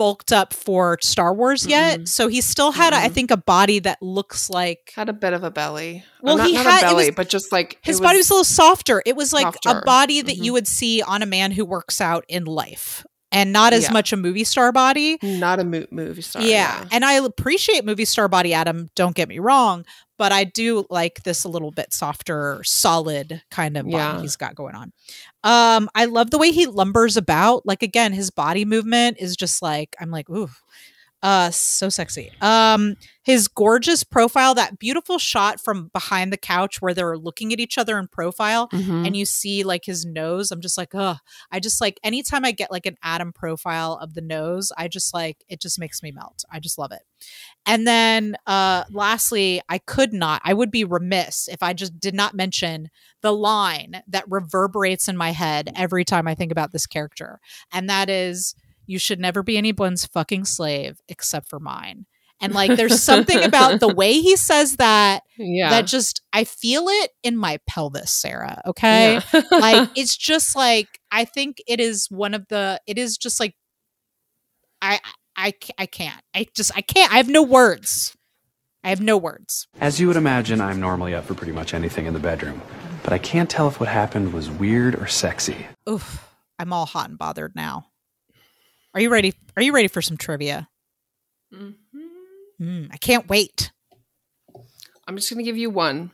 [0.00, 2.08] bulked up for Star Wars yet Mm-mm.
[2.08, 3.12] so he still had I Mm-mm.
[3.12, 6.02] think a body that looks like had a bit of a belly.
[6.22, 8.30] Well, not, he not had- a belly, was- but just like his it body was
[8.30, 9.02] a little softer.
[9.04, 10.54] It was like a body that you Mhm.
[10.54, 13.92] would see on a man who works out in life and not as Yeah.
[13.92, 15.18] much a movie star body.
[15.22, 16.42] not a mo- movie star.
[16.42, 16.84] yeah.
[16.90, 19.84] And I appreciate movie star body Adam, don't get me wrong,
[20.18, 24.20] but I do like this a little bit softer, solid kind of body Yeah.
[24.20, 24.92] he's got going on.
[25.44, 27.64] Um I love the way he lumbers about.
[27.66, 30.50] Like again, his body movement is just like I'm like, ooh.
[31.22, 32.30] Uh so sexy.
[32.40, 37.60] Um his gorgeous profile, that beautiful shot from behind the couch where they're looking at
[37.60, 39.06] each other in profile Mhm.
[39.06, 40.50] and you see like his nose.
[40.50, 41.16] I'm just like, oh,
[41.52, 45.12] I just like anytime I get like an Adam profile of the nose, I just
[45.12, 46.44] like it just makes me melt.
[46.50, 47.02] I just love it.
[47.66, 52.14] And then uh lastly, I could not, I would be remiss if I just did
[52.14, 52.88] not mention
[53.20, 57.38] the line that reverberates in my head every time I think about this character.
[57.70, 58.54] And that is
[58.90, 62.06] you should never be anyone's fucking slave except for mine.
[62.40, 65.70] And like there's something about the way he says that yeah.
[65.70, 68.60] that just I feel it in my pelvis, Sarah.
[68.66, 69.20] Okay.
[69.32, 69.42] Yeah.
[69.52, 73.54] like it's just like I think it is one of the it is just like
[74.82, 74.98] I
[75.36, 76.22] I I can't.
[76.34, 77.12] I just I can't.
[77.12, 78.16] I have no words.
[78.82, 79.68] I have no words.
[79.78, 82.60] As you would imagine, I'm normally up for pretty much anything in the bedroom.
[83.04, 85.66] But I can't tell if what happened was weird or sexy.
[85.88, 86.26] Oof.
[86.58, 87.89] I'm all hot and bothered now.
[88.94, 89.34] Are you ready?
[89.56, 90.68] Are you ready for some trivia?
[91.52, 91.74] Mhm.
[92.60, 93.70] Mm, I can't wait.
[95.06, 96.10] I'm just gonna give you one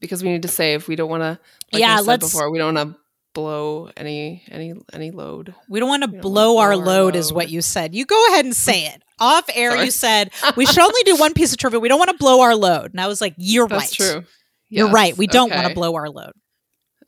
[0.00, 0.88] because we need to save.
[0.88, 1.38] We don't want to.
[1.72, 3.00] Like Yeah, said let's- Before we don't want to
[3.32, 5.54] blow any any any load.
[5.68, 7.94] We don't want to blow our our load, is what you said.
[7.94, 9.02] You go ahead and say it.
[9.20, 9.84] Off air, Sorry.
[9.84, 11.78] you said we should only do one piece of trivia.
[11.78, 12.90] We don't want to blow our load.
[12.92, 14.10] And I was like, you're That's right.
[14.12, 14.24] true.
[14.68, 15.16] You're right.
[15.16, 16.32] We don't want to blow our load.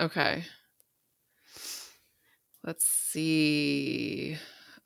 [0.01, 0.44] Okay.
[2.65, 4.37] Let's see.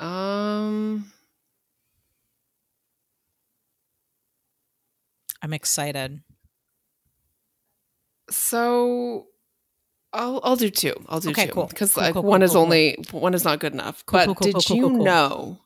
[0.00, 1.10] Um.
[5.42, 6.22] I'm excited.
[8.30, 9.26] So.
[10.12, 10.94] I'll I'll do two.
[11.08, 11.66] I'll do Okay, two cool.
[11.66, 14.02] because Cool, like cool, one is only one is not good enough.
[14.10, 15.58] But did you know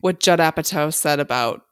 [0.00, 1.62] what Judd Apatow said about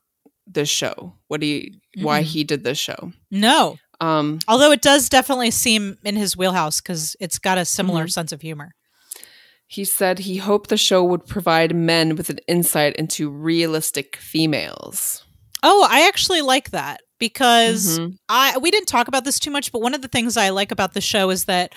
[0.46, 1.14] this show?
[1.26, 2.24] What he why Mm-mm.
[2.26, 3.12] he did this show?
[3.32, 3.78] No.
[4.00, 4.38] Um.
[4.46, 8.12] Although it does definitely seem in his wheelhouse because it's got a similar Mhm.
[8.12, 8.72] sense of humor.
[9.66, 15.24] He said he hoped the show would provide men with an insight into realistic females.
[15.62, 17.00] Oh, I actually like that.
[17.18, 18.18] because Mhm.
[18.28, 20.70] I we didn't talk about this too much, but one of the things I like
[20.70, 21.72] about the show is that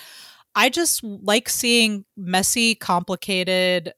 [0.54, 3.94] I just like seeing messy, complicated,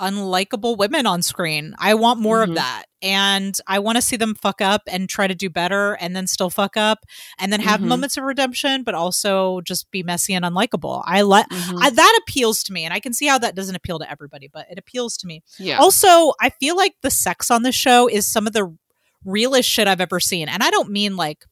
[0.00, 1.74] unlikable women on screen.
[1.78, 2.48] I want more Mhm.
[2.50, 2.84] of that.
[3.02, 6.26] And I want to see them fuck up and try to do better and then
[6.26, 7.04] still fuck up
[7.38, 7.84] and then have Mhm.
[7.88, 11.02] moments of redemption, but also just be messy and unlikable.
[11.06, 11.94] I like Mhm.
[11.94, 12.84] That appeals to me.
[12.84, 15.42] And I can see how that doesn't appeal to everybody, but it appeals to me.
[15.58, 15.78] yeah.
[15.78, 18.76] Also, I feel like the sex on the show is some of the
[19.24, 20.48] realest shit I've ever seen.
[20.48, 21.44] And I don't mean like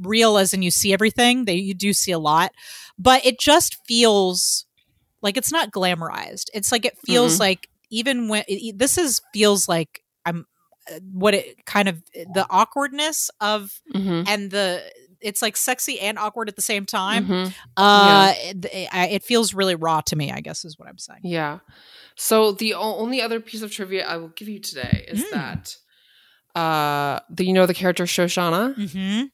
[0.00, 2.52] real as in you see everything, they you do see a lot,
[2.98, 4.66] but it just feels
[5.22, 6.46] like it's not glamorized.
[6.52, 7.40] It's like it feels Mhm.
[7.40, 10.46] like even when it- this is feels like I'm
[10.90, 12.02] uh, what it kind of
[12.34, 14.28] the awkwardness of Mhm.
[14.28, 14.82] and the
[15.20, 17.26] it's like sexy and awkward at the same time.
[17.26, 17.54] Mhm.
[17.78, 21.20] Uh it, it feels really raw to me, I guess is what I'm saying.
[21.24, 21.60] Yeah.
[22.16, 25.30] So the only other piece of trivia I will give you today is Mm.
[25.30, 25.76] that
[26.54, 28.74] uh the you know the character Shoshana?
[28.76, 29.30] Mhm.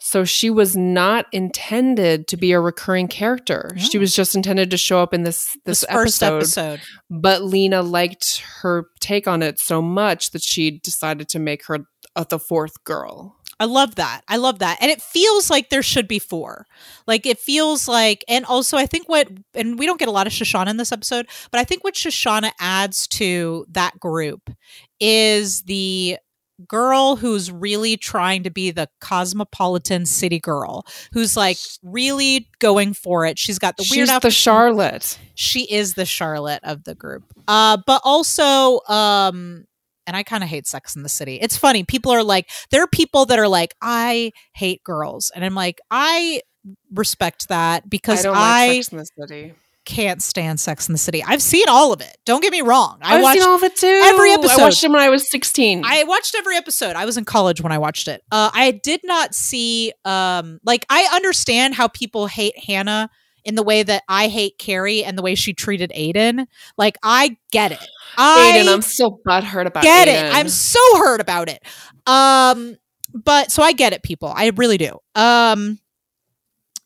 [0.00, 3.74] So she was not intended to be a recurring character.
[3.76, 6.80] She was just intended to show up in this this, This first episode, episode.
[7.10, 11.80] But Lena liked her take on it so much that she decided to make her
[12.14, 13.34] uh, the fourth girl.
[13.60, 14.22] I love that.
[14.28, 14.78] I love that.
[14.80, 16.66] And it feels like there should be four.
[17.08, 20.28] Like it feels like and also I think what and we don't get a lot
[20.28, 24.50] of Shoshana in this episode, but I think what Shoshana adds to that group
[25.00, 26.18] is the
[26.66, 33.24] girl who's really trying to be the cosmopolitan city girl who's like really going for
[33.26, 33.38] it.
[33.38, 34.30] She's got the weird She's the.
[34.30, 35.18] Charlotte.
[35.34, 37.24] she is the Charlotte of the group.
[37.46, 39.64] Uh, but also, um,
[40.06, 41.36] and I kind of hate Sex in the City.
[41.36, 41.84] It's funny.
[41.84, 45.80] People are like, there are people that are like, I hate girls, and I'm like,
[45.90, 46.40] I
[46.92, 49.54] respect that I because don't I, like Sex in the City.
[49.88, 51.24] Can't stand Sex in the City.
[51.26, 52.14] I've seen all of it.
[52.26, 52.98] Don't get me wrong.
[53.00, 53.40] I I've watched.
[53.40, 54.02] seen all of it too.
[54.04, 54.60] every episode.
[54.60, 55.82] I watched it when I was sixteen.
[55.82, 56.94] I watched every episode.
[56.94, 58.22] I was in college when I watched it.
[58.30, 63.08] Uh, I did not see, um, like, I understand how people hate Hannah
[63.44, 66.46] in the way that I hate Carrie and the way she treated Aidan.
[66.76, 67.88] Like, I get it.
[68.18, 70.26] I Aidan, I'm so butthurt about get Aidan.
[70.26, 70.34] it.
[70.34, 71.62] I'm so hurt about it.
[72.06, 72.76] Um,
[73.14, 74.30] but so I get it, people.
[74.36, 74.98] I really do.
[75.14, 75.78] Um,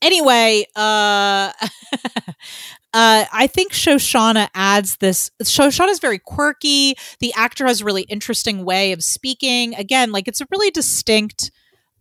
[0.00, 1.50] anyway, uh,
[2.94, 5.30] uh, I think Shoshana adds this.
[5.42, 6.94] Shoshana is very quirky.
[7.20, 9.74] The actor has a really interesting way of speaking.
[9.74, 11.50] Again, like it's a really distinct,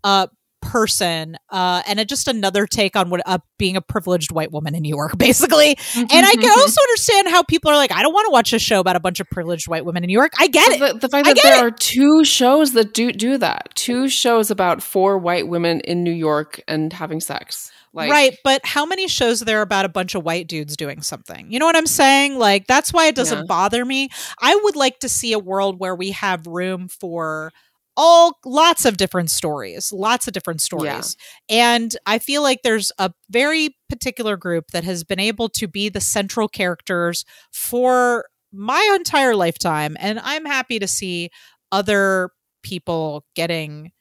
[0.03, 0.27] uh,
[0.61, 4.75] person uh and a, just another take on what uh, being a privileged white woman
[4.75, 8.13] in new york basically and I can also understand how people are like, I don't
[8.13, 10.33] want to watch a show about a bunch of privileged white women in New York.
[10.39, 10.79] I get it.
[10.79, 11.63] the, the fact I that there it.
[11.63, 13.69] are two shows that do do that.
[13.75, 17.71] Two shows about four white women in New York and having sex.
[17.93, 21.01] Like, right, but how many shows are there about a bunch of white dudes doing
[21.01, 21.51] something?
[21.51, 22.37] You know what I'm saying?
[22.39, 23.43] Like that's why it doesn't Yeah.
[23.47, 24.09] bother me.
[24.41, 27.51] I would like to see a world where we have room for
[27.97, 31.17] all lots of different stories, lots of different stories.
[31.49, 35.89] And I feel like there's a very particular group that has been able to be
[35.89, 41.29] the central characters for my entire lifetime and I'm happy to see
[41.71, 42.29] other
[42.63, 43.91] people getting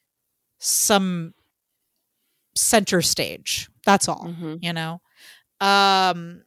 [0.60, 1.32] some
[2.54, 3.68] center stage.
[3.86, 4.58] That's all Mhm.
[4.62, 5.00] you know
[5.60, 6.42] um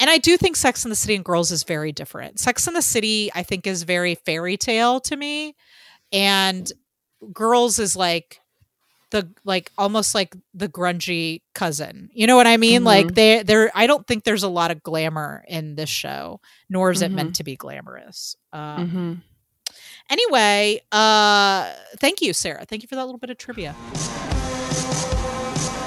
[0.00, 2.74] and i do think sex in the city and girls is very different sex in
[2.74, 5.54] the city i think is very fairy tale to me
[6.12, 6.70] and
[7.32, 8.40] girls is like
[9.10, 13.14] the like almost like the grungy cousin you know what i mean like Mhm.
[13.14, 17.02] they there i don't think there's a lot of glamour in this show nor is
[17.02, 17.14] it Mhm.
[17.14, 19.22] meant to be glamorous um Mhm.
[20.10, 23.74] anyway uh thank you sarah thank you for that little bit of trivia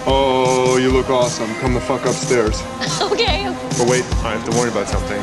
[0.05, 1.53] Oh, you look awesome.
[1.55, 2.61] Come the fuck upstairs.
[3.01, 3.45] Okay.
[3.77, 5.19] But wait, I have to warn you about something.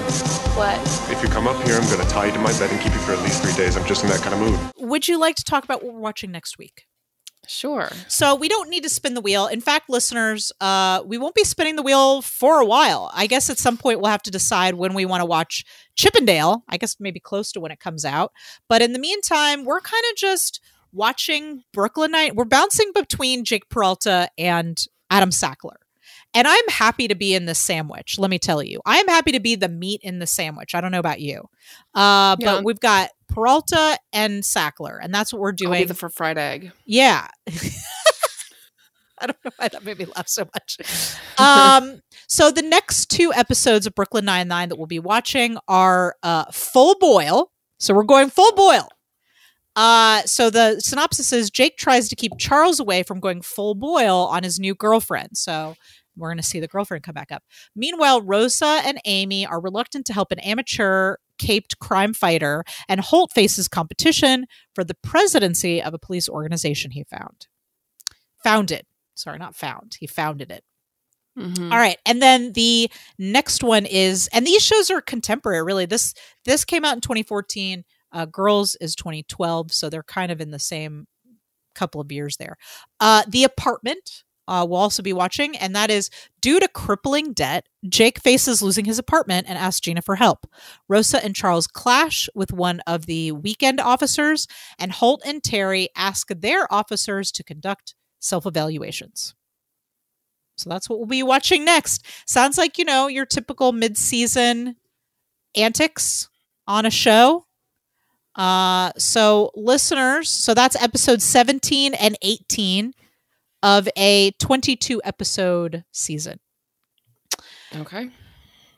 [0.56, 0.78] What?
[1.10, 2.98] If you come up here, I'm gonna tie you to my bed and keep you
[3.00, 3.76] for at least three days.
[3.76, 4.58] I'm just in that kind of mood.
[4.88, 6.86] would you like to talk about what we're watching next week
[7.48, 7.88] Sure.
[8.08, 9.46] So we don't need to spin the wheel.
[9.46, 13.10] In fact, listeners, uh, we won't be spinning the wheel for a while.
[13.14, 16.16] I guess at some point we'll have to decide when we want to watch Chip
[16.16, 16.64] 'n Dale.
[16.68, 18.32] I guess maybe close to when it comes out.
[18.68, 20.60] But in the meantime, we're kind of just
[20.96, 22.34] watching Brooklyn Night.
[22.34, 24.76] We're bouncing between Jake Peralta and
[25.10, 25.76] Adam Sackler.
[26.34, 28.80] And I'm happy to be in this sandwich, let me tell you.
[28.84, 30.74] I am happy to be the meat in the sandwich.
[30.74, 31.42] I don't know about you.
[31.94, 32.56] Uh, Yeah.
[32.56, 35.86] But we've got Peralta and Sackler, and that's what we're I'll be doing.
[35.86, 36.72] the for fried egg.
[36.84, 37.28] Yeah.
[39.18, 40.78] I don't know why that made me laugh so much.
[41.38, 46.16] Um, so the next two episodes of Brooklyn Nine Nine that we'll be watching are
[46.22, 47.50] uh, full boil.
[47.78, 48.88] So we're going full boil.
[49.76, 54.26] Uh, so the synopsis is Jake tries to keep Charles away from going full boil
[54.26, 55.30] on his new girlfriend.
[55.36, 55.76] So
[56.16, 57.42] we're going to see the girlfriend come back up.
[57.76, 63.30] Meanwhile, Rosa and Amy are reluctant to help an amateur caped crime fighter, and Holt
[63.32, 67.46] faces competition for the presidency of a police organization he found.
[68.42, 68.86] founded.
[69.14, 69.96] Sorry, not found.
[69.98, 70.62] He founded it.
[71.36, 71.70] Mhm.
[71.72, 72.88] All right, and then the
[73.18, 75.62] next one is, and these shows are contemporary.
[75.62, 77.84] Really, this this came out in 2014.
[78.12, 81.06] Uh, Girls is 2012, so they're kind of in the same
[81.74, 82.56] couple of years there.
[83.00, 84.22] Uh, the Apartment.
[84.48, 86.08] Uh, we'll also be watching, and that is
[86.40, 87.66] due to crippling debt.
[87.88, 90.46] Jake faces losing his apartment and asks Gina for help.
[90.88, 94.46] Rosa and Charles clash with one of the weekend officers,
[94.78, 99.34] and Holt and Terry ask their officers to conduct self evaluations.
[100.56, 102.04] So that's what we'll be watching next.
[102.26, 104.76] Sounds like, you know, your typical mid season
[105.56, 106.28] antics
[106.66, 107.45] on a show.
[108.36, 112.92] Uh, so, listeners, so that's episode 17 and 18
[113.62, 116.38] of a 22 episode season.
[117.74, 118.10] Okay.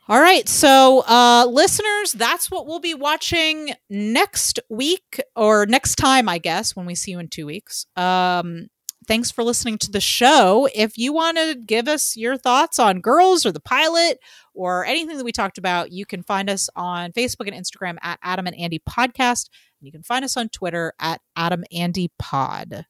[0.07, 0.49] All right.
[0.49, 6.75] So, uh, listeners, that's what we'll be watching next week or next time, I guess,
[6.75, 7.85] when we see you in two weeks.
[7.95, 8.69] Um,
[9.09, 10.69] thanks for listening to the show.
[10.75, 14.19] If you want to give us your thoughts on girls or the pilot
[14.53, 18.19] or anything that we talked about, you can find us on Facebook and Instagram at
[18.21, 19.49] Adam and Andy Podcast.
[19.79, 22.85] And you can find us on Twitter at Adam Andy Pod.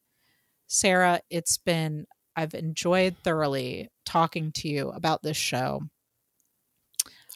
[0.68, 2.06] Sarah, it's been,
[2.36, 5.84] I've enjoyed thoroughly talking to you about this show.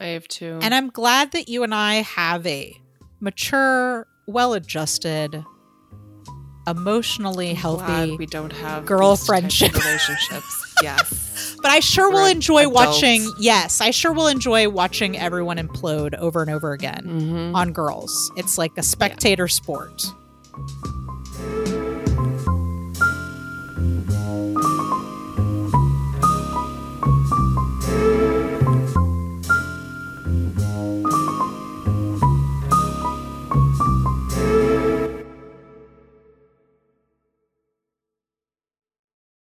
[0.01, 0.59] I have two.
[0.61, 2.75] And I'm glad that you and I have a
[3.21, 5.45] mature, well adjusted,
[6.67, 8.15] emotionally Glad healthy.
[8.17, 9.73] we don't have girl these types of friendship.
[9.75, 10.73] relationships.
[10.83, 11.55] yes.
[11.61, 12.75] But I sure will We're enjoy adults.
[12.75, 13.31] watching.
[13.39, 17.55] Yes, I sure will enjoy watching everyone implode over and over again Mm-hmm.
[17.55, 18.31] on girls.
[18.37, 20.03] It's like a spectator sport.